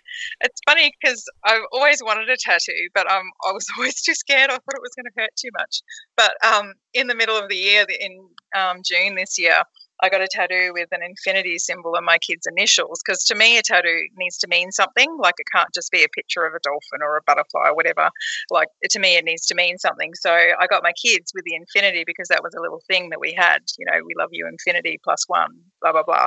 It's 0.40 0.60
funny 0.66 0.92
because 1.00 1.24
I've 1.44 1.62
always 1.72 2.02
wanted 2.02 2.28
a 2.28 2.36
tattoo, 2.38 2.88
but 2.94 3.10
um, 3.10 3.24
I 3.46 3.52
was 3.52 3.66
always 3.78 4.00
too 4.02 4.14
scared. 4.14 4.50
I 4.50 4.54
thought 4.54 4.76
it 4.76 4.82
was 4.82 4.94
going 4.96 5.06
to 5.06 5.20
hurt 5.20 5.30
too 5.36 5.50
much. 5.56 5.82
But 6.16 6.34
um, 6.44 6.74
in 6.92 7.06
the 7.06 7.14
middle 7.14 7.36
of 7.36 7.48
the 7.48 7.56
year, 7.56 7.86
in 8.00 8.28
um, 8.56 8.78
June 8.84 9.14
this 9.14 9.38
year, 9.38 9.62
I 10.02 10.08
got 10.08 10.20
a 10.20 10.28
tattoo 10.28 10.72
with 10.74 10.88
an 10.92 11.00
infinity 11.02 11.58
symbol 11.58 11.94
and 11.94 12.04
my 12.04 12.18
kids' 12.18 12.46
initials 12.46 13.00
because 13.04 13.24
to 13.24 13.34
me 13.34 13.58
a 13.58 13.62
tattoo 13.62 14.06
needs 14.16 14.38
to 14.38 14.48
mean 14.48 14.72
something. 14.72 15.16
Like 15.18 15.34
it 15.38 15.46
can't 15.54 15.68
just 15.74 15.90
be 15.90 16.02
a 16.02 16.08
picture 16.08 16.44
of 16.44 16.54
a 16.54 16.60
dolphin 16.62 17.00
or 17.02 17.16
a 17.16 17.22
butterfly 17.26 17.68
or 17.68 17.76
whatever. 17.76 18.10
Like 18.50 18.68
to 18.90 18.98
me 18.98 19.16
it 19.16 19.24
needs 19.24 19.46
to 19.46 19.54
mean 19.54 19.78
something. 19.78 20.12
So 20.14 20.32
I 20.32 20.66
got 20.68 20.82
my 20.82 20.92
kids 20.92 21.32
with 21.34 21.44
the 21.44 21.54
infinity 21.54 22.04
because 22.06 22.28
that 22.28 22.42
was 22.42 22.54
a 22.56 22.60
little 22.60 22.82
thing 22.88 23.10
that 23.10 23.20
we 23.20 23.32
had. 23.36 23.58
You 23.78 23.86
know, 23.86 24.00
we 24.04 24.14
love 24.18 24.30
you 24.32 24.48
infinity 24.48 24.98
plus 25.02 25.24
one, 25.28 25.50
blah 25.80 25.92
blah 25.92 26.02
blah. 26.02 26.26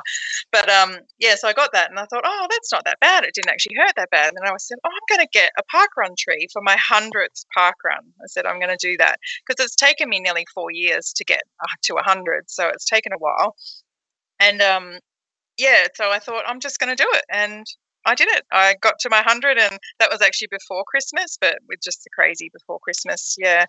But 0.52 0.70
um, 0.70 0.98
yeah, 1.20 1.36
so 1.36 1.48
I 1.48 1.54
got 1.54 1.72
that 1.74 1.90
and 1.90 2.00
I 2.00 2.06
thought, 2.06 2.24
oh, 2.26 2.48
that's 2.50 2.72
not 2.72 2.86
that 2.86 3.00
bad. 3.00 3.24
It 3.24 3.34
didn't 3.34 3.52
actually 3.52 3.76
hurt 3.76 3.94
that 3.98 4.10
bad. 4.12 4.30
And 4.30 4.38
then 4.38 4.52
I 4.52 4.56
said, 4.58 4.78
oh, 4.86 4.90
I'm 4.90 5.18
going 5.18 5.26
to 5.26 5.38
get 5.38 5.52
a 5.58 5.64
park 5.72 5.90
run 5.98 6.14
tree 6.18 6.48
for 6.54 6.62
my 6.62 6.78
hundredth 6.78 7.46
park 7.54 7.76
run. 7.86 8.04
I 8.22 8.28
said 8.28 8.46
I'm 8.46 8.60
going 8.60 8.76
to 8.76 8.78
do 8.80 8.98
that 8.98 9.20
because 9.48 9.64
it's 9.64 9.76
taken 9.76 10.10
me 10.10 10.20
nearly 10.20 10.46
four 10.54 10.72
years 10.72 11.14
to 11.16 11.26
get 11.26 11.42
uh, 11.62 11.68
to 11.84 11.96
a 11.96 12.04
hundred, 12.04 12.50
so 12.50 12.68
it's 12.68 12.86
taken 12.86 13.14
a 13.14 13.18
while. 13.18 13.56
And 14.40 14.62
um, 14.62 15.00
yeah, 15.58 15.88
so 15.96 16.12
I 16.12 16.20
thought 16.20 16.44
I'm 16.48 16.60
just 16.60 16.80
going 16.80 16.96
to 16.96 17.02
do 17.04 17.10
it, 17.14 17.26
and 17.32 17.66
I 18.06 18.16
did 18.16 18.30
it. 18.30 18.44
I 18.52 18.76
got 18.82 19.00
to 19.00 19.10
my 19.10 19.22
hundred, 19.22 19.58
and 19.58 19.78
that 20.00 20.12
was 20.12 20.22
actually 20.22 20.50
before 20.52 20.84
Christmas. 20.88 21.38
But 21.40 21.58
with 21.68 21.80
just 21.84 22.04
the 22.04 22.10
crazy 22.16 22.50
before 22.54 22.80
Christmas, 22.80 23.36
yeah, 23.38 23.66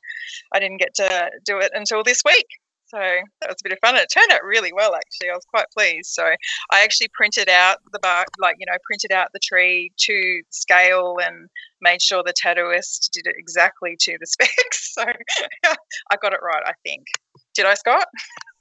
I 0.52 0.60
didn't 0.60 0.78
get 0.78 0.94
to 0.96 1.30
do 1.44 1.58
it 1.58 1.72
until 1.74 2.02
this 2.02 2.22
week. 2.24 2.46
So 2.88 2.98
that 2.98 3.50
was 3.50 3.56
a 3.60 3.68
bit 3.68 3.72
of 3.72 3.78
fun. 3.80 3.96
It 3.96 4.08
turned 4.12 4.32
out 4.32 4.42
really 4.42 4.72
well, 4.72 4.94
actually. 4.94 5.28
I 5.28 5.34
was 5.34 5.44
quite 5.44 5.66
pleased. 5.76 6.10
So 6.10 6.24
I 6.70 6.82
actually 6.82 7.08
printed 7.12 7.48
out 7.48 7.78
the 7.92 7.98
bark, 7.98 8.28
like 8.40 8.56
you 8.58 8.66
know, 8.66 8.78
printed 8.86 9.12
out 9.12 9.28
the 9.34 9.40
tree 9.42 9.92
to 9.98 10.40
scale 10.50 11.16
and 11.22 11.48
made 11.82 12.00
sure 12.00 12.22
the 12.22 12.32
tattooist 12.32 13.10
did 13.12 13.26
it 13.26 13.34
exactly 13.36 13.96
to 14.00 14.16
the 14.18 14.26
specs. 14.26 14.94
So 14.94 15.04
I 16.10 16.16
got 16.22 16.32
it 16.32 16.40
right, 16.42 16.62
I 16.64 16.72
think. 16.82 17.06
Did 17.54 17.66
I, 17.66 17.74
Scott? 17.74 18.06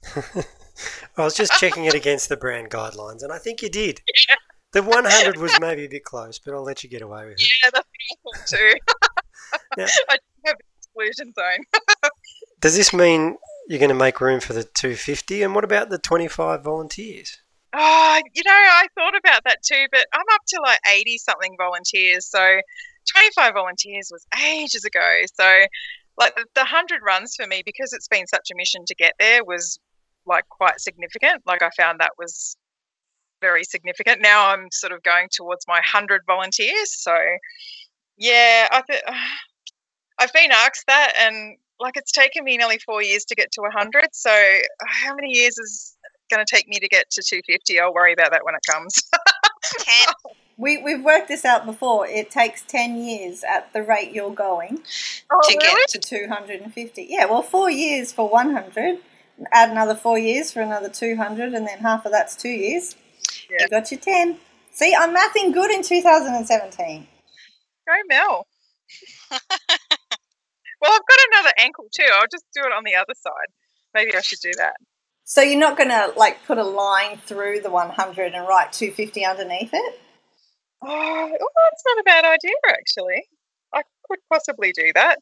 I 1.16 1.24
was 1.24 1.34
just 1.34 1.52
checking 1.58 1.84
it 1.84 1.94
against 1.94 2.28
the 2.28 2.36
brand 2.36 2.70
guidelines, 2.70 3.22
and 3.22 3.32
I 3.32 3.38
think 3.38 3.62
you 3.62 3.68
did. 3.68 4.00
Yeah. 4.28 4.36
The 4.72 4.82
100 4.82 5.38
was 5.38 5.58
maybe 5.60 5.86
a 5.86 5.88
bit 5.88 6.04
close, 6.04 6.38
but 6.38 6.52
I'll 6.52 6.62
let 6.62 6.84
you 6.84 6.90
get 6.90 7.00
away 7.00 7.24
with 7.24 7.38
it. 7.40 7.48
Yeah, 7.64 7.70
that's 7.72 7.88
thought 8.22 8.46
too. 8.46 8.74
Yeah. 9.78 9.86
I 10.10 10.18
have 10.44 10.56
an 10.56 10.60
exclusion 10.76 11.32
zone. 11.32 11.64
Does 12.60 12.76
this 12.76 12.92
mean 12.92 13.38
you're 13.66 13.78
going 13.78 13.88
to 13.88 13.94
make 13.94 14.20
room 14.20 14.40
for 14.40 14.52
the 14.52 14.64
250? 14.64 15.42
And 15.42 15.54
what 15.54 15.64
about 15.64 15.88
the 15.88 15.96
25 15.96 16.62
volunteers? 16.62 17.38
Oh, 17.72 18.20
you 18.34 18.42
know, 18.44 18.50
I 18.52 18.88
thought 18.94 19.16
about 19.16 19.44
that 19.44 19.62
too, 19.62 19.86
but 19.90 20.06
I'm 20.12 20.24
up 20.32 20.42
to 20.48 20.60
like 20.62 20.80
80 20.86 21.16
something 21.16 21.56
volunteers. 21.58 22.26
So 22.26 22.60
25 23.12 23.54
volunteers 23.54 24.10
was 24.12 24.26
ages 24.46 24.84
ago. 24.84 25.22
So, 25.34 25.64
like, 26.18 26.34
the, 26.34 26.44
the 26.54 26.60
100 26.60 27.00
runs 27.04 27.34
for 27.36 27.46
me, 27.46 27.62
because 27.64 27.92
it's 27.92 28.08
been 28.08 28.26
such 28.26 28.50
a 28.52 28.56
mission 28.56 28.84
to 28.86 28.94
get 28.94 29.14
there, 29.18 29.44
was 29.44 29.78
like 30.28 30.48
quite 30.48 30.80
significant. 30.80 31.42
Like, 31.46 31.62
I 31.62 31.70
found 31.76 32.00
that 32.00 32.12
was 32.18 32.56
very 33.40 33.64
significant. 33.64 34.20
Now 34.20 34.50
I'm 34.50 34.68
sort 34.70 34.92
of 34.92 35.02
going 35.02 35.28
towards 35.30 35.64
my 35.66 35.76
100 35.76 36.22
volunteers. 36.26 36.92
So, 36.92 37.16
yeah, 38.16 38.68
I 38.70 38.82
th- 38.88 39.02
I've 40.20 40.32
been 40.32 40.50
asked 40.50 40.84
that, 40.88 41.12
and 41.18 41.56
like 41.78 41.96
it's 41.96 42.10
taken 42.10 42.44
me 42.44 42.56
nearly 42.56 42.78
four 42.78 43.02
years 43.02 43.24
to 43.26 43.36
get 43.36 43.52
to 43.52 43.60
100. 43.60 44.08
So, 44.12 44.30
uh, 44.30 44.86
how 44.86 45.14
many 45.14 45.30
years 45.32 45.56
is 45.58 45.96
going 46.30 46.44
to 46.44 46.56
take 46.56 46.68
me 46.68 46.78
to 46.80 46.88
get 46.88 47.08
to 47.10 47.22
250? 47.22 47.80
I'll 47.80 47.94
worry 47.94 48.12
about 48.12 48.32
that 48.32 48.44
when 48.44 48.54
it 48.54 48.60
comes. 48.70 48.94
Ten. 49.78 50.14
We, 50.60 50.82
we've 50.82 51.04
worked 51.04 51.28
this 51.28 51.44
out 51.44 51.66
before. 51.66 52.08
It 52.08 52.32
takes 52.32 52.62
10 52.62 52.96
years 52.96 53.44
at 53.48 53.72
the 53.72 53.80
rate 53.80 54.10
you're 54.10 54.34
going 54.34 54.80
oh, 55.30 55.40
To 55.50 55.56
get 55.56 55.88
to 55.90 55.98
250. 56.00 57.06
Yeah, 57.08 57.26
well, 57.26 57.42
four 57.42 57.70
years 57.70 58.12
for 58.12 58.28
100, 58.28 58.98
add 59.52 59.70
another 59.70 59.94
four 59.94 60.18
years 60.18 60.52
for 60.52 60.60
another 60.60 60.88
200, 60.88 61.54
and 61.54 61.66
then 61.66 61.78
half 61.78 62.04
of 62.06 62.12
that's 62.12 62.36
two 62.36 62.48
years. 62.48 62.96
Yeah. 63.50 63.58
You 63.62 63.68
got 63.68 63.90
your 63.90 64.00
10. 64.00 64.38
See, 64.72 64.94
I'm 64.94 65.14
mathing 65.14 65.52
good 65.52 65.70
in 65.70 65.82
2017. 65.82 67.06
Go 67.86 67.94
Mel. 68.08 68.46
well, 69.30 70.92
I've 70.92 71.06
got 71.06 71.18
another 71.32 71.52
ankle 71.58 71.86
too. 71.94 72.06
I'll 72.12 72.28
just 72.30 72.44
do 72.54 72.62
it 72.62 72.72
on 72.72 72.84
the 72.84 72.94
other 72.94 73.14
side. 73.16 73.50
Maybe 73.94 74.14
I 74.16 74.20
should 74.20 74.40
do 74.40 74.52
that. 74.58 74.74
So 75.24 75.42
you're 75.42 75.58
not 75.58 75.76
going 75.76 75.90
to 75.90 76.12
like 76.16 76.44
put 76.46 76.58
a 76.58 76.64
line 76.64 77.18
through 77.18 77.60
the 77.60 77.70
100 77.70 78.32
and 78.32 78.48
write 78.48 78.72
250 78.72 79.26
underneath 79.26 79.70
it? 79.72 80.00
Oh, 80.82 81.28
well, 81.28 81.66
that's 81.70 81.84
not 81.86 82.00
a 82.00 82.04
bad 82.04 82.24
idea, 82.24 82.54
actually. 82.70 83.28
I 83.74 83.82
could 84.08 84.20
possibly 84.32 84.72
do 84.72 84.92
that. 84.94 85.18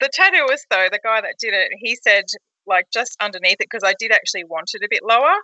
The 0.00 0.08
tattooist, 0.08 0.66
though, 0.70 0.88
the 0.90 1.00
guy 1.02 1.20
that 1.20 1.36
did 1.38 1.54
it, 1.54 1.70
he 1.78 1.96
said, 2.02 2.24
like, 2.70 2.86
just 2.92 3.16
underneath 3.20 3.60
it, 3.60 3.68
because 3.70 3.84
I 3.84 3.94
did 3.98 4.12
actually 4.12 4.44
want 4.44 4.70
it 4.72 4.82
a 4.82 4.88
bit 4.88 5.02
lower. 5.02 5.34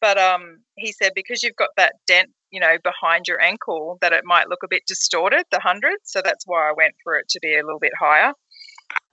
But 0.00 0.18
um, 0.18 0.60
he 0.76 0.92
said, 0.92 1.12
because 1.14 1.42
you've 1.42 1.56
got 1.56 1.70
that 1.76 1.94
dent, 2.06 2.30
you 2.50 2.60
know, 2.60 2.76
behind 2.82 3.28
your 3.28 3.40
ankle, 3.40 3.98
that 4.00 4.12
it 4.12 4.24
might 4.24 4.48
look 4.48 4.62
a 4.62 4.68
bit 4.68 4.82
distorted, 4.86 5.44
the 5.50 5.56
100. 5.56 5.94
So 6.04 6.20
that's 6.22 6.46
why 6.46 6.68
I 6.68 6.72
went 6.76 6.94
for 7.02 7.18
it 7.18 7.28
to 7.30 7.40
be 7.40 7.54
a 7.54 7.64
little 7.64 7.80
bit 7.80 7.92
higher. 7.98 8.32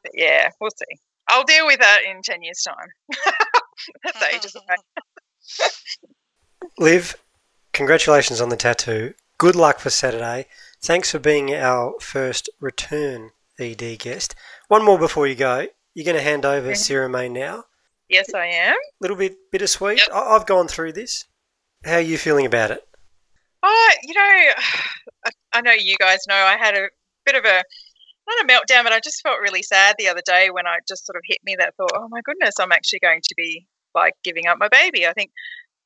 But 0.03 0.11
yeah, 0.13 0.49
we'll 0.61 0.71
see. 0.71 0.99
I'll 1.29 1.45
deal 1.45 1.65
with 1.65 1.79
that 1.79 2.01
in 2.09 2.21
10 2.21 2.43
years' 2.43 2.61
time. 2.61 2.87
that's 4.03 4.23
ages 4.33 4.55
away. 4.55 4.75
Liv, 6.77 7.15
congratulations 7.71 8.41
on 8.41 8.49
the 8.49 8.57
tattoo. 8.57 9.13
Good 9.37 9.55
luck 9.55 9.79
for 9.79 9.89
Saturday. 9.89 10.47
Thanks 10.81 11.11
for 11.11 11.19
being 11.19 11.53
our 11.53 11.93
first 11.99 12.49
return 12.59 13.31
ED 13.59 13.99
guest. 13.99 14.35
One 14.67 14.83
more 14.83 14.99
before 14.99 15.27
you 15.27 15.35
go. 15.35 15.67
You're 15.93 16.05
going 16.05 16.17
to 16.17 16.23
hand 16.23 16.45
over 16.45 16.71
Mhm. 16.71 16.75
Sirromet 16.75 17.31
now. 17.31 17.65
Yes, 18.09 18.33
I 18.33 18.45
am. 18.47 18.75
A 18.75 18.77
little 19.01 19.17
bit 19.17 19.35
bittersweet. 19.51 19.99
Yep. 19.99 20.09
I- 20.13 20.35
I've 20.35 20.45
gone 20.45 20.67
through 20.67 20.93
this. 20.93 21.25
How 21.85 21.95
are 21.95 22.01
you 22.01 22.17
feeling 22.17 22.45
about 22.45 22.71
it? 22.71 22.87
Oh, 23.61 23.89
you 24.03 24.13
know, 24.13 24.21
I, 25.25 25.31
I 25.53 25.61
know 25.61 25.71
you 25.71 25.95
guys 25.99 26.19
know 26.27 26.35
I 26.35 26.57
had 26.57 26.75
a 26.75 26.89
bit 27.25 27.35
of 27.35 27.45
a 27.45 27.63
not 28.25 28.45
a 28.45 28.47
meltdown, 28.47 28.83
but 28.83 28.93
I 28.93 28.99
just 29.01 29.21
felt 29.21 29.41
really 29.41 29.61
sad 29.63 29.95
the 29.99 30.07
other 30.07 30.21
day 30.25 30.49
when 30.49 30.65
I 30.65 30.77
just 30.87 31.05
sort 31.05 31.17
of 31.17 31.23
hit 31.25 31.39
me 31.43 31.55
that 31.59 31.75
thought, 31.75 31.91
oh 31.93 32.07
my 32.09 32.21
goodness, 32.23 32.55
I'm 32.59 32.71
actually 32.71 32.99
going 32.99 33.19
to 33.21 33.33
be 33.35 33.67
like 33.93 34.13
giving 34.23 34.47
up 34.47 34.57
my 34.57 34.69
baby. 34.69 35.05
I 35.05 35.11
think 35.13 35.31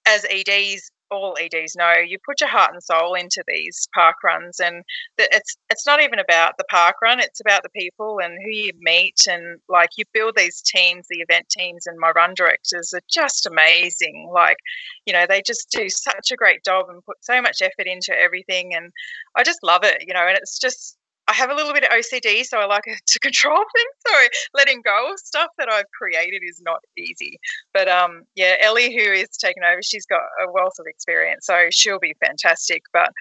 as 0.05 0.23
EDs, 0.29 0.91
all 1.11 1.37
EDs 1.39 1.75
know, 1.75 1.93
you 1.93 2.17
put 2.25 2.41
your 2.41 2.49
heart 2.49 2.73
and 2.73 2.83
soul 2.83 3.13
into 3.13 3.43
these 3.47 3.87
park 3.93 4.15
runs, 4.23 4.59
and 4.59 4.83
it's 5.17 5.57
it's 5.69 5.85
not 5.85 6.01
even 6.01 6.19
about 6.19 6.55
the 6.57 6.63
park 6.69 6.95
run; 7.01 7.19
it's 7.19 7.39
about 7.39 7.63
the 7.63 7.69
people 7.69 8.19
and 8.21 8.37
who 8.43 8.49
you 8.51 8.71
meet, 8.79 9.15
and 9.29 9.59
like 9.69 9.89
you 9.97 10.05
build 10.13 10.35
these 10.35 10.61
teams, 10.61 11.07
the 11.09 11.21
event 11.27 11.47
teams, 11.49 11.85
and 11.87 11.97
my 11.99 12.11
run 12.11 12.33
directors 12.35 12.93
are 12.93 13.01
just 13.09 13.45
amazing. 13.45 14.29
Like, 14.33 14.57
you 15.05 15.13
know, 15.13 15.25
they 15.27 15.41
just 15.41 15.69
do 15.71 15.89
such 15.89 16.31
a 16.31 16.35
great 16.35 16.63
job 16.63 16.85
and 16.89 17.03
put 17.05 17.17
so 17.23 17.41
much 17.41 17.61
effort 17.61 17.87
into 17.87 18.13
everything, 18.17 18.73
and 18.75 18.91
I 19.35 19.43
just 19.43 19.59
love 19.63 19.83
it. 19.83 20.03
You 20.07 20.13
know, 20.13 20.27
and 20.27 20.37
it's 20.37 20.59
just 20.59 20.96
I 21.27 21.33
have 21.33 21.49
a 21.49 21.55
little 21.55 21.73
bit 21.73 21.83
of 21.83 21.89
OCD, 21.89 22.43
so 22.45 22.57
I 22.57 22.65
like 22.65 22.83
to 23.07 23.19
control 23.19 23.57
things. 23.57 23.93
So 24.07 24.13
letting 24.53 24.81
go 24.81 25.11
of 25.11 25.19
stuff 25.19 25.49
that 25.57 25.69
I've 25.69 25.89
created 25.97 26.41
is 26.47 26.61
not 26.63 26.79
easy. 26.97 27.37
But 27.73 27.87
um, 27.87 28.23
yeah, 28.35 28.55
Ellie, 28.61 28.95
who 28.95 29.11
is 29.11 29.29
taking 29.29 29.63
over, 29.63 29.81
she's 29.83 30.05
got 30.05 30.21
a 30.41 30.51
wealth 30.51 30.75
of 30.79 30.85
experience, 30.87 31.45
so 31.45 31.67
she'll 31.71 31.99
be 31.99 32.15
fantastic. 32.25 32.83
But 32.93 33.11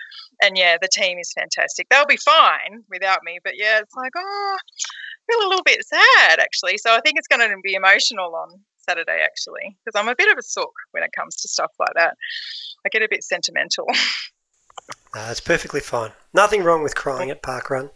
and 0.43 0.57
yeah, 0.57 0.77
the 0.81 0.89
team 0.93 1.19
is 1.19 1.33
fantastic. 1.33 1.89
They'll 1.89 2.07
be 2.07 2.19
fine 2.19 2.85
without 2.91 3.21
me. 3.25 3.39
But 3.43 3.55
yeah, 3.57 3.81
it's 3.81 3.95
like 3.95 4.13
oh, 4.17 4.57
I 4.59 5.33
feel 5.33 5.47
a 5.47 5.49
little 5.49 5.65
bit 5.65 5.85
sad 5.85 6.39
actually. 6.39 6.79
So 6.79 6.95
I 6.95 7.01
think 7.01 7.19
it's 7.19 7.29
going 7.29 7.49
to 7.49 7.57
be 7.63 7.75
emotional 7.75 8.35
on 8.35 8.61
Saturday 8.89 9.21
actually, 9.25 9.77
because 9.85 9.99
I'm 10.01 10.09
a 10.09 10.15
bit 10.17 10.31
of 10.31 10.39
a 10.39 10.43
sook 10.43 10.73
when 10.93 11.03
it 11.03 11.11
comes 11.17 11.37
to 11.37 11.49
stuff 11.49 11.73
like 11.79 11.95
that. 11.97 12.17
I 12.85 12.89
get 12.89 13.03
a 13.03 13.09
bit 13.11 13.25
sentimental. 13.25 13.87
Uh, 15.15 15.29
it's 15.31 15.41
perfectly 15.41 15.81
fine. 15.81 16.13
Nothing 16.35 16.63
wrong 16.63 16.83
with 16.83 16.95
crying 16.95 17.31
at 17.31 17.43
Park 17.43 17.71
Run. 17.71 17.91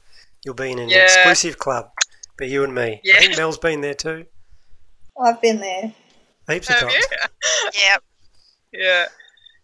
You'll 0.44 0.54
be 0.54 0.70
in 0.72 0.78
an 0.78 0.88
Yeah. 0.88 1.02
exclusive 1.04 1.58
club. 1.58 1.90
But 2.38 2.48
you 2.48 2.64
and 2.64 2.74
me. 2.74 3.02
I 3.14 3.18
think 3.18 3.36
Mel's 3.36 3.58
been 3.58 3.82
there 3.82 3.94
too. 3.94 4.24
I've 5.22 5.40
been 5.42 5.60
there. 5.60 5.92
Heaps 6.48 6.70
of 6.70 6.76
Have 6.76 6.88
times. 6.88 6.94
you? 6.94 7.70
Yep. 7.82 8.02
Yeah, 8.72 9.06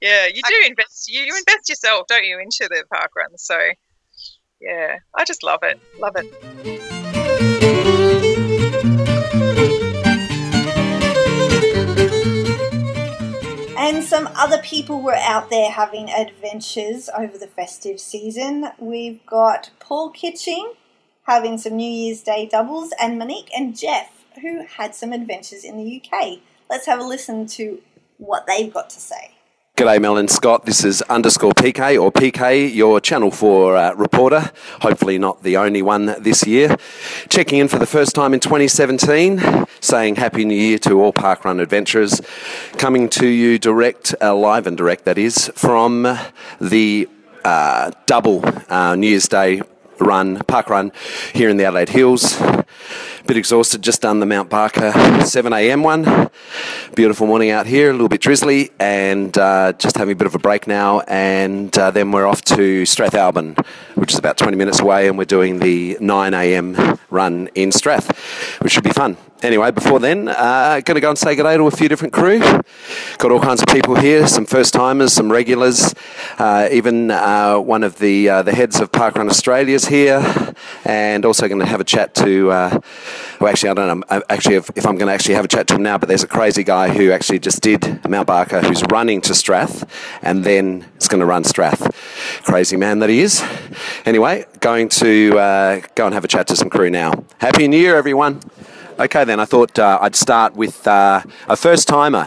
yeah. 0.02 0.26
You 0.26 0.42
do 0.46 0.54
invest. 0.66 1.08
You, 1.10 1.20
you 1.22 1.34
invest 1.36 1.68
yourself, 1.68 2.06
don't 2.08 2.24
you, 2.24 2.38
into 2.38 2.68
the 2.68 2.84
park 2.92 3.10
runs? 3.16 3.42
So, 3.42 3.58
yeah, 4.60 4.98
I 5.14 5.24
just 5.24 5.42
love 5.42 5.60
it. 5.62 5.80
Love 5.98 6.16
it. 6.16 6.92
And 13.86 14.02
some 14.02 14.28
other 14.34 14.58
people 14.58 15.00
were 15.00 15.14
out 15.14 15.48
there 15.48 15.70
having 15.70 16.10
adventures 16.10 17.08
over 17.16 17.38
the 17.38 17.46
festive 17.46 18.00
season. 18.00 18.66
We've 18.80 19.24
got 19.26 19.70
Paul 19.78 20.10
Kitching 20.10 20.72
having 21.22 21.56
some 21.56 21.76
New 21.76 21.88
Year's 21.88 22.20
Day 22.20 22.48
doubles, 22.50 22.92
and 23.00 23.16
Monique 23.16 23.52
and 23.56 23.78
Jeff 23.78 24.10
who 24.42 24.66
had 24.66 24.96
some 24.96 25.12
adventures 25.12 25.62
in 25.62 25.76
the 25.76 26.02
UK. 26.02 26.40
Let's 26.68 26.86
have 26.86 26.98
a 26.98 27.04
listen 27.04 27.46
to 27.46 27.80
what 28.18 28.48
they've 28.48 28.74
got 28.74 28.90
to 28.90 28.98
say. 28.98 29.35
G'day, 29.76 30.00
Mel 30.00 30.16
and 30.16 30.30
Scott. 30.30 30.64
This 30.64 30.84
is 30.84 31.02
underscore 31.02 31.52
PK 31.52 32.02
or 32.02 32.10
PK, 32.10 32.74
your 32.74 32.98
Channel 32.98 33.30
4 33.30 33.76
uh, 33.76 33.92
reporter. 33.92 34.50
Hopefully, 34.80 35.18
not 35.18 35.42
the 35.42 35.58
only 35.58 35.82
one 35.82 36.16
this 36.18 36.46
year. 36.46 36.78
Checking 37.28 37.58
in 37.58 37.68
for 37.68 37.78
the 37.78 37.84
first 37.84 38.14
time 38.14 38.32
in 38.32 38.40
2017, 38.40 39.66
saying 39.80 40.16
Happy 40.16 40.46
New 40.46 40.54
Year 40.54 40.78
to 40.78 41.02
all 41.02 41.12
parkrun 41.12 41.60
adventurers. 41.60 42.22
Coming 42.78 43.10
to 43.10 43.26
you 43.26 43.58
direct, 43.58 44.14
uh, 44.22 44.34
live 44.34 44.66
and 44.66 44.78
direct, 44.78 45.04
that 45.04 45.18
is, 45.18 45.52
from 45.54 46.08
the 46.58 47.06
uh, 47.44 47.90
double 48.06 48.42
uh, 48.70 48.96
New 48.96 49.08
Year's 49.08 49.28
Day 49.28 49.60
run, 49.98 50.38
park 50.44 50.70
run 50.70 50.92
here 51.34 51.48
in 51.48 51.56
the 51.56 51.64
Adelaide 51.64 51.90
Hills. 51.90 52.40
Bit 53.26 53.36
exhausted, 53.36 53.82
just 53.82 54.02
done 54.02 54.20
the 54.20 54.26
Mount 54.26 54.48
Barker 54.48 54.92
7am 54.92 55.82
one. 55.82 56.30
Beautiful 56.94 57.26
morning 57.26 57.50
out 57.50 57.66
here, 57.66 57.90
a 57.90 57.92
little 57.92 58.08
bit 58.08 58.20
drizzly, 58.20 58.70
and 58.78 59.36
uh, 59.36 59.72
just 59.72 59.96
having 59.96 60.12
a 60.12 60.16
bit 60.16 60.26
of 60.26 60.34
a 60.36 60.38
break 60.38 60.68
now. 60.68 61.00
And 61.00 61.76
uh, 61.76 61.90
then 61.90 62.12
we're 62.12 62.26
off 62.26 62.42
to 62.42 62.82
Strathalbyn, 62.84 63.66
which 63.96 64.12
is 64.12 64.18
about 64.18 64.36
20 64.38 64.56
minutes 64.56 64.78
away, 64.78 65.08
and 65.08 65.18
we're 65.18 65.24
doing 65.24 65.58
the 65.58 65.96
9am 65.96 67.00
run 67.10 67.48
in 67.56 67.72
Strath, 67.72 68.16
which 68.60 68.72
should 68.72 68.84
be 68.84 68.90
fun. 68.90 69.16
Anyway, 69.42 69.70
before 69.70 70.00
then, 70.00 70.28
uh, 70.28 70.80
going 70.82 70.94
to 70.94 71.00
go 71.00 71.10
and 71.10 71.18
say 71.18 71.36
good 71.36 71.42
day 71.42 71.58
to 71.58 71.66
a 71.66 71.70
few 71.70 71.90
different 71.90 72.14
crew. 72.14 72.40
Got 73.18 73.30
all 73.30 73.40
kinds 73.40 73.60
of 73.60 73.68
people 73.68 73.94
here, 73.94 74.26
some 74.26 74.46
first 74.46 74.72
timers, 74.72 75.12
some 75.12 75.30
regulars, 75.30 75.94
uh, 76.38 76.70
even 76.72 77.10
uh, 77.10 77.58
one 77.58 77.84
of 77.84 77.98
the 77.98 78.30
uh, 78.30 78.42
the 78.42 78.54
heads 78.54 78.80
of 78.80 78.90
Parkrun 78.92 79.28
Australia's 79.28 79.88
here, 79.88 80.54
and 80.86 81.26
also 81.26 81.48
going 81.48 81.60
to 81.60 81.66
have 81.66 81.80
a 81.80 81.84
chat 81.84 82.14
to. 82.14 82.50
Uh, 82.50 82.80
well, 83.38 83.50
actually, 83.50 83.68
I 83.68 83.74
don't 83.74 84.00
know. 84.00 84.22
Actually, 84.30 84.54
if, 84.54 84.70
if 84.74 84.86
I'm 84.86 84.96
going 84.96 85.08
to 85.08 85.12
actually 85.12 85.34
have 85.34 85.44
a 85.44 85.48
chat 85.48 85.66
to 85.68 85.74
him 85.74 85.82
now, 85.82 85.98
but 85.98 86.08
there's 86.08 86.24
a 86.24 86.28
crazy 86.28 86.64
guy 86.64 86.88
who 86.88 87.12
actually 87.12 87.38
just 87.38 87.60
did 87.60 88.08
Mount 88.08 88.26
Barker, 88.26 88.62
who's 88.62 88.82
running 88.90 89.20
to 89.20 89.34
Strath, 89.34 89.84
and 90.22 90.44
then 90.44 90.86
is 90.98 91.08
going 91.08 91.20
to 91.20 91.26
run 91.26 91.44
Strath. 91.44 91.94
Crazy 92.42 92.78
man 92.78 93.00
that 93.00 93.10
he 93.10 93.20
is. 93.20 93.44
Anyway, 94.06 94.46
going 94.60 94.88
to 94.88 95.38
uh, 95.38 95.82
go 95.94 96.06
and 96.06 96.14
have 96.14 96.24
a 96.24 96.28
chat 96.28 96.46
to 96.48 96.56
some 96.56 96.70
crew 96.70 96.88
now. 96.88 97.12
Happy 97.38 97.68
New 97.68 97.76
Year, 97.76 97.96
everyone. 97.96 98.40
Okay, 98.98 99.24
then 99.24 99.40
I 99.40 99.44
thought 99.44 99.78
uh, 99.78 99.98
I'd 100.00 100.16
start 100.16 100.56
with 100.56 100.86
uh, 100.88 101.22
a 101.48 101.56
first 101.56 101.86
timer, 101.86 102.26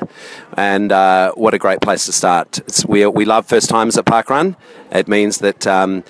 and 0.55 0.91
uh, 0.91 1.31
what 1.33 1.55
a 1.55 1.57
great 1.57 1.81
place 1.81 2.05
to 2.05 2.11
start. 2.11 2.59
It's, 2.59 2.85
we, 2.85 3.07
we 3.07 3.25
love 3.25 3.47
first 3.47 3.69
timers 3.69 3.97
at 3.97 4.05
Parkrun. 4.05 4.55
It 4.91 5.07
means 5.07 5.39
that. 5.39 5.65
Um, 5.65 6.03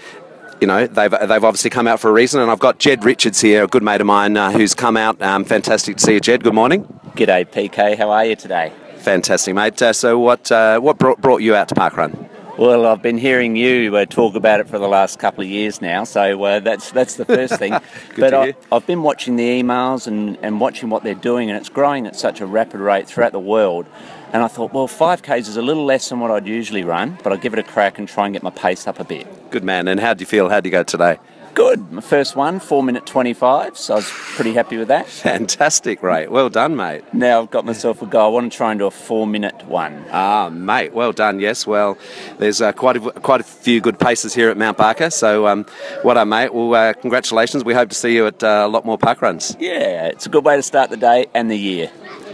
you 0.62 0.68
know, 0.68 0.88
they've, 0.88 1.10
they've 1.10 1.46
obviously 1.46 1.70
come 1.70 1.88
out 1.88 2.02
for 2.02 2.10
a 2.10 2.12
reason, 2.12 2.42
and 2.42 2.52
I've 2.52 2.60
got 2.60 2.80
Jed 2.80 3.06
Richards 3.06 3.40
here, 3.40 3.64
a 3.64 3.68
good 3.68 3.82
mate 3.82 4.02
of 4.02 4.08
mine 4.08 4.36
uh, 4.36 4.52
who's 4.52 4.76
come 4.76 4.98
out. 4.98 5.22
Um, 5.22 5.46
fantastic 5.46 5.96
to 5.96 6.04
see 6.04 6.14
you, 6.16 6.20
Jed. 6.20 6.44
Good 6.44 6.54
morning. 6.54 6.84
G'day, 7.16 7.46
PK. 7.46 7.98
How 7.98 8.10
are 8.10 8.26
you 8.26 8.36
today? 8.36 8.74
Fantastic, 8.98 9.56
mate. 9.56 9.82
Uh, 9.82 9.94
so, 9.94 10.20
what 10.20 10.52
uh, 10.52 10.82
what 10.82 10.98
brought, 10.98 11.22
brought 11.22 11.42
you 11.42 11.56
out 11.56 11.70
to 11.70 11.76
Parkrun? 11.76 12.30
Well, 12.60 12.86
I've 12.88 13.02
been 13.02 13.18
hearing 13.18 13.56
you 13.56 13.96
uh, 13.96 14.04
talk 14.06 14.36
about 14.36 14.60
it 14.60 14.68
for 14.68 14.78
the 14.78 14.88
last 14.90 15.18
couple 15.18 15.42
of 15.46 15.50
years 15.50 15.82
now, 15.82 16.04
so 16.04 16.44
uh, 16.44 16.60
that's 16.60 16.92
that's 16.92 17.16
the 17.16 17.24
first 17.24 17.58
thing. 17.58 17.72
but 18.18 18.34
I, 18.34 18.54
have 18.70 18.86
been 18.86 19.02
watching 19.02 19.38
the 19.38 19.64
emails 19.64 20.08
and, 20.08 20.38
and 20.42 20.60
watching 20.60 20.90
what 20.90 21.04
they're 21.06 21.14
doing, 21.14 21.50
and 21.50 21.58
it's 21.58 21.70
growing 21.70 22.06
at 22.06 22.18
such 22.18 22.42
a 22.42 22.46
rapid 22.46 22.82
rate 22.82 23.08
throughout 23.08 23.32
the 23.32 23.40
world. 23.40 23.86
And 24.34 24.44
I 24.44 24.50
thought, 24.50 24.74
well, 24.74 24.90
5Ks 24.90 25.48
is 25.48 25.56
a 25.56 25.62
little 25.62 25.86
less 25.86 26.10
than 26.10 26.20
what 26.20 26.32
I'd 26.32 26.48
usually 26.48 26.84
run, 26.84 27.18
but 27.24 27.32
I'll 27.32 27.40
give 27.40 27.54
it 27.54 27.60
a 27.60 27.64
crack 27.64 27.98
and 27.98 28.10
try 28.10 28.26
and 28.26 28.34
get 28.34 28.44
my 28.44 28.50
pace 28.50 28.88
up 28.88 29.00
a 29.00 29.06
bit. 29.06 29.26
Good 29.52 29.64
man. 29.64 29.88
And 29.88 29.98
how 29.98 30.14
do 30.14 30.22
you 30.22 30.26
feel? 30.26 30.50
How 30.50 30.60
do 30.60 30.68
you 30.68 30.72
go 30.72 30.84
today? 30.84 31.18
Good. 31.60 31.92
My 31.92 32.00
first 32.00 32.38
one, 32.38 32.62
four 32.62 32.84
minute 32.84 33.06
25, 33.06 33.78
so 33.78 33.96
I 33.96 33.98
was 33.98 34.10
pretty 34.10 34.54
happy 34.54 34.78
with 34.78 34.88
that. 34.88 35.08
Fantastic, 35.08 36.02
Ray. 36.02 36.26
Well 36.26 36.50
done, 36.50 36.78
mate. 36.78 37.04
Now 37.14 37.42
I've 37.42 37.52
got 37.52 37.66
myself 37.66 38.02
a 38.02 38.06
goal. 38.06 38.28
I 38.28 38.30
want 38.30 38.50
to 38.50 38.58
try 38.58 38.72
and 38.72 38.80
do 38.80 38.86
a 38.86 38.92
four 38.92 39.28
minute 39.28 39.66
one. 39.66 40.06
Ah, 40.10 40.48
mate. 40.50 40.94
Well 40.94 41.12
done. 41.12 41.42
Yes. 41.42 41.68
Well, 41.68 41.98
there's 42.38 42.62
uh, 42.62 42.72
quite 42.72 42.96
a, 42.96 43.02
quite 43.12 43.42
a 43.42 43.44
few 43.44 43.82
good 43.82 44.00
paces 44.00 44.34
here 44.34 44.50
at 44.50 44.56
Mount 44.56 44.78
Barker. 44.78 45.10
So, 45.10 45.48
um, 45.48 45.66
well 46.02 46.16
done, 46.16 46.30
mate. 46.30 46.54
Well, 46.54 46.74
uh, 46.74 46.94
congratulations. 46.94 47.66
We 47.66 47.74
hope 47.74 47.90
to 47.90 47.96
see 47.96 48.16
you 48.16 48.28
at 48.28 48.42
uh, 48.42 48.64
a 48.66 48.70
lot 48.70 48.86
more 48.86 48.98
park 48.98 49.22
runs. 49.22 49.58
Yeah, 49.60 50.08
it's 50.08 50.28
a 50.28 50.30
good 50.30 50.46
way 50.46 50.56
to 50.56 50.64
start 50.64 50.90
the 50.92 50.96
day 50.96 51.26
and 51.34 51.52
the 51.52 51.58
year. 51.58 51.92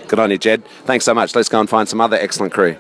Good 0.08 0.20
on 0.20 0.30
you, 0.30 0.38
Jed. 0.38 0.64
Thanks 0.84 1.04
so 1.04 1.16
much. 1.16 1.34
Let's 1.34 1.50
go 1.50 1.60
and 1.60 1.68
find 1.68 1.90
some 1.90 2.00
other 2.00 2.16
excellent 2.18 2.54
crew. 2.54 2.76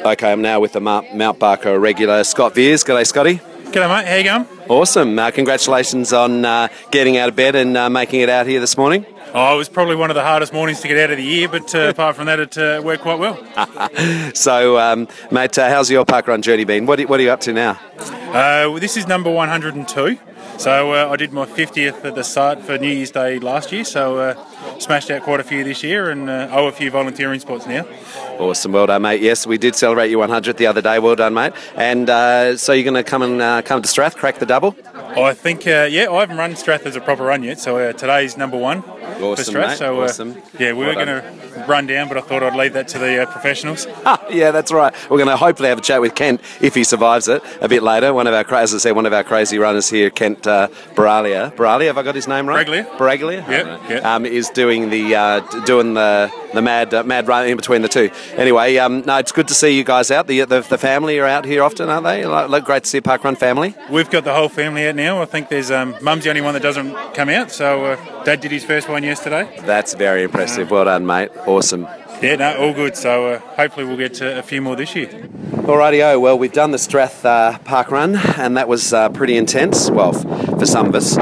Okay, 0.00 0.32
I'm 0.32 0.40
now 0.40 0.60
with 0.60 0.72
the 0.72 0.80
Mount 0.80 1.38
Barker 1.38 1.78
regular 1.78 2.24
Scott 2.24 2.54
Veers. 2.54 2.84
G'day, 2.84 3.06
Scotty. 3.06 3.42
G'day, 3.70 3.86
mate. 3.86 4.06
How 4.06 4.14
you 4.16 4.24
going? 4.24 4.46
Awesome. 4.70 5.18
Uh, 5.18 5.30
congratulations 5.30 6.14
on 6.14 6.42
uh, 6.42 6.68
getting 6.90 7.18
out 7.18 7.28
of 7.28 7.36
bed 7.36 7.54
and 7.54 7.76
uh, 7.76 7.90
making 7.90 8.20
it 8.20 8.30
out 8.30 8.46
here 8.46 8.60
this 8.60 8.78
morning. 8.78 9.04
Oh, 9.34 9.54
it 9.54 9.58
was 9.58 9.68
probably 9.68 9.94
one 9.94 10.10
of 10.10 10.14
the 10.14 10.22
hardest 10.22 10.54
mornings 10.54 10.80
to 10.80 10.88
get 10.88 10.96
out 10.96 11.10
of 11.10 11.18
the 11.18 11.22
year, 11.22 11.50
but 11.50 11.74
uh, 11.74 11.78
apart 11.90 12.16
from 12.16 12.24
that, 12.26 12.40
it 12.40 12.56
uh, 12.56 12.80
worked 12.82 13.02
quite 13.02 13.18
well. 13.18 13.36
so, 14.34 14.78
um, 14.78 15.06
mate, 15.30 15.58
uh, 15.58 15.68
how's 15.68 15.90
your 15.90 16.06
parkrun 16.06 16.40
journey 16.40 16.64
been? 16.64 16.86
What 16.86 16.98
are, 16.98 17.06
what 17.06 17.20
are 17.20 17.22
you 17.22 17.30
up 17.30 17.40
to 17.40 17.52
now? 17.52 17.78
this 18.78 18.96
is 18.96 19.06
number 19.06 19.30
102. 19.30 20.18
So 20.56 20.92
uh, 20.92 21.12
I 21.12 21.16
did 21.16 21.34
my 21.34 21.44
50th 21.44 22.04
at 22.06 22.14
the 22.14 22.24
site 22.24 22.62
for 22.62 22.78
New 22.78 22.88
Year's 22.88 23.10
Day 23.10 23.38
last 23.38 23.70
year, 23.70 23.84
so 23.84 24.16
uh, 24.16 24.44
smashed 24.78 25.10
out 25.10 25.22
quite 25.22 25.40
a 25.40 25.44
few 25.44 25.64
this 25.64 25.82
year 25.82 26.10
and 26.10 26.28
uh, 26.28 26.48
owe 26.52 26.66
a 26.66 26.72
few 26.72 26.90
volunteering 26.90 27.40
spots 27.40 27.66
now. 27.66 27.86
Awesome, 28.38 28.72
well 28.72 28.86
done, 28.86 29.02
mate. 29.02 29.20
Yes, 29.20 29.46
we 29.46 29.58
did 29.58 29.74
celebrate 29.74 30.10
your 30.10 30.26
100th 30.26 30.56
the 30.56 30.66
other 30.66 30.80
day. 30.80 30.98
Well 30.98 31.16
done, 31.16 31.34
mate. 31.34 31.52
And 31.74 32.08
uh, 32.08 32.56
so 32.56 32.72
you're 32.72 32.84
going 32.84 32.94
to 32.94 33.08
come 33.08 33.22
and 33.22 33.42
uh, 33.42 33.62
come 33.62 33.82
to 33.82 33.88
Strath, 33.88 34.16
crack 34.16 34.38
the 34.38 34.46
double? 34.46 34.76
I 34.94 35.34
think, 35.34 35.66
uh, 35.66 35.88
yeah, 35.90 36.10
I 36.10 36.20
haven't 36.20 36.36
run 36.36 36.54
Strath 36.54 36.86
as 36.86 36.94
a 36.94 37.00
proper 37.00 37.24
run 37.24 37.42
yet, 37.42 37.58
so 37.58 37.92
today's 37.92 38.36
number 38.36 38.56
one 38.56 38.84
awesome, 39.22 39.36
for 39.36 39.50
Strath. 39.50 39.70
Mate. 39.70 39.78
So 39.78 40.02
awesome. 40.02 40.42
yeah, 40.58 40.72
we 40.72 40.80
well 40.80 40.88
were 40.88 41.04
going 41.04 41.06
to 41.06 41.64
run 41.66 41.86
down, 41.86 42.08
but 42.08 42.16
I 42.16 42.20
thought 42.20 42.42
I'd 42.42 42.56
leave 42.56 42.72
that 42.74 42.88
to 42.88 42.98
the 42.98 43.26
professionals. 43.30 43.86
yeah, 44.30 44.50
that's 44.50 44.72
right. 44.72 44.94
We're 45.10 45.18
going 45.18 45.28
to 45.28 45.36
hopefully 45.36 45.68
have 45.68 45.78
a 45.78 45.82
chat 45.82 46.00
with 46.00 46.14
Kent 46.14 46.40
if 46.60 46.74
he 46.74 46.84
survives 46.84 47.28
it 47.28 47.42
a 47.60 47.68
bit 47.68 47.82
later. 47.82 48.12
One 48.12 48.26
of 48.26 48.34
our, 48.34 48.54
as 48.54 48.74
I 48.74 48.78
said, 48.78 48.92
one 48.92 49.06
of 49.06 49.12
our 49.12 49.24
crazy 49.24 49.58
runners 49.58 49.88
here, 49.88 50.10
Kent 50.10 50.46
uh, 50.46 50.68
Baraglia. 50.94 51.54
Baraglia, 51.54 51.86
have 51.86 51.98
I 51.98 52.02
got 52.02 52.14
his 52.14 52.28
name 52.28 52.48
right? 52.48 52.66
Baraglia. 52.66 52.88
Baraglia. 52.96 53.48
Yeah. 53.48 53.88
yeah. 53.88 54.14
Um, 54.14 54.26
is 54.26 54.47
doing 54.50 54.90
the 54.90 55.14
uh, 55.14 55.40
doing 55.64 55.94
the 55.94 56.32
the 56.54 56.62
mad 56.62 56.94
uh, 56.94 57.02
mad 57.04 57.28
run 57.28 57.46
in 57.48 57.56
between 57.56 57.82
the 57.82 57.88
two. 57.88 58.10
Anyway, 58.36 58.76
um, 58.78 59.02
no, 59.02 59.18
it's 59.18 59.32
good 59.32 59.48
to 59.48 59.54
see 59.54 59.76
you 59.76 59.84
guys 59.84 60.10
out. 60.10 60.26
The, 60.26 60.44
the, 60.44 60.60
the 60.60 60.78
family 60.78 61.18
are 61.18 61.26
out 61.26 61.44
here 61.44 61.62
often, 61.62 61.88
aren't 61.88 62.04
they? 62.04 62.26
Like, 62.26 62.64
great 62.64 62.84
to 62.84 62.88
see 62.88 62.98
a 62.98 63.02
parkrun 63.02 63.36
family. 63.36 63.74
We've 63.90 64.10
got 64.10 64.24
the 64.24 64.34
whole 64.34 64.48
family 64.48 64.88
out 64.88 64.96
now. 64.96 65.20
I 65.22 65.26
think 65.26 65.48
there's 65.48 65.70
um, 65.70 65.94
mum's 66.00 66.24
the 66.24 66.30
only 66.30 66.42
one 66.42 66.54
that 66.54 66.62
doesn't 66.62 67.14
come 67.14 67.28
out. 67.28 67.50
So 67.50 67.84
uh, 67.84 68.24
dad 68.24 68.40
did 68.40 68.50
his 68.50 68.64
first 68.64 68.88
one 68.88 69.02
yesterday. 69.02 69.60
That's 69.64 69.94
very 69.94 70.22
impressive. 70.22 70.70
Well 70.70 70.84
done, 70.84 71.06
mate. 71.06 71.30
Awesome. 71.46 71.86
Yeah, 72.22 72.34
no, 72.34 72.56
all 72.58 72.74
good. 72.74 72.96
So 72.96 73.26
uh, 73.26 73.38
hopefully 73.38 73.86
we'll 73.86 73.96
get 73.96 74.20
a 74.20 74.42
few 74.42 74.60
more 74.60 74.74
this 74.74 74.94
year. 74.96 75.06
Alrighty, 75.06 76.02
oh 76.02 76.18
Well, 76.18 76.38
we've 76.38 76.52
done 76.52 76.72
the 76.72 76.78
Strath 76.78 77.24
uh, 77.24 77.58
Park 77.58 77.90
Run, 77.90 78.16
and 78.16 78.56
that 78.56 78.68
was 78.68 78.92
uh, 78.92 79.08
pretty 79.10 79.36
intense. 79.36 79.90
Well, 79.90 80.16
f- 80.16 80.58
for 80.58 80.66
some 80.66 80.88
of 80.88 80.94
us, 80.94 81.16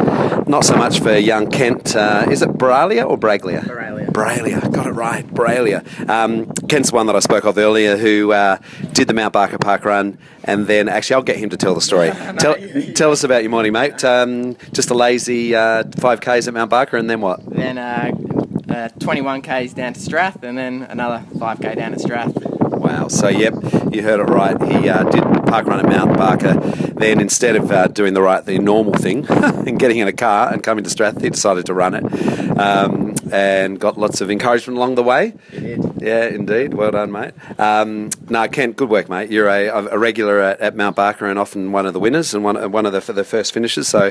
not 0.46 0.64
so 0.64 0.76
much 0.76 1.00
for 1.00 1.16
young 1.16 1.50
Kent. 1.50 1.96
Uh, 1.96 2.26
is 2.30 2.42
it 2.42 2.50
Bralia 2.50 3.04
or 3.04 3.18
Braglia? 3.18 3.64
Bralia. 3.64 4.10
Bralia. 4.10 4.72
Got 4.72 4.86
it 4.86 4.92
right. 4.92 5.26
Bralia. 5.26 5.84
Um, 6.08 6.46
Kent's 6.68 6.92
one 6.92 7.06
that 7.06 7.16
I 7.16 7.20
spoke 7.20 7.44
of 7.44 7.58
earlier, 7.58 7.96
who 7.96 8.32
uh, 8.32 8.58
did 8.92 9.08
the 9.08 9.14
Mount 9.14 9.32
Barker 9.32 9.58
Park 9.58 9.84
Run, 9.84 10.18
and 10.44 10.66
then 10.66 10.88
actually, 10.88 11.14
I'll 11.14 11.22
get 11.22 11.36
him 11.36 11.50
to 11.50 11.56
tell 11.56 11.74
the 11.74 11.80
story. 11.80 12.10
tell, 12.38 12.56
tell 12.94 13.12
us 13.12 13.24
about 13.24 13.42
your 13.42 13.50
morning, 13.50 13.72
mate. 13.72 14.04
Um, 14.04 14.56
just 14.72 14.90
a 14.90 14.94
lazy 14.94 15.54
uh, 15.54 15.84
five 15.98 16.20
k's 16.20 16.48
at 16.48 16.54
Mount 16.54 16.70
Barker, 16.70 16.96
and 16.96 17.10
then 17.10 17.20
what? 17.20 17.44
Then 17.44 17.78
uh, 17.78 18.10
21 19.00 19.42
k's 19.42 19.72
down 19.74 19.92
to 19.94 20.00
Strath, 20.00 20.42
and 20.42 20.56
then 20.56 20.82
another 20.82 21.24
5k 21.34 21.76
down 21.76 21.92
to 21.92 21.98
Strath. 21.98 22.32
Wow. 22.60 23.08
So, 23.08 23.28
yep, 23.28 23.54
you 23.90 24.02
heard 24.02 24.20
it 24.20 24.24
right. 24.24 24.60
He 24.60 24.88
uh, 24.88 25.04
did 25.04 25.35
park 25.46 25.66
run 25.66 25.80
at 25.80 25.88
Mount 25.88 26.16
Barker. 26.16 26.54
Then, 26.96 27.20
instead 27.20 27.56
of 27.56 27.70
uh, 27.70 27.88
doing 27.88 28.14
the 28.14 28.22
right, 28.22 28.44
the 28.44 28.58
normal 28.58 28.94
thing, 28.94 29.26
and 29.30 29.78
getting 29.78 29.98
in 29.98 30.08
a 30.08 30.12
car 30.12 30.52
and 30.52 30.62
coming 30.62 30.84
to 30.84 30.90
Strath, 30.90 31.20
he 31.20 31.30
decided 31.30 31.66
to 31.66 31.74
run 31.74 31.94
it, 31.94 32.58
um, 32.58 33.14
and 33.32 33.78
got 33.78 33.98
lots 33.98 34.20
of 34.20 34.30
encouragement 34.30 34.76
along 34.76 34.94
the 34.94 35.02
way. 35.02 35.34
Yeah, 35.52 36.26
indeed. 36.26 36.74
Well 36.74 36.90
done, 36.90 37.12
mate. 37.12 37.32
Um, 37.58 38.10
no, 38.28 38.46
Kent, 38.48 38.76
good 38.76 38.88
work, 38.88 39.08
mate. 39.08 39.30
You're 39.30 39.48
a, 39.48 39.68
a 39.90 39.98
regular 39.98 40.40
at, 40.40 40.60
at, 40.60 40.76
Mount 40.76 40.96
Barker 40.96 41.26
and 41.26 41.38
often 41.38 41.72
one 41.72 41.86
of 41.86 41.92
the 41.92 42.00
winners 42.00 42.34
and 42.34 42.44
one, 42.44 42.70
one 42.70 42.86
of 42.86 42.92
the, 42.92 43.12
the 43.12 43.24
first 43.24 43.52
finishers. 43.52 43.88
So, 43.88 44.10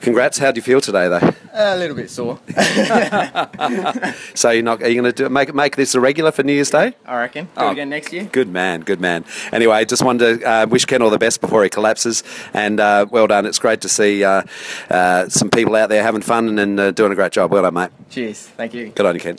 congrats. 0.00 0.38
How 0.38 0.52
do 0.52 0.58
you 0.58 0.62
feel 0.62 0.80
today, 0.80 1.08
though? 1.08 1.34
A 1.52 1.76
little 1.76 1.96
bit 1.96 2.10
sore. 2.10 2.38
so, 4.34 4.50
you're 4.50 4.62
not? 4.62 4.82
Are 4.82 4.88
you 4.88 5.00
going 5.00 5.12
to 5.12 5.30
make 5.30 5.54
make 5.54 5.76
this 5.76 5.94
a 5.94 6.00
regular 6.00 6.32
for 6.32 6.42
New 6.42 6.52
Year's 6.52 6.70
Day? 6.70 6.94
I 7.04 7.18
reckon. 7.18 7.46
Do 7.46 7.50
oh, 7.56 7.68
it 7.68 7.72
again 7.72 7.88
next 7.88 8.12
year. 8.12 8.24
Good 8.24 8.48
man. 8.48 8.80
Good 8.80 9.00
man. 9.00 9.24
Anyway, 9.52 9.84
just 9.84 10.02
wanted 10.02 10.40
to 10.40 10.48
uh, 10.48 10.66
wish 10.66 10.84
Ken 10.84 11.02
all 11.02 11.10
the 11.10 11.18
best 11.18 11.40
before 11.40 11.62
he 11.64 11.70
collapses, 11.70 12.22
and 12.54 12.80
uh, 12.80 13.06
well 13.10 13.26
done. 13.26 13.46
It's 13.46 13.58
great 13.58 13.80
to 13.82 13.88
see 13.88 14.24
uh, 14.24 14.42
uh 14.90 15.28
some 15.28 15.50
people 15.50 15.74
out 15.76 15.88
there 15.88 16.02
having 16.02 16.22
fun 16.22 16.58
and 16.58 16.78
uh, 16.78 16.90
doing 16.90 17.12
a 17.12 17.14
great 17.14 17.32
job. 17.32 17.50
Well 17.50 17.62
done, 17.62 17.74
mate. 17.74 17.90
Cheers. 18.10 18.45
Thank 18.56 18.74
you. 18.74 18.88
Good 18.90 19.06
on 19.06 19.14
you, 19.14 19.20
Ken. 19.20 19.36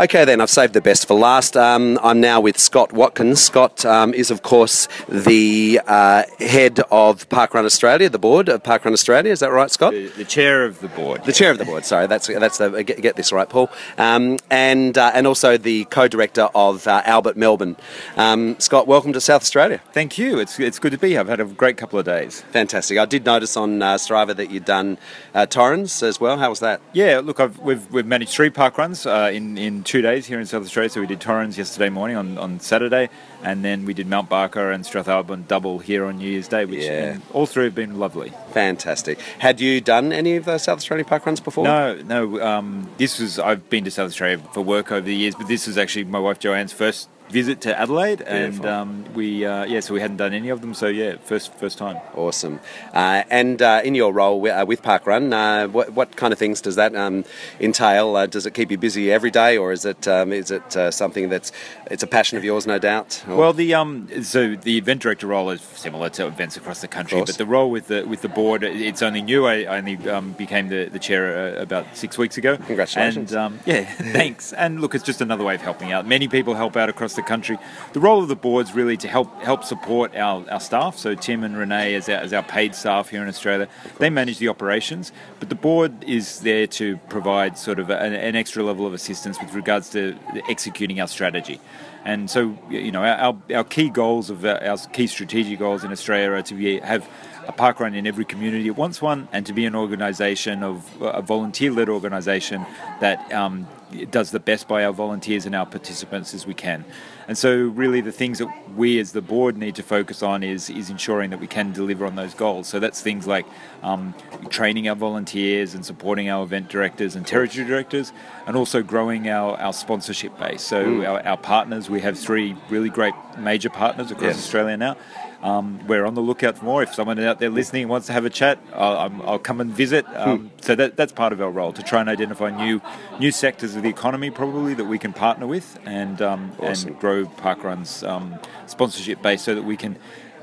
Okay, 0.00 0.24
then, 0.24 0.40
I've 0.40 0.48
saved 0.48 0.72
the 0.72 0.80
best 0.80 1.06
for 1.06 1.12
last. 1.12 1.58
Um, 1.58 2.00
I'm 2.02 2.22
now 2.22 2.40
with 2.40 2.58
Scott 2.58 2.90
Watkins. 2.90 3.38
Scott 3.42 3.84
um, 3.84 4.14
is, 4.14 4.30
of 4.30 4.40
course, 4.40 4.88
the 5.10 5.78
uh, 5.86 6.22
head 6.38 6.80
of 6.90 7.28
Parkrun 7.28 7.66
Australia, 7.66 8.08
the 8.08 8.18
board 8.18 8.48
of 8.48 8.62
Parkrun 8.62 8.94
Australia. 8.94 9.30
Is 9.30 9.40
that 9.40 9.52
right, 9.52 9.70
Scott? 9.70 9.92
The, 9.92 10.08
the 10.08 10.24
chair 10.24 10.64
of 10.64 10.80
the 10.80 10.88
board. 10.88 11.22
The 11.24 11.34
chair 11.34 11.50
of 11.50 11.58
the 11.58 11.66
board. 11.66 11.84
Sorry, 11.84 12.06
that's 12.06 12.28
that's 12.28 12.56
the 12.56 12.82
get, 12.82 13.02
get 13.02 13.16
this 13.16 13.30
right, 13.30 13.46
Paul. 13.46 13.68
Um, 13.98 14.38
and 14.50 14.96
uh, 14.96 15.10
and 15.12 15.26
also 15.26 15.58
the 15.58 15.84
co-director 15.84 16.48
of 16.54 16.86
uh, 16.86 17.02
Albert 17.04 17.36
Melbourne. 17.36 17.76
Um, 18.16 18.58
Scott, 18.58 18.86
welcome 18.86 19.12
to 19.12 19.20
South 19.20 19.42
Australia. 19.42 19.82
Thank 19.92 20.16
you. 20.16 20.38
It's 20.38 20.58
it's 20.58 20.78
good 20.78 20.92
to 20.92 20.98
be 20.98 21.10
here. 21.10 21.20
I've 21.20 21.28
had 21.28 21.40
a 21.40 21.44
great 21.44 21.76
couple 21.76 21.98
of 21.98 22.06
days. 22.06 22.40
Fantastic. 22.52 22.96
I 22.96 23.04
did 23.04 23.26
notice 23.26 23.54
on 23.54 23.82
uh, 23.82 23.96
Strava 23.96 24.34
that 24.34 24.50
you'd 24.50 24.64
done 24.64 24.96
uh, 25.34 25.44
Torrens 25.44 26.02
as 26.02 26.18
well. 26.18 26.38
How 26.38 26.48
was 26.48 26.60
that? 26.60 26.80
Yeah, 26.94 27.20
look, 27.22 27.38
I've, 27.38 27.58
we've 27.58 27.90
we've 27.92 28.06
managed 28.06 28.32
three 28.32 28.48
park 28.48 28.78
runs 28.78 29.04
uh, 29.04 29.30
in 29.30 29.58
in 29.58 29.84
two 29.90 30.02
days 30.02 30.24
here 30.24 30.38
in 30.38 30.46
South 30.46 30.62
Australia. 30.62 30.88
So 30.88 31.00
we 31.00 31.08
did 31.08 31.20
Torrens 31.20 31.58
yesterday 31.58 31.88
morning 31.88 32.16
on, 32.16 32.38
on 32.38 32.60
Saturday, 32.60 33.08
and 33.42 33.64
then 33.64 33.84
we 33.84 33.92
did 33.92 34.06
Mount 34.06 34.28
Barker 34.28 34.70
and 34.70 34.84
Strathalbyn 34.84 35.48
double 35.48 35.80
here 35.80 36.04
on 36.04 36.18
New 36.18 36.30
Year's 36.30 36.46
Day, 36.46 36.64
which 36.64 36.84
yeah. 36.84 37.18
all 37.32 37.44
three 37.44 37.64
have 37.64 37.74
been 37.74 37.98
lovely. 37.98 38.32
Fantastic. 38.52 39.18
Had 39.40 39.60
you 39.60 39.80
done 39.80 40.12
any 40.12 40.36
of 40.36 40.44
the 40.44 40.58
South 40.58 40.78
Australian 40.78 41.06
park 41.06 41.26
runs 41.26 41.40
before? 41.40 41.64
No, 41.64 42.00
no. 42.02 42.40
Um, 42.40 42.88
this 42.98 43.18
was 43.18 43.40
I've 43.40 43.68
been 43.68 43.82
to 43.82 43.90
South 43.90 44.06
Australia 44.06 44.38
for 44.54 44.60
work 44.60 44.92
over 44.92 45.04
the 45.04 45.14
years, 45.14 45.34
but 45.34 45.48
this 45.48 45.66
was 45.66 45.76
actually 45.76 46.04
my 46.04 46.20
wife 46.20 46.38
Joanne's 46.38 46.72
first 46.72 47.08
visit 47.30 47.60
to 47.62 47.78
Adelaide, 47.78 48.20
and 48.22 48.64
um, 48.66 49.04
we 49.14 49.44
uh, 49.44 49.64
yeah, 49.64 49.80
so 49.80 49.94
we 49.94 50.00
hadn't 50.00 50.16
done 50.18 50.32
any 50.34 50.48
of 50.48 50.60
them. 50.60 50.74
So 50.74 50.86
yeah, 50.88 51.16
first 51.22 51.52
first 51.54 51.78
time. 51.78 51.98
Awesome. 52.14 52.60
Uh, 52.92 53.22
and 53.30 53.62
uh, 53.62 53.80
in 53.84 53.94
your 53.94 54.12
role 54.12 54.40
with, 54.40 54.52
uh, 54.52 54.64
with 54.66 54.82
Parkrun, 54.82 55.32
uh, 55.32 55.68
what, 55.68 55.92
what 55.92 56.16
kind 56.16 56.32
of 56.32 56.38
things 56.38 56.60
does 56.60 56.76
that 56.76 56.94
um, 56.96 57.24
entail? 57.60 58.16
Uh, 58.16 58.26
does 58.26 58.46
it 58.46 58.54
keep 58.54 58.70
you 58.70 58.78
busy 58.78 59.12
every 59.12 59.30
day, 59.30 59.56
or 59.56 59.72
is 59.72 59.84
it 59.84 60.06
um, 60.08 60.32
is 60.32 60.50
it 60.50 60.76
uh, 60.76 60.90
something 60.90 61.28
that's 61.28 61.52
it's 61.90 62.02
a 62.02 62.06
passion 62.06 62.38
of 62.38 62.44
yours, 62.44 62.66
no 62.66 62.78
doubt? 62.78 63.22
Or- 63.28 63.36
Well, 63.36 63.52
the 63.52 63.74
um, 63.74 64.08
so 64.22 64.54
the 64.56 64.76
event 64.78 65.02
director 65.02 65.26
role 65.26 65.50
is 65.50 65.60
similar 65.60 66.10
to 66.10 66.26
events 66.26 66.56
across 66.56 66.80
the 66.80 66.88
country, 66.88 67.20
but 67.20 67.36
the 67.36 67.46
role 67.46 67.70
with 67.70 67.86
the 67.88 68.04
with 68.06 68.22
the 68.22 68.28
board, 68.28 68.62
it's 68.62 69.02
only 69.02 69.22
new. 69.22 69.46
I 69.46 69.64
only 69.64 69.96
um, 70.08 70.32
became 70.32 70.68
the, 70.68 70.86
the 70.86 70.98
chair 70.98 71.56
about 71.56 71.96
six 71.96 72.18
weeks 72.18 72.36
ago. 72.36 72.56
Congratulations. 72.56 73.32
And 73.32 73.38
um, 73.40 73.60
yeah, 73.66 73.84
thanks. 74.12 74.52
And 74.52 74.80
look, 74.80 74.94
it's 74.94 75.04
just 75.04 75.20
another 75.20 75.44
way 75.44 75.54
of 75.54 75.60
helping 75.62 75.92
out. 75.92 76.06
Many 76.06 76.28
people 76.28 76.54
help 76.54 76.76
out 76.76 76.88
across 76.88 77.14
the 77.14 77.19
country. 77.22 77.58
The 77.92 78.00
role 78.00 78.22
of 78.22 78.28
the 78.28 78.36
board 78.36 78.66
is 78.66 78.74
really 78.74 78.96
to 78.98 79.08
help 79.08 79.42
help 79.42 79.64
support 79.64 80.16
our, 80.16 80.48
our 80.50 80.60
staff. 80.60 80.96
So 80.96 81.14
Tim 81.14 81.44
and 81.44 81.56
Renee, 81.56 81.94
as 81.94 82.08
our, 82.08 82.34
our 82.34 82.42
paid 82.42 82.74
staff 82.74 83.08
here 83.10 83.22
in 83.22 83.28
Australia, 83.28 83.68
they 83.98 84.10
manage 84.10 84.38
the 84.38 84.48
operations, 84.48 85.12
but 85.38 85.48
the 85.48 85.54
board 85.54 86.04
is 86.04 86.40
there 86.40 86.66
to 86.66 86.96
provide 87.08 87.58
sort 87.58 87.78
of 87.78 87.90
an, 87.90 88.12
an 88.12 88.36
extra 88.36 88.62
level 88.62 88.86
of 88.86 88.94
assistance 88.94 89.40
with 89.40 89.54
regards 89.54 89.90
to 89.90 90.16
executing 90.48 91.00
our 91.00 91.08
strategy. 91.08 91.60
And 92.04 92.30
so, 92.30 92.58
you 92.70 92.90
know, 92.90 93.04
our, 93.04 93.36
our 93.54 93.64
key 93.64 93.90
goals 93.90 94.30
of 94.30 94.44
our, 94.44 94.62
our 94.64 94.78
key 94.78 95.06
strategic 95.06 95.58
goals 95.58 95.84
in 95.84 95.92
Australia 95.92 96.30
are 96.30 96.42
to 96.42 96.54
be, 96.54 96.78
have 96.80 97.06
a 97.46 97.52
park 97.52 97.78
run 97.80 97.94
in 97.94 98.06
every 98.06 98.24
community 98.24 98.68
that 98.68 98.74
wants 98.74 99.02
one, 99.02 99.28
and 99.32 99.44
to 99.46 99.52
be 99.52 99.66
an 99.66 99.74
organisation 99.74 100.62
of 100.62 100.88
a 101.02 101.20
volunteer-led 101.20 101.88
organisation 101.88 102.64
that 103.00 103.30
um, 103.32 103.66
does 104.10 104.30
the 104.30 104.40
best 104.40 104.68
by 104.68 104.84
our 104.84 104.92
volunteers 104.92 105.46
and 105.46 105.54
our 105.54 105.66
participants 105.66 106.34
as 106.34 106.46
we 106.46 106.54
can. 106.54 106.84
And 107.28 107.38
so, 107.38 107.56
really, 107.56 108.00
the 108.00 108.12
things 108.12 108.38
that 108.38 108.48
we 108.76 108.98
as 108.98 109.12
the 109.12 109.20
board 109.22 109.56
need 109.56 109.74
to 109.76 109.82
focus 109.82 110.22
on 110.22 110.42
is 110.42 110.68
is 110.70 110.90
ensuring 110.90 111.30
that 111.30 111.40
we 111.40 111.46
can 111.46 111.72
deliver 111.72 112.04
on 112.06 112.16
those 112.16 112.34
goals. 112.34 112.66
So 112.68 112.80
that's 112.80 113.00
things 113.02 113.26
like 113.26 113.46
um, 113.82 114.14
training 114.48 114.88
our 114.88 114.96
volunteers 114.96 115.74
and 115.74 115.84
supporting 115.86 116.28
our 116.28 116.42
event 116.42 116.68
directors 116.68 117.14
and 117.16 117.26
territory 117.26 117.66
directors, 117.66 118.12
and 118.46 118.56
also 118.56 118.82
growing 118.82 119.28
our, 119.28 119.56
our 119.60 119.72
sponsorship 119.72 120.36
base. 120.38 120.62
So 120.62 120.84
Mm. 120.84 121.08
our, 121.08 121.26
our 121.26 121.36
partners, 121.36 121.88
we 121.90 122.00
have 122.00 122.18
three 122.18 122.56
really 122.68 122.88
great 122.90 123.14
major 123.38 123.70
partners 123.70 124.10
across 124.10 124.34
Yes. 124.36 124.38
Australia 124.38 124.76
now. 124.76 124.96
Um, 125.42 125.86
we're 125.86 126.04
on 126.04 126.14
the 126.14 126.20
lookout 126.20 126.58
for 126.58 126.64
more. 126.66 126.82
If 126.82 126.94
someone 126.94 127.18
out 127.20 127.38
there 127.38 127.48
listening 127.48 127.88
wants 127.88 128.06
to 128.08 128.12
have 128.12 128.24
a 128.26 128.30
chat, 128.30 128.58
I'll, 128.74 129.12
I'll 129.24 129.38
come 129.38 129.60
and 129.60 129.72
visit. 129.72 130.04
Um, 130.14 130.50
So 130.60 130.74
that, 130.74 130.96
that's 130.96 131.12
part 131.12 131.32
of 131.32 131.40
our 131.40 131.50
role 131.50 131.72
to 131.72 131.82
try 131.82 132.00
and 132.00 132.10
identify 132.10 132.50
new 132.50 132.82
new 133.18 133.30
sectors 133.32 133.74
of 133.76 133.82
the 133.82 133.88
economy, 133.88 134.30
probably 134.30 134.74
that 134.74 134.84
we 134.84 134.98
can 134.98 135.12
partner 135.12 135.46
with 135.46 135.78
and 135.86 136.20
um, 136.20 136.52
Awesome. 136.60 136.90
and 136.90 137.00
grow 137.00 137.24
Parkrun's 137.26 138.04
um, 138.04 138.38
sponsorship 138.66 139.22
base 139.22 139.42
so 139.42 139.54
that 139.54 139.64
we 139.64 139.76
can 139.76 139.96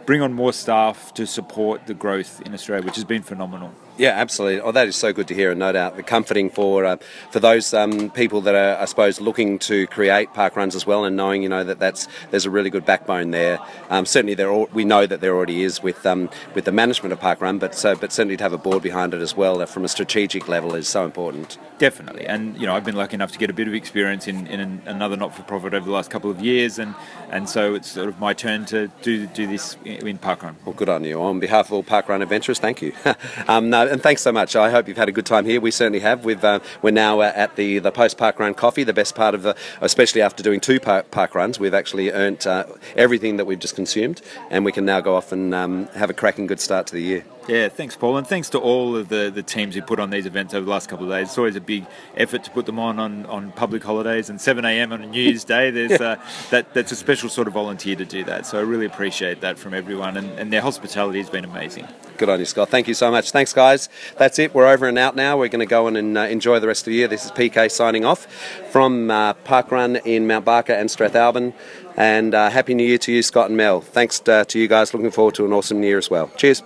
bring 0.08 0.22
on 0.22 0.34
more 0.34 0.54
staff 0.54 1.14
to 1.14 1.28
support 1.28 1.86
the 1.86 1.94
growth 1.94 2.42
in 2.46 2.54
Australia, 2.54 2.84
which 2.86 2.96
has 2.96 3.04
been 3.06 3.22
phenomenal. 3.24 3.72
Yeah, 3.98 4.12
absolutely. 4.12 4.62
Oh, 4.62 4.72
that 4.72 4.88
is 4.88 4.96
so 4.96 5.12
good 5.12 5.28
to 5.30 5.34
hear, 5.34 5.50
and 5.52 5.60
no 5.60 5.72
doubt 5.72 6.06
comforting 6.06 6.50
for 6.50 6.86
uh, 6.86 6.98
for 7.32 7.40
those 7.40 7.74
um, 7.74 8.12
people 8.12 8.42
that 8.42 8.54
are, 8.54 8.80
I 8.82 8.86
suppose, 8.86 9.20
looking 9.20 9.58
to 9.60 9.88
create 9.88 10.34
park 10.34 10.56
runs 10.56 10.76
as 10.76 10.86
well, 10.86 11.04
and 11.04 11.16
knowing 11.16 11.42
you 11.42 11.50
know 11.50 11.64
that 11.64 11.80
that's 11.80 12.08
there's 12.30 12.46
a 12.46 12.52
really 12.52 12.70
good 12.70 12.86
backbone 12.86 13.32
there. 13.32 13.60
Um, 13.90 14.06
certainly, 14.06 14.36
there 14.36 14.52
al- 14.52 14.70
we 14.72 14.86
know 14.86 15.08
that 15.08 15.22
there 15.22 15.36
already 15.36 15.64
is 15.64 15.82
with 15.82 16.06
um, 16.06 16.30
with 16.54 16.66
the 16.66 16.72
management 16.72 17.12
of 17.12 17.20
park 17.20 17.42
run, 17.42 17.58
but 17.58 17.74
so 17.74 17.96
but 17.96 18.12
certainly 18.12 18.38
to 18.38 18.44
have 18.44 18.54
a 18.54 18.58
board 18.58 18.84
behind 18.84 19.14
it 19.16 19.22
as 19.22 19.36
well 19.36 19.62
uh, 19.62 19.66
from 19.66 19.84
a 19.84 19.88
strategic 19.88 20.48
level 20.48 20.76
is 20.76 20.88
so 20.88 21.04
important. 21.04 21.58
Definitely, 21.80 22.28
and 22.28 22.56
you 22.58 22.68
know 22.68 22.76
I've 22.76 22.86
been 22.86 22.96
lucky 22.96 23.16
enough 23.16 23.32
to 23.32 23.40
get 23.40 23.50
a 23.50 23.54
bit 23.54 23.68
of 23.68 23.74
experience 23.74 24.28
in, 24.28 24.46
in 24.48 24.60
an, 24.60 24.82
another 24.86 25.18
not-for-profit 25.18 25.74
over 25.74 25.86
the 25.86 25.92
last 25.92 26.12
couple 26.12 26.30
of 26.30 26.40
years, 26.40 26.78
and, 26.78 26.94
and 27.32 27.50
so 27.50 27.74
it's 27.74 27.92
sort 27.92 28.10
of 28.10 28.20
my 28.20 28.34
turn 28.34 28.66
to 28.66 28.90
do 29.02 29.26
do 29.28 29.48
this 29.48 29.76
in 29.86 30.08
in 30.08 30.18
Parkrun. 30.20 30.56
Well, 30.66 30.74
good 30.74 30.90
on 30.90 31.04
you. 31.04 31.22
On 31.22 31.40
behalf 31.40 31.68
of 31.68 31.74
all 31.74 31.84
park 31.84 32.10
run 32.10 32.22
adventurers, 32.22 32.60
thank 32.60 32.82
you. 32.82 32.94
um, 33.48 33.70
no, 33.88 33.94
and 33.94 34.02
thanks 34.02 34.22
so 34.22 34.32
much. 34.32 34.56
I 34.56 34.70
hope 34.70 34.88
you've 34.88 34.98
had 34.98 35.10
a 35.10 35.12
good 35.12 35.26
time 35.26 35.46
here. 35.46 35.60
We 35.60 35.72
certainly 35.72 36.00
have. 36.00 36.26
We've 36.26 36.44
uh, 36.44 36.60
we're 36.82 36.92
now 36.92 37.22
uh, 37.22 37.32
at 37.36 37.56
the 37.56 37.80
the 37.80 37.92
post 37.92 38.18
park 38.18 38.40
run 38.40 38.54
coffee, 38.54 38.84
the 38.84 38.94
best 38.94 39.16
part 39.16 39.36
of 39.36 39.44
the, 39.44 39.56
especially 39.82 40.22
after 40.22 40.44
doing 40.44 40.60
two 40.60 40.80
park, 40.80 41.12
park 41.12 41.36
runs, 41.36 41.60
we've 41.60 41.74
actually 41.74 42.12
earned 42.12 42.46
uh, 42.46 42.66
everything 42.96 43.38
that 43.38 43.46
we've 43.46 43.60
just 43.60 43.76
consumed, 43.76 44.22
and 44.50 44.66
we 44.66 44.72
can 44.72 44.86
now 44.86 45.02
go 45.02 45.16
off 45.16 45.32
and 45.32 45.54
um, 45.54 45.88
have 45.88 46.10
a 46.10 46.14
cracking 46.14 46.48
good 46.48 46.60
start 46.60 46.88
to 46.88 46.94
the 46.94 47.02
year. 47.02 47.24
Yeah, 47.48 47.70
thanks, 47.70 47.96
Paul, 47.96 48.18
and 48.18 48.28
thanks 48.28 48.50
to 48.50 48.60
all 48.60 48.98
of 48.98 49.08
the, 49.08 49.32
the 49.34 49.42
teams 49.42 49.74
who 49.74 49.82
put 49.82 50.00
on 50.00 50.10
these 50.10 50.26
events 50.26 50.54
over 50.54 50.66
the 50.66 50.72
last 50.72 50.90
couple 50.90 51.06
of 51.06 51.12
days. 51.12 51.30
It's 51.30 51.38
always 51.38 51.56
a 51.56 51.62
big 51.62 51.86
effort 52.18 52.44
to 52.44 52.52
put 52.52 52.66
them 52.66 52.78
on 52.78 53.00
on, 53.00 53.26
on 53.28 53.54
public 53.54 53.84
holidays 53.84 54.30
and 54.30 54.40
7 54.40 54.66
a.m. 54.66 54.92
on 54.92 55.02
a 55.02 55.08
New 55.08 55.22
Year's 55.22 55.46
Day. 55.46 55.72
There's 55.72 56.00
uh, 56.02 56.18
that 56.50 56.74
that's 56.74 56.92
a 56.92 56.96
special 56.96 57.30
sort 57.30 57.48
of 57.48 57.54
volunteer 57.54 57.96
to 57.96 58.06
do 58.06 58.26
that. 58.26 58.46
So 58.46 58.58
I 58.60 58.62
really 58.62 58.86
appreciate 58.86 59.40
that 59.42 59.58
from 59.58 59.74
everyone, 59.74 60.18
and, 60.18 60.30
and 60.38 60.52
their 60.52 60.62
hospitality 60.62 61.20
has 61.20 61.30
been 61.30 61.46
amazing. 61.46 61.88
Good 62.18 62.30
on 62.30 62.40
you, 62.40 62.46
Scott. 62.46 62.70
Thank 62.70 62.88
you 62.88 62.94
so 62.94 63.12
much. 63.12 63.32
Thanks, 63.32 63.54
guys. 63.54 63.88
That's 64.18 64.40
it. 64.40 64.54
We're 64.54 64.68
over 64.68 64.88
and 64.88 64.98
out 64.98 65.16
now. 65.16 65.38
We're 65.38 65.48
going 65.48 65.60
to 65.60 65.66
go 65.66 65.88
on 65.88 65.96
and 65.96 66.18
uh, 66.18 66.22
enjoy 66.22 66.60
the 66.60 66.68
rest 66.68 66.82
of 66.82 66.86
the 66.92 66.96
year. 66.96 67.08
This 67.08 67.26
is 67.26 67.32
PK 67.32 67.72
signing 67.72 68.04
off 68.04 68.26
from 68.72 69.10
uh, 69.10 69.34
Park 69.34 69.72
Run 69.72 69.98
in 69.98 70.28
Mount 70.28 70.44
Barker 70.44 70.74
and 70.74 70.90
Strathalbyn. 70.90 71.54
And 71.96 72.36
uh, 72.36 72.50
Happy 72.50 72.74
New 72.74 72.86
Year 72.86 72.98
to 73.00 73.12
you, 73.12 73.24
Scott 73.24 73.48
and 73.48 73.58
Mel. 73.58 73.82
Thanks 73.82 74.22
uh, 74.28 74.44
to 74.46 74.60
you 74.60 74.68
guys. 74.68 74.94
Looking 74.94 75.12
forward 75.12 75.36
to 75.36 75.46
an 75.46 75.54
awesome 75.54 75.82
year 75.84 75.98
as 75.98 76.10
well. 76.10 76.30
Cheers. 76.36 76.64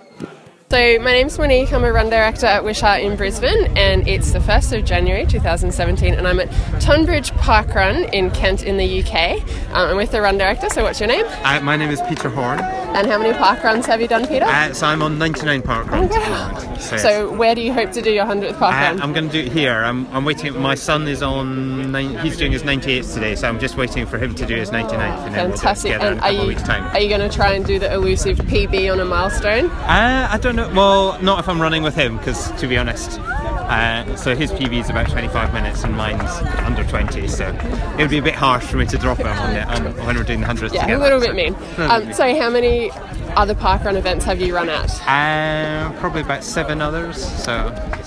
So 0.72 0.98
my 1.00 1.12
name's 1.12 1.38
Monique. 1.38 1.70
I'm 1.70 1.84
a 1.84 1.92
run 1.92 2.08
director 2.08 2.46
at 2.46 2.64
Wishart 2.64 3.02
in 3.02 3.14
Brisbane, 3.14 3.76
and 3.76 4.08
it's 4.08 4.32
the 4.32 4.40
first 4.40 4.72
of 4.72 4.86
January 4.86 5.26
2017, 5.26 6.14
and 6.14 6.26
I'm 6.26 6.40
at 6.40 6.50
Tonbridge 6.80 7.30
Park 7.32 7.74
Run 7.74 8.04
in 8.04 8.30
Kent 8.30 8.62
in 8.62 8.78
the 8.78 9.02
UK. 9.02 9.42
Um, 9.74 9.90
I'm 9.90 9.96
with 9.98 10.12
the 10.12 10.22
run 10.22 10.38
director. 10.38 10.70
So 10.70 10.82
what's 10.82 10.98
your 10.98 11.08
name? 11.08 11.26
Uh, 11.44 11.60
my 11.60 11.76
name 11.76 11.90
is 11.90 12.00
Peter 12.08 12.30
Horn. 12.30 12.58
And 12.94 13.06
how 13.06 13.18
many 13.18 13.32
park 13.34 13.62
runs 13.64 13.84
have 13.84 14.00
you 14.00 14.08
done, 14.08 14.26
Peter? 14.26 14.46
Uh, 14.46 14.72
so 14.72 14.86
I'm 14.86 15.02
on 15.02 15.18
99 15.18 15.60
park 15.60 15.90
runs 15.90 16.14
at 16.14 16.20
the. 16.62 16.78
So, 16.78 16.96
So 16.96 17.32
where 17.36 17.54
do 17.54 17.60
you 17.60 17.72
hope 17.72 17.92
to 17.92 18.02
do 18.02 18.10
your 18.10 18.26
hundredth 18.26 18.58
park 18.58 18.74
uh, 18.74 18.78
run? 18.78 19.02
I'm 19.02 19.12
going 19.12 19.28
to 19.28 19.32
do 19.32 19.40
it 19.46 19.52
here. 19.52 19.72
I'm, 19.72 20.06
I'm 20.08 20.24
waiting. 20.24 20.58
My 20.58 20.74
son 20.74 21.06
is 21.06 21.22
on. 21.22 21.92
Nine, 21.92 22.18
he's 22.20 22.38
doing 22.38 22.52
his 22.52 22.62
98th 22.62 23.12
today, 23.12 23.34
so 23.34 23.46
I'm 23.48 23.58
just 23.58 23.76
waiting 23.76 24.06
for 24.06 24.16
him 24.18 24.34
to 24.34 24.46
do 24.46 24.56
his 24.56 24.70
99th, 24.70 24.92
and 25.26 25.34
Fantastic. 25.34 25.90
we'll 25.90 26.00
do 26.00 26.06
it 26.06 26.06
together 26.06 26.06
in 26.06 26.12
And 26.12 26.20
a 26.20 26.24
are 26.24 26.32
you 26.32 26.48
weeks' 26.48 26.62
time. 26.62 26.84
are 26.94 27.00
you 27.00 27.08
going 27.08 27.28
to 27.28 27.34
try 27.34 27.52
and 27.52 27.64
do 27.64 27.78
the 27.78 27.92
elusive 27.92 28.38
PB 28.38 28.90
on 28.92 29.00
a 29.00 29.04
milestone? 29.04 29.66
Uh, 29.66 30.28
I 30.30 30.38
don't 30.38 30.56
know. 30.56 30.61
Well, 30.74 31.20
not 31.22 31.38
if 31.40 31.48
I'm 31.48 31.60
running 31.60 31.82
with 31.82 31.94
him, 31.94 32.16
because 32.18 32.50
to 32.60 32.66
be 32.66 32.76
honest, 32.78 33.18
uh, 33.20 34.16
so 34.16 34.34
his 34.36 34.50
PB 34.52 34.80
is 34.80 34.90
about 34.90 35.08
25 35.10 35.52
minutes 35.54 35.84
and 35.84 35.96
mine's 35.96 36.30
under 36.64 36.84
20, 36.84 37.26
so 37.28 37.48
it 37.48 37.98
would 37.98 38.10
be 38.10 38.18
a 38.18 38.22
bit 38.22 38.34
harsh 38.34 38.64
for 38.64 38.76
me 38.76 38.86
to 38.86 38.98
drop 38.98 39.18
him 39.18 39.26
on 39.26 39.56
on, 39.56 39.96
when 40.06 40.16
we're 40.16 40.22
doing 40.24 40.40
the 40.40 40.46
hundreds 40.46 40.74
Yeah, 40.74 40.82
together. 40.82 41.00
a 41.00 41.04
little 41.04 41.20
so- 41.20 41.26
bit 41.26 41.34
mean. 41.36 41.56
Um, 41.90 42.12
so 42.12 42.38
how 42.40 42.50
many 42.50 42.90
other 43.36 43.54
park 43.54 43.84
run 43.84 43.96
events 43.96 44.24
have 44.24 44.40
you 44.40 44.54
run 44.54 44.68
at? 44.68 44.90
Uh, 45.08 45.90
probably 46.00 46.20
about 46.22 46.44
seven 46.44 46.80
others. 46.82 47.16
So, 47.42 47.52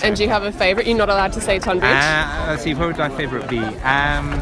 And 0.03 0.15
do 0.15 0.23
you 0.23 0.29
have 0.29 0.43
a 0.43 0.51
favourite? 0.51 0.87
You're 0.87 0.97
not 0.97 1.09
allowed 1.09 1.33
to 1.33 1.41
say 1.41 1.57
Tunbridge. 1.59 1.91
uh, 1.91 2.45
let's 2.49 2.63
see, 2.63 2.73
what 2.75 2.87
would 2.87 2.97
my 2.97 3.09
favourite 3.09 3.49
be? 3.49 3.59
Um, 3.59 4.41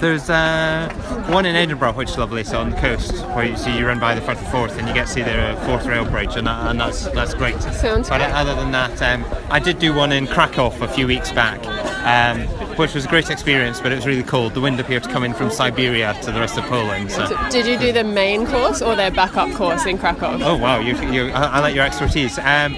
there's 0.00 0.30
uh, 0.30 0.92
one 1.28 1.46
in 1.46 1.56
Edinburgh 1.56 1.92
which 1.92 2.10
is 2.10 2.18
lovely, 2.18 2.44
so 2.44 2.58
on 2.60 2.70
the 2.70 2.76
coast, 2.76 3.12
where 3.28 3.44
you 3.44 3.56
see 3.56 3.76
you 3.76 3.86
run 3.86 3.98
by 3.98 4.14
the 4.14 4.20
Firth 4.20 4.40
of 4.40 4.50
Forth 4.50 4.78
and 4.78 4.86
you 4.86 4.94
get 4.94 5.06
to 5.06 5.12
see 5.12 5.22
the 5.22 5.36
uh, 5.36 5.66
Forth 5.66 5.86
Rail 5.86 6.04
Bridge, 6.04 6.36
and, 6.36 6.46
that, 6.46 6.70
and 6.70 6.80
that's 6.80 7.06
that's 7.10 7.34
great. 7.34 7.60
Sounds 7.60 8.08
but 8.08 8.18
great. 8.18 8.30
other 8.32 8.54
than 8.54 8.70
that, 8.72 9.00
um, 9.02 9.24
I 9.50 9.58
did 9.58 9.78
do 9.78 9.94
one 9.94 10.12
in 10.12 10.26
Krakow 10.26 10.66
a 10.80 10.88
few 10.88 11.06
weeks 11.06 11.32
back, 11.32 11.64
um, 12.04 12.46
which 12.76 12.94
was 12.94 13.04
a 13.04 13.08
great 13.08 13.30
experience, 13.30 13.80
but 13.80 13.92
it 13.92 13.96
was 13.96 14.06
really 14.06 14.22
cold. 14.22 14.54
The 14.54 14.60
wind 14.60 14.80
appeared 14.80 15.02
to 15.04 15.10
come 15.10 15.24
in 15.24 15.34
from 15.34 15.50
Siberia 15.50 16.16
to 16.22 16.32
the 16.32 16.40
rest 16.40 16.58
of 16.58 16.64
Poland. 16.64 17.10
So. 17.10 17.26
So 17.26 17.50
did 17.50 17.66
you 17.66 17.78
do 17.78 17.92
the 17.92 18.04
main 18.04 18.46
course 18.46 18.82
or 18.82 18.94
their 18.96 19.10
backup 19.10 19.52
course 19.54 19.86
in 19.86 19.98
Krakow? 19.98 20.38
Oh 20.42 20.56
wow, 20.56 20.78
you, 20.78 20.96
you, 21.10 21.30
I, 21.32 21.44
I 21.44 21.60
like 21.60 21.74
your 21.74 21.84
expertise. 21.84 22.38
Um, 22.38 22.74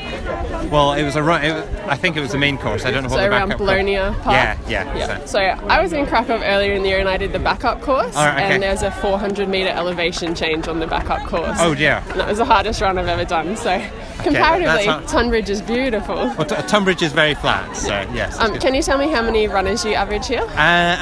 well, 0.70 0.92
it 0.94 1.02
was 1.04 1.16
a 1.16 1.22
run. 1.22 1.44
It, 1.44 1.52
was- 1.54 1.80
I 1.90 1.96
think 1.96 2.16
it 2.16 2.20
was 2.20 2.30
the 2.32 2.38
main 2.38 2.56
course. 2.56 2.84
I 2.84 2.90
don't 2.92 3.02
know 3.02 3.08
what 3.08 3.16
So 3.16 3.22
the 3.22 3.30
around 3.30 3.48
backup 3.48 3.58
Bolonia 3.58 4.14
Park? 4.22 4.34
Yeah, 4.34 4.58
yeah. 4.68 4.96
Yeah. 4.96 5.18
So. 5.24 5.26
So 5.26 5.38
I 5.40 5.80
was 5.82 5.92
in 5.92 6.06
Krakow 6.06 6.40
earlier 6.42 6.72
in 6.72 6.82
the 6.82 6.88
year 6.88 6.98
and 7.00 7.08
I 7.08 7.16
did 7.16 7.32
the 7.32 7.38
backup 7.40 7.80
course, 7.82 8.14
right, 8.14 8.34
okay. 8.44 8.54
and 8.54 8.62
there's 8.62 8.82
a 8.82 8.90
400 8.90 9.48
meter 9.48 9.70
elevation 9.70 10.34
change 10.34 10.68
on 10.68 10.78
the 10.78 10.86
backup 10.86 11.26
course. 11.26 11.56
Oh, 11.60 11.74
dear. 11.74 12.02
And 12.10 12.20
that 12.20 12.28
was 12.28 12.38
the 12.38 12.44
hardest 12.44 12.80
run 12.80 12.96
I've 12.98 13.08
ever 13.08 13.24
done. 13.24 13.56
So 13.56 13.80
comparatively, 14.22 14.86
not- 14.86 15.08
Tunbridge 15.08 15.50
is 15.50 15.60
beautiful. 15.62 16.14
Well, 16.16 16.44
T- 16.44 16.54
Tunbridge 16.68 17.02
is 17.02 17.12
very 17.12 17.34
flat, 17.34 17.76
so 17.76 17.88
yes. 18.14 18.38
Um, 18.38 18.58
can 18.58 18.74
you 18.74 18.82
tell 18.82 18.98
me 18.98 19.08
how 19.08 19.22
many 19.22 19.48
runners 19.48 19.84
you 19.84 19.94
average 19.94 20.26
here? 20.28 20.42
Uh, 20.42 20.54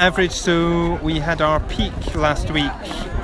average, 0.07 0.31
so 0.31 0.95
we 1.03 1.19
had 1.19 1.41
our 1.41 1.59
peak 1.61 2.15
last 2.15 2.49
week, 2.51 2.71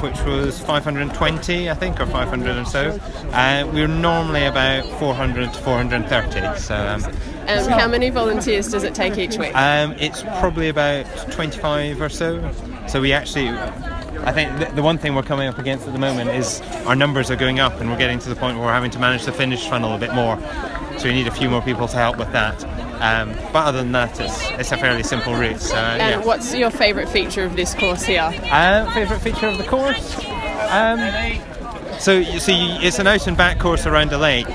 which 0.05 0.21
was 0.21 0.59
520, 0.59 1.69
I 1.69 1.73
think, 1.73 1.99
or 1.99 2.05
500 2.05 2.57
or 2.57 2.65
so. 2.65 2.89
Uh, 3.31 3.67
we're 3.73 3.87
normally 3.87 4.45
about 4.45 4.85
400 4.99 5.51
to 5.51 5.59
430. 5.61 6.59
So 6.59 6.75
um, 6.75 7.03
Um, 7.47 7.69
how 7.79 7.87
many 7.87 8.11
volunteers 8.11 8.67
does 8.69 8.83
it 8.83 8.93
take 8.93 9.17
each 9.17 9.37
week? 9.37 9.55
um, 9.55 9.93
it's 9.97 10.21
probably 10.39 10.69
about 10.69 11.05
25 11.31 12.01
or 12.01 12.09
so. 12.09 12.51
So 12.87 13.01
we 13.01 13.13
actually, 13.13 13.49
I 13.49 14.31
think 14.31 14.57
the, 14.59 14.65
the 14.75 14.83
one 14.83 14.99
thing 14.99 15.15
we're 15.15 15.23
coming 15.23 15.47
up 15.47 15.57
against 15.57 15.87
at 15.87 15.93
the 15.93 15.99
moment 15.99 16.29
is 16.29 16.61
our 16.85 16.95
numbers 16.95 17.31
are 17.31 17.35
going 17.35 17.59
up, 17.59 17.79
and 17.81 17.89
we're 17.89 17.97
getting 17.97 18.19
to 18.19 18.29
the 18.29 18.35
point 18.35 18.57
where 18.57 18.67
we're 18.67 18.73
having 18.73 18.91
to 18.91 18.99
manage 18.99 19.25
the 19.25 19.31
finish 19.31 19.67
funnel 19.67 19.95
a 19.95 19.97
bit 19.97 20.13
more. 20.13 20.37
So 20.99 21.05
we 21.05 21.13
need 21.13 21.27
a 21.27 21.31
few 21.31 21.49
more 21.49 21.61
people 21.63 21.87
to 21.87 21.97
help 21.97 22.17
with 22.17 22.31
that. 22.31 22.63
Um, 23.01 23.33
but 23.51 23.65
other 23.65 23.79
than 23.79 23.91
that, 23.93 24.19
it's, 24.19 24.49
it's 24.51 24.71
a 24.71 24.77
fairly 24.77 25.03
simple 25.03 25.33
route. 25.33 25.59
So, 25.59 25.75
And 25.75 26.21
yeah. 26.21 26.25
what's 26.25 26.53
your 26.55 26.69
favourite 26.71 27.09
feature 27.09 27.43
of 27.43 27.55
this 27.55 27.73
course 27.73 28.03
here? 28.03 28.31
Uh, 28.51 28.91
favourite 28.93 29.21
feature 29.21 29.47
of 29.47 29.57
the 29.57 29.63
course? 29.65 30.17
Um, 30.71 30.99
so, 31.99 32.17
you 32.17 32.39
see, 32.39 32.77
it's 32.81 32.99
an 32.99 33.07
out 33.07 33.27
and 33.27 33.37
back 33.37 33.59
course 33.59 33.85
around 33.85 34.09
the 34.11 34.17
lake, 34.17 34.47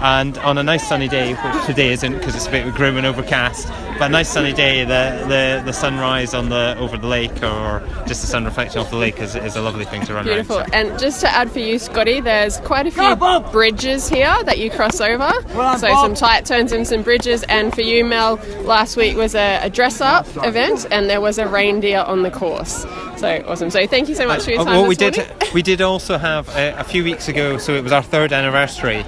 and 0.00 0.36
on 0.38 0.58
a 0.58 0.62
nice 0.62 0.86
sunny 0.88 1.08
day, 1.08 1.34
which 1.34 1.64
today 1.66 1.92
isn't 1.92 2.12
because 2.14 2.34
it's 2.34 2.46
a 2.46 2.50
bit 2.50 2.74
grim 2.74 2.96
and 2.96 3.06
overcast, 3.06 3.68
but 3.98 4.02
a 4.02 4.08
nice 4.08 4.28
sunny 4.28 4.52
day, 4.52 4.84
the, 4.84 5.24
the, 5.28 5.62
the 5.64 5.72
sunrise 5.72 6.34
on 6.34 6.48
the 6.48 6.76
over 6.78 6.96
the 6.98 7.06
lake 7.06 7.42
or 7.42 7.82
just 8.06 8.20
the 8.20 8.26
sun 8.26 8.44
reflecting 8.44 8.80
off 8.80 8.90
the 8.90 8.96
lake 8.96 9.18
is, 9.20 9.34
is 9.34 9.56
a 9.56 9.62
lovely 9.62 9.84
thing 9.84 10.04
to 10.06 10.14
run 10.14 10.24
Beautiful. 10.24 10.58
around. 10.58 10.74
And 10.74 10.98
just 10.98 11.20
to 11.22 11.28
add 11.28 11.50
for 11.50 11.60
you, 11.60 11.78
Scotty, 11.78 12.20
there's 12.20 12.58
quite 12.58 12.86
a 12.86 12.90
few 12.90 13.50
bridges 13.52 14.08
here 14.08 14.36
that 14.44 14.58
you 14.58 14.70
cross 14.70 15.00
over. 15.00 15.24
on, 15.24 15.78
so 15.78 15.88
Bob. 15.88 16.04
some 16.06 16.14
tight 16.14 16.44
turns 16.44 16.72
and 16.72 16.86
some 16.86 17.02
bridges. 17.02 17.42
And 17.44 17.74
for 17.74 17.80
you, 17.82 18.04
Mel, 18.04 18.36
last 18.62 18.96
week 18.96 19.16
was 19.16 19.34
a, 19.34 19.60
a 19.62 19.70
dress 19.70 20.00
up 20.00 20.26
event 20.44 20.86
and 20.90 21.08
there 21.08 21.20
was 21.20 21.38
a 21.38 21.46
reindeer 21.48 22.00
on 22.00 22.22
the 22.22 22.30
course. 22.30 22.84
So 23.16 23.42
awesome. 23.48 23.70
So 23.70 23.86
thank 23.86 24.08
you 24.10 24.14
so 24.14 24.26
much 24.26 24.44
for 24.44 24.50
your 24.50 24.60
Uh, 24.60 24.64
time. 24.64 24.74
well, 24.74 24.86
we 24.86 24.94
this 24.94 25.16
did. 25.16 25.32
We 25.54 25.62
did 25.62 25.80
also 25.80 26.18
have 26.18 26.48
uh, 26.50 26.74
a 26.76 26.84
few 26.84 27.02
weeks 27.02 27.28
ago. 27.28 27.56
So 27.56 27.72
it 27.74 27.82
was 27.82 27.92
our 27.92 28.02
third 28.02 28.32
anniversary, 28.32 29.04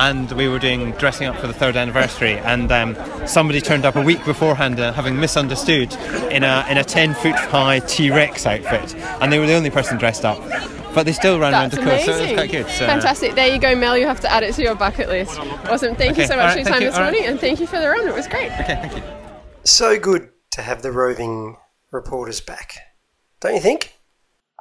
and 0.00 0.32
we 0.32 0.48
were 0.48 0.58
doing 0.58 0.92
dressing 0.92 1.26
up 1.26 1.36
for 1.36 1.46
the 1.46 1.52
third 1.52 1.76
anniversary. 1.76 2.38
And 2.38 2.72
um, 2.72 2.96
somebody 3.26 3.60
turned 3.60 3.84
up 3.84 3.96
a 3.96 4.02
week 4.02 4.24
beforehand, 4.24 4.80
uh, 4.80 4.92
having 4.92 5.20
misunderstood, 5.20 5.92
in 6.32 6.42
a 6.42 6.66
in 6.68 6.78
a 6.78 6.84
ten 6.84 7.14
foot 7.14 7.34
high 7.34 7.80
T 7.80 8.10
Rex 8.10 8.46
outfit, 8.46 8.94
and 9.20 9.32
they 9.32 9.38
were 9.38 9.46
the 9.46 9.54
only 9.54 9.70
person 9.70 9.98
dressed 9.98 10.24
up. 10.24 10.40
But 10.94 11.04
they 11.04 11.12
still 11.12 11.38
ran 11.38 11.52
around 11.52 11.70
the 11.70 11.76
course, 11.76 12.04
so 12.04 12.10
it 12.10 12.14
was 12.14 12.18
amazing. 12.18 12.36
quite 12.36 12.50
good. 12.50 12.66
So, 12.66 12.86
Fantastic. 12.86 13.34
There 13.36 13.52
you 13.52 13.60
go, 13.60 13.76
Mel. 13.76 13.96
You 13.96 14.06
have 14.06 14.20
to 14.20 14.32
add 14.32 14.42
it 14.42 14.54
to 14.54 14.62
your 14.62 14.74
bucket 14.74 15.08
list. 15.08 15.38
Awesome. 15.38 15.94
Thank 15.94 16.18
you 16.18 16.26
so 16.26 16.36
much 16.36 16.46
all 16.46 16.52
for 16.52 16.58
your 16.58 16.68
time 16.68 16.82
you, 16.82 16.88
this 16.88 16.96
all 16.96 17.02
right. 17.02 17.12
morning 17.12 17.30
and 17.30 17.38
thank 17.38 17.60
you 17.60 17.66
for 17.68 17.78
the 17.78 17.88
run. 17.88 18.08
It 18.08 18.14
was 18.14 18.26
great. 18.26 18.50
Okay, 18.52 18.64
thank 18.64 18.96
you. 18.96 19.02
So 19.62 20.00
good 20.00 20.30
to 20.52 20.62
have 20.62 20.82
the 20.82 20.90
roving 20.90 21.58
reporters 21.92 22.40
back, 22.40 22.74
don't 23.40 23.54
you 23.54 23.60
think? 23.60 23.99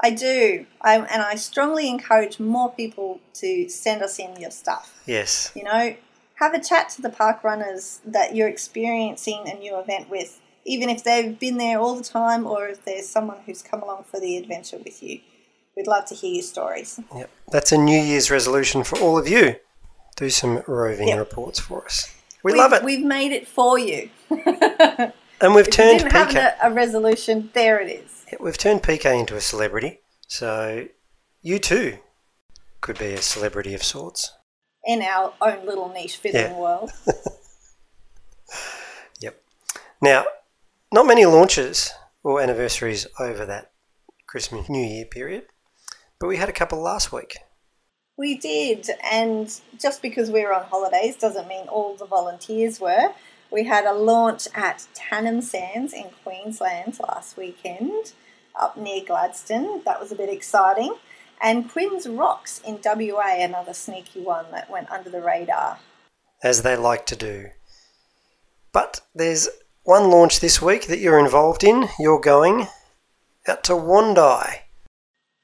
I 0.01 0.11
do. 0.11 0.65
I, 0.81 0.95
and 0.97 1.21
I 1.21 1.35
strongly 1.35 1.89
encourage 1.89 2.39
more 2.39 2.71
people 2.71 3.19
to 3.35 3.67
send 3.69 4.01
us 4.01 4.17
in 4.19 4.35
your 4.39 4.51
stuff. 4.51 5.01
Yes. 5.05 5.51
You 5.55 5.63
know, 5.63 5.95
have 6.35 6.53
a 6.53 6.59
chat 6.63 6.89
to 6.91 7.01
the 7.01 7.09
park 7.09 7.43
runners 7.43 7.99
that 8.05 8.35
you're 8.35 8.47
experiencing 8.47 9.43
a 9.47 9.55
new 9.55 9.77
event 9.77 10.09
with, 10.09 10.39
even 10.65 10.89
if 10.89 11.03
they've 11.03 11.37
been 11.37 11.57
there 11.57 11.79
all 11.79 11.95
the 11.95 12.03
time 12.03 12.45
or 12.47 12.67
if 12.67 12.85
there's 12.85 13.09
someone 13.09 13.37
who's 13.45 13.61
come 13.61 13.81
along 13.81 14.05
for 14.05 14.19
the 14.19 14.37
adventure 14.37 14.77
with 14.77 15.03
you. 15.03 15.19
We'd 15.75 15.87
love 15.87 16.05
to 16.05 16.15
hear 16.15 16.33
your 16.33 16.43
stories. 16.43 16.99
Yep. 17.15 17.29
That's 17.51 17.71
a 17.71 17.77
New 17.77 17.99
Year's 18.01 18.31
resolution 18.31 18.83
for 18.83 18.97
all 18.99 19.17
of 19.17 19.27
you. 19.27 19.55
Do 20.15 20.29
some 20.29 20.63
roving 20.67 21.09
Yep. 21.09 21.17
reports 21.19 21.59
for 21.59 21.85
us. 21.85 22.13
We 22.43 22.51
We've- 22.53 22.59
love 22.59 22.71
it. 22.73 22.83
We've 22.83 23.05
made 23.05 23.31
it 23.33 23.47
for 23.47 23.77
you. 23.77 24.09
And 25.41 25.55
we've 25.55 25.67
If 25.69 25.77
you 25.77 25.83
turned 25.85 25.99
didn't 25.99 26.11
have 26.33 26.55
a 26.61 26.73
resolution, 26.73 27.49
there 27.53 27.79
it 27.79 27.89
is. 27.89 28.18
We've 28.39 28.57
turned 28.57 28.83
PK 28.83 29.19
into 29.19 29.35
a 29.35 29.41
celebrity. 29.41 29.99
So 30.27 30.87
you 31.41 31.59
too 31.59 31.97
could 32.81 32.97
be 32.99 33.13
a 33.13 33.21
celebrity 33.21 33.73
of 33.73 33.83
sorts. 33.83 34.33
In 34.85 35.01
our 35.01 35.33
own 35.41 35.65
little 35.65 35.89
niche 35.89 36.17
fiddling 36.17 36.51
Yeah. 36.51 36.57
world. 36.59 36.91
Yep. 39.21 39.41
Now, 40.01 40.25
not 40.93 41.05
many 41.05 41.25
launches 41.25 41.91
or 42.23 42.41
anniversaries 42.41 43.05
over 43.19 43.45
that 43.45 43.71
Christmas 44.27 44.69
New 44.69 44.81
Year 44.85 45.05
period, 45.05 45.43
but 46.19 46.27
we 46.27 46.37
had 46.37 46.49
a 46.49 46.53
couple 46.53 46.81
last 46.81 47.11
week. 47.11 47.37
We 48.17 48.37
did, 48.37 48.89
and 49.11 49.53
just 49.77 50.01
because 50.01 50.29
we 50.31 50.43
were 50.43 50.53
on 50.53 50.63
holidays 50.63 51.15
doesn't 51.15 51.47
mean 51.47 51.67
all 51.67 51.95
the 51.95 52.05
volunteers 52.05 52.79
were. 52.79 53.13
We 53.51 53.63
had 53.63 53.85
a 53.85 53.93
launch 53.93 54.47
at 54.53 54.87
Tannum 54.93 55.41
Sands 55.41 55.93
in 55.93 56.11
Queensland 56.23 56.99
last 56.99 57.35
weekend, 57.35 58.13
up 58.55 58.77
near 58.77 59.03
Gladstone. 59.03 59.81
That 59.85 59.99
was 59.99 60.11
a 60.11 60.15
bit 60.15 60.29
exciting. 60.29 60.95
And 61.41 61.69
Quinn's 61.69 62.07
Rocks 62.07 62.61
in 62.65 62.79
WA, 62.83 63.37
another 63.39 63.73
sneaky 63.73 64.21
one 64.21 64.45
that 64.51 64.69
went 64.69 64.91
under 64.91 65.09
the 65.09 65.21
radar. 65.21 65.79
as 66.43 66.61
they 66.61 66.75
like 66.75 67.05
to 67.07 67.15
do. 67.15 67.49
But 68.71 69.01
there's 69.15 69.49
one 69.83 70.11
launch 70.11 70.39
this 70.39 70.61
week 70.61 70.87
that 70.87 70.99
you're 70.99 71.19
involved 71.19 71.63
in. 71.63 71.87
You're 71.97 72.19
going 72.19 72.67
out 73.47 73.63
to 73.65 73.73
Wondai. 73.73 74.59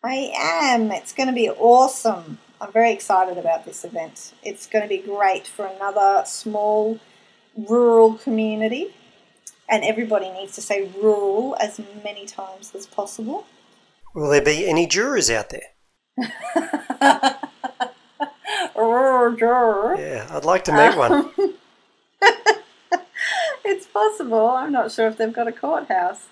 I 0.03 0.31
am. 0.35 0.91
It's 0.91 1.13
going 1.13 1.27
to 1.27 1.33
be 1.33 1.49
awesome. 1.49 2.37
I'm 2.61 2.71
very 2.71 2.91
excited 2.91 3.37
about 3.37 3.65
this 3.65 3.83
event. 3.83 4.33
It's 4.43 4.67
going 4.67 4.83
to 4.83 4.89
be 4.89 4.99
great 4.99 5.47
for 5.47 5.65
another 5.65 6.23
small 6.25 6.99
rural 7.55 8.15
community. 8.15 8.93
And 9.67 9.83
everybody 9.83 10.29
needs 10.31 10.53
to 10.55 10.61
say 10.61 10.91
rural 11.01 11.57
as 11.59 11.79
many 12.03 12.25
times 12.25 12.73
as 12.75 12.85
possible. 12.85 13.47
Will 14.13 14.29
there 14.29 14.41
be 14.41 14.67
any 14.67 14.85
jurors 14.87 15.29
out 15.29 15.49
there? 15.49 15.75
Rural 18.75 19.35
juror. 19.35 19.95
Yeah, 19.97 20.27
I'd 20.29 20.45
like 20.45 20.63
to 20.65 20.71
meet 20.71 20.97
one. 20.97 21.11
Um, 21.11 21.53
it's 23.65 23.87
possible. 23.87 24.49
I'm 24.49 24.71
not 24.71 24.91
sure 24.91 25.07
if 25.07 25.17
they've 25.17 25.33
got 25.33 25.47
a 25.47 25.51
courthouse. 25.51 26.27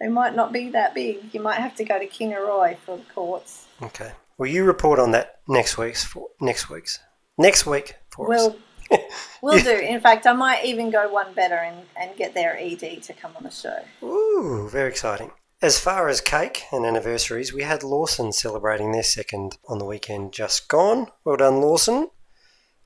They 0.00 0.08
might 0.08 0.36
not 0.36 0.52
be 0.52 0.70
that 0.70 0.94
big. 0.94 1.34
You 1.34 1.40
might 1.40 1.58
have 1.58 1.74
to 1.76 1.84
go 1.84 1.98
to 1.98 2.06
Kingaroy 2.06 2.78
for 2.78 2.98
the 2.98 3.04
courts. 3.14 3.66
Okay. 3.82 4.12
Will 4.38 4.46
you 4.46 4.64
report 4.64 5.00
on 5.00 5.10
that 5.12 5.40
next 5.48 5.78
week's 5.78 6.04
for 6.04 6.28
next 6.40 6.70
week's 6.70 7.00
next 7.36 7.66
week 7.66 7.96
for 8.10 8.32
us? 8.32 8.40
We'll, 8.40 8.56
we'll 9.42 9.62
do. 9.62 9.70
In 9.70 10.00
fact, 10.00 10.26
I 10.26 10.32
might 10.32 10.64
even 10.64 10.90
go 10.90 11.10
one 11.12 11.32
better 11.34 11.56
and, 11.56 11.76
and 11.96 12.16
get 12.16 12.34
their 12.34 12.56
ED 12.58 13.02
to 13.02 13.12
come 13.12 13.32
on 13.36 13.42
the 13.44 13.50
show. 13.50 13.78
Ooh, 14.02 14.68
very 14.70 14.88
exciting. 14.88 15.30
As 15.60 15.80
far 15.80 16.08
as 16.08 16.20
cake 16.20 16.64
and 16.70 16.86
anniversaries, 16.86 17.52
we 17.52 17.62
had 17.62 17.82
Lawson 17.82 18.32
celebrating 18.32 18.92
their 18.92 19.02
second 19.02 19.58
on 19.68 19.78
the 19.78 19.84
weekend 19.84 20.32
just 20.32 20.68
gone. 20.68 21.08
Well 21.24 21.36
done, 21.36 21.60
Lawson. 21.60 22.10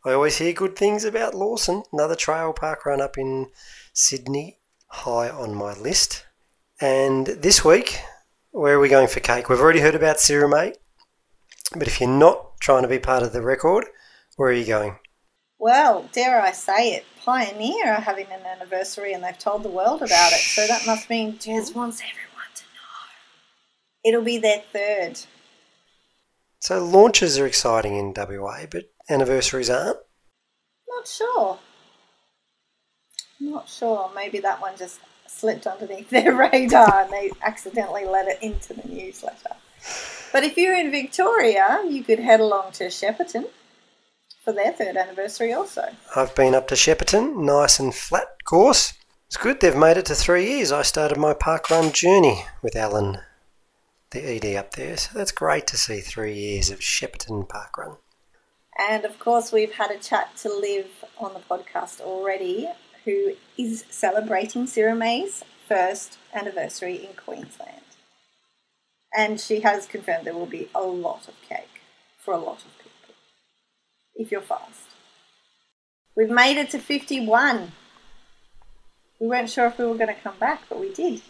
I 0.05 0.13
always 0.13 0.39
hear 0.39 0.53
good 0.53 0.75
things 0.75 1.05
about 1.05 1.35
Lawson. 1.35 1.83
Another 1.93 2.17
trail 2.17 2.53
park 2.53 2.87
run 2.87 3.01
up 3.01 3.19
in 3.19 3.51
Sydney, 3.93 4.59
high 4.89 5.29
on 5.29 5.55
my 5.55 5.75
list. 5.75 6.25
And 6.81 7.27
this 7.27 7.65
week, 7.65 8.01
where 8.51 8.77
are 8.77 8.81
we 8.81 8.89
going 8.89 9.07
for 9.07 9.21
cake? 9.21 9.49
We've 9.49 9.61
already 9.61 9.81
heard 9.81 9.95
about 9.95 10.17
Sirromet, 10.17 10.77
but 11.77 11.87
if 11.87 12.01
you're 12.01 12.11
not 12.11 12.59
trying 12.59 12.83
to 12.83 12.89
be 12.89 12.99
part 12.99 13.23
of 13.23 13.33
the 13.33 13.43
record, 13.43 13.85
where 14.37 14.49
are 14.49 14.53
you 14.53 14.65
going? 14.65 14.97
Well, 15.63 16.09
dare 16.11 16.43
I 16.43 16.51
say 16.51 16.89
it, 16.95 17.07
Pioneer 17.25 17.93
are 17.93 18.01
having 18.01 18.27
an 18.33 18.45
anniversary 18.45 19.13
and 19.13 19.23
they've 19.23 19.39
told 19.39 19.63
the 19.63 19.69
world 19.69 20.03
about 20.03 20.33
it. 20.33 20.41
So 20.41 20.67
that 20.67 20.89
must 20.89 21.09
mean 21.09 21.35
Jez 21.35 21.73
wants 21.73 22.01
everyone 22.01 22.51
to 22.57 22.65
know. 22.65 24.09
It'll 24.11 24.25
be 24.25 24.39
their 24.39 24.65
third. 24.73 25.21
So 26.59 26.85
launches 26.85 27.39
are 27.39 27.47
exciting 27.47 27.97
in 27.97 28.13
WA, 28.13 28.67
but 28.69 28.91
anniversaries 29.09 29.71
aren't. 29.71 29.99
Not 30.89 31.07
sure. 31.07 31.61
Not 33.39 33.69
sure. 33.69 34.11
Maybe 34.17 34.41
that 34.41 34.61
one 34.61 34.77
just 34.77 34.99
slipped 35.29 35.69
underneath 35.69 36.11
their 36.11 36.35
radar 36.51 37.03
and 37.03 37.13
they 37.13 37.31
accidentally 37.41 38.05
let 38.05 38.27
it 38.27 38.43
into 38.43 38.75
the 38.75 38.89
newsletter. 38.89 39.55
But 40.33 40.43
if 40.43 40.57
you're 40.57 40.77
in 40.77 40.91
Victoria, 40.91 41.85
you 41.89 42.03
could 42.03 42.19
head 42.19 42.41
along 42.41 42.73
to 42.73 42.87
Shepparton 42.87 43.45
for 44.45 44.53
their 44.53 44.73
third 44.73 44.97
anniversary 44.97 45.53
also. 45.53 45.89
I've 46.17 46.35
been 46.35 46.55
up 46.55 46.69
to 46.69 46.75
Shepparton, 46.75 47.37
nice 47.37 47.79
and 47.79 47.95
flat 47.95 48.29
course. 48.45 48.95
It's 49.27 49.37
good 49.37 49.61
they've 49.61 49.77
made 49.77 49.97
it 49.97 50.07
to 50.07 50.15
three 50.15 50.47
years. 50.47 50.73
I 50.73 50.83
started 50.83 51.17
my 51.17 51.33
parkrun 51.33 51.93
journey 51.93 52.45
with 52.61 52.77
Alan, 52.77 53.19
the 54.11 54.21
ED 54.21 54.57
up 54.57 54.73
there, 54.73 54.97
so 54.97 55.11
that's 55.17 55.33
great 55.33 55.67
to 55.69 55.77
see 55.77 56.01
three 56.01 56.35
years 56.35 56.71
of 56.71 56.81
Shepparton 56.81 57.49
parkrun. 57.49 57.97
And 58.79 59.05
of 59.05 59.19
course, 59.19 59.53
we've 59.53 59.73
had 59.73 59.91
a 59.91 59.99
chat 59.99 60.37
to 60.39 60.49
Liv 60.49 60.87
on 61.19 61.35
the 61.35 61.41
podcast 61.41 62.01
already, 62.01 62.69
who 63.05 63.35
is 63.57 63.85
celebrating 63.91 64.67
Sirromet's 64.67 65.45
first 65.69 66.19
anniversary 66.35 66.97
in 66.97 67.15
Queensland. 67.15 67.81
And 69.15 69.39
she 69.39 69.61
has 69.61 69.87
confirmed 69.87 70.27
there 70.27 70.35
will 70.35 70.47
be 70.47 70.69
a 70.75 70.83
lot 70.83 71.29
of 71.29 71.35
cake 71.49 71.83
for 72.19 72.35
a 72.35 72.39
lot 72.39 72.65
of 72.65 72.79
people 72.79 72.82
if 74.23 74.33
you're 74.33 74.41
fast. 74.41 74.81
We've 76.17 76.31
made 76.31 76.59
it 76.59 76.71
to 76.71 76.79
51. 76.79 77.73
We 79.21 79.27
weren't 79.27 79.51
sure 79.51 79.67
if 79.67 79.79
we 79.79 79.85
were 79.85 79.95
going 79.95 80.15
to 80.15 80.21
come 80.21 80.39
back, 80.39 80.63
but 80.69 80.81
we 80.81 80.93
did. 80.93 81.23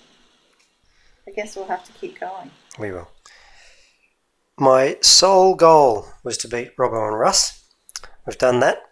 I 1.26 1.30
guess 1.30 1.56
we'll 1.56 1.66
have 1.66 1.84
to 1.84 1.92
keep 1.92 2.18
going. 2.18 2.50
We 2.78 2.90
will. 2.90 3.08
My 4.58 4.96
sole 5.00 5.54
goal 5.54 6.06
was 6.24 6.36
to 6.38 6.48
beat 6.48 6.76
Robbo 6.76 7.08
and 7.08 7.18
Russ. 7.18 7.64
We've 8.26 8.38
done 8.38 8.60
that. 8.60 8.82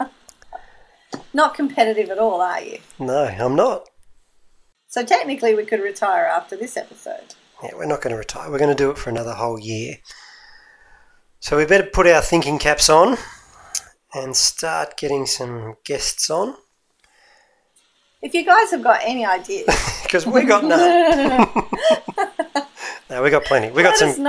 Not 1.34 1.54
competitive 1.54 2.10
at 2.10 2.18
all, 2.18 2.40
are 2.40 2.60
you? 2.60 2.78
No, 2.98 3.24
I'm 3.24 3.54
not. 3.54 3.88
So 4.88 5.04
technically, 5.04 5.54
we 5.54 5.64
could 5.64 5.80
retire 5.80 6.24
after 6.24 6.56
this 6.56 6.76
episode. 6.76 7.34
Yeah, 7.62 7.70
we're 7.76 7.86
not 7.86 8.00
going 8.00 8.12
to 8.12 8.18
retire. 8.18 8.50
We're 8.50 8.58
going 8.58 8.74
to 8.76 8.82
do 8.82 8.90
it 8.90 8.98
for 8.98 9.10
another 9.10 9.34
whole 9.34 9.58
year. 9.58 9.98
So 11.40 11.56
we 11.56 11.64
better 11.64 11.88
put 11.90 12.06
our 12.06 12.20
thinking 12.20 12.58
caps 12.58 12.90
on 12.90 13.16
and 14.14 14.36
start 14.36 14.98
getting 14.98 15.24
some 15.24 15.76
guests 15.84 16.28
on. 16.28 16.54
If 18.20 18.34
you 18.34 18.44
guys 18.44 18.70
have 18.72 18.82
got 18.82 19.00
any 19.02 19.24
ideas, 19.24 19.66
Because 20.02 20.26
we 20.26 20.44
got 20.44 20.64
none. 20.64 21.48
no, 23.10 23.22
we 23.22 23.30
got 23.30 23.44
plenty. 23.44 23.70
We 23.70 23.82
got 23.82 23.98
let 24.00 24.14
some. 24.16 24.24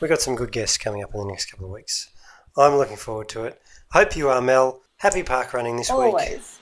We 0.00 0.08
got 0.08 0.22
some 0.22 0.36
good 0.36 0.52
guests 0.52 0.78
coming 0.78 1.02
up 1.02 1.12
in 1.12 1.20
the 1.20 1.26
next 1.26 1.50
couple 1.50 1.66
of 1.66 1.72
weeks. 1.72 2.08
I'm 2.56 2.76
looking 2.76 2.96
forward 2.96 3.28
to 3.30 3.44
it. 3.44 3.60
Hope 3.90 4.16
you 4.16 4.30
are, 4.30 4.40
Mel. 4.40 4.80
Happy 4.98 5.22
park 5.22 5.52
running 5.52 5.76
this 5.76 5.90
week. 5.90 5.98
Always. 5.98 6.60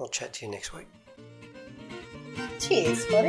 I'll 0.00 0.08
chat 0.08 0.32
to 0.34 0.46
you 0.46 0.52
next 0.52 0.72
week. 0.72 0.86
Cheers, 2.58 3.04
buddy. 3.06 3.28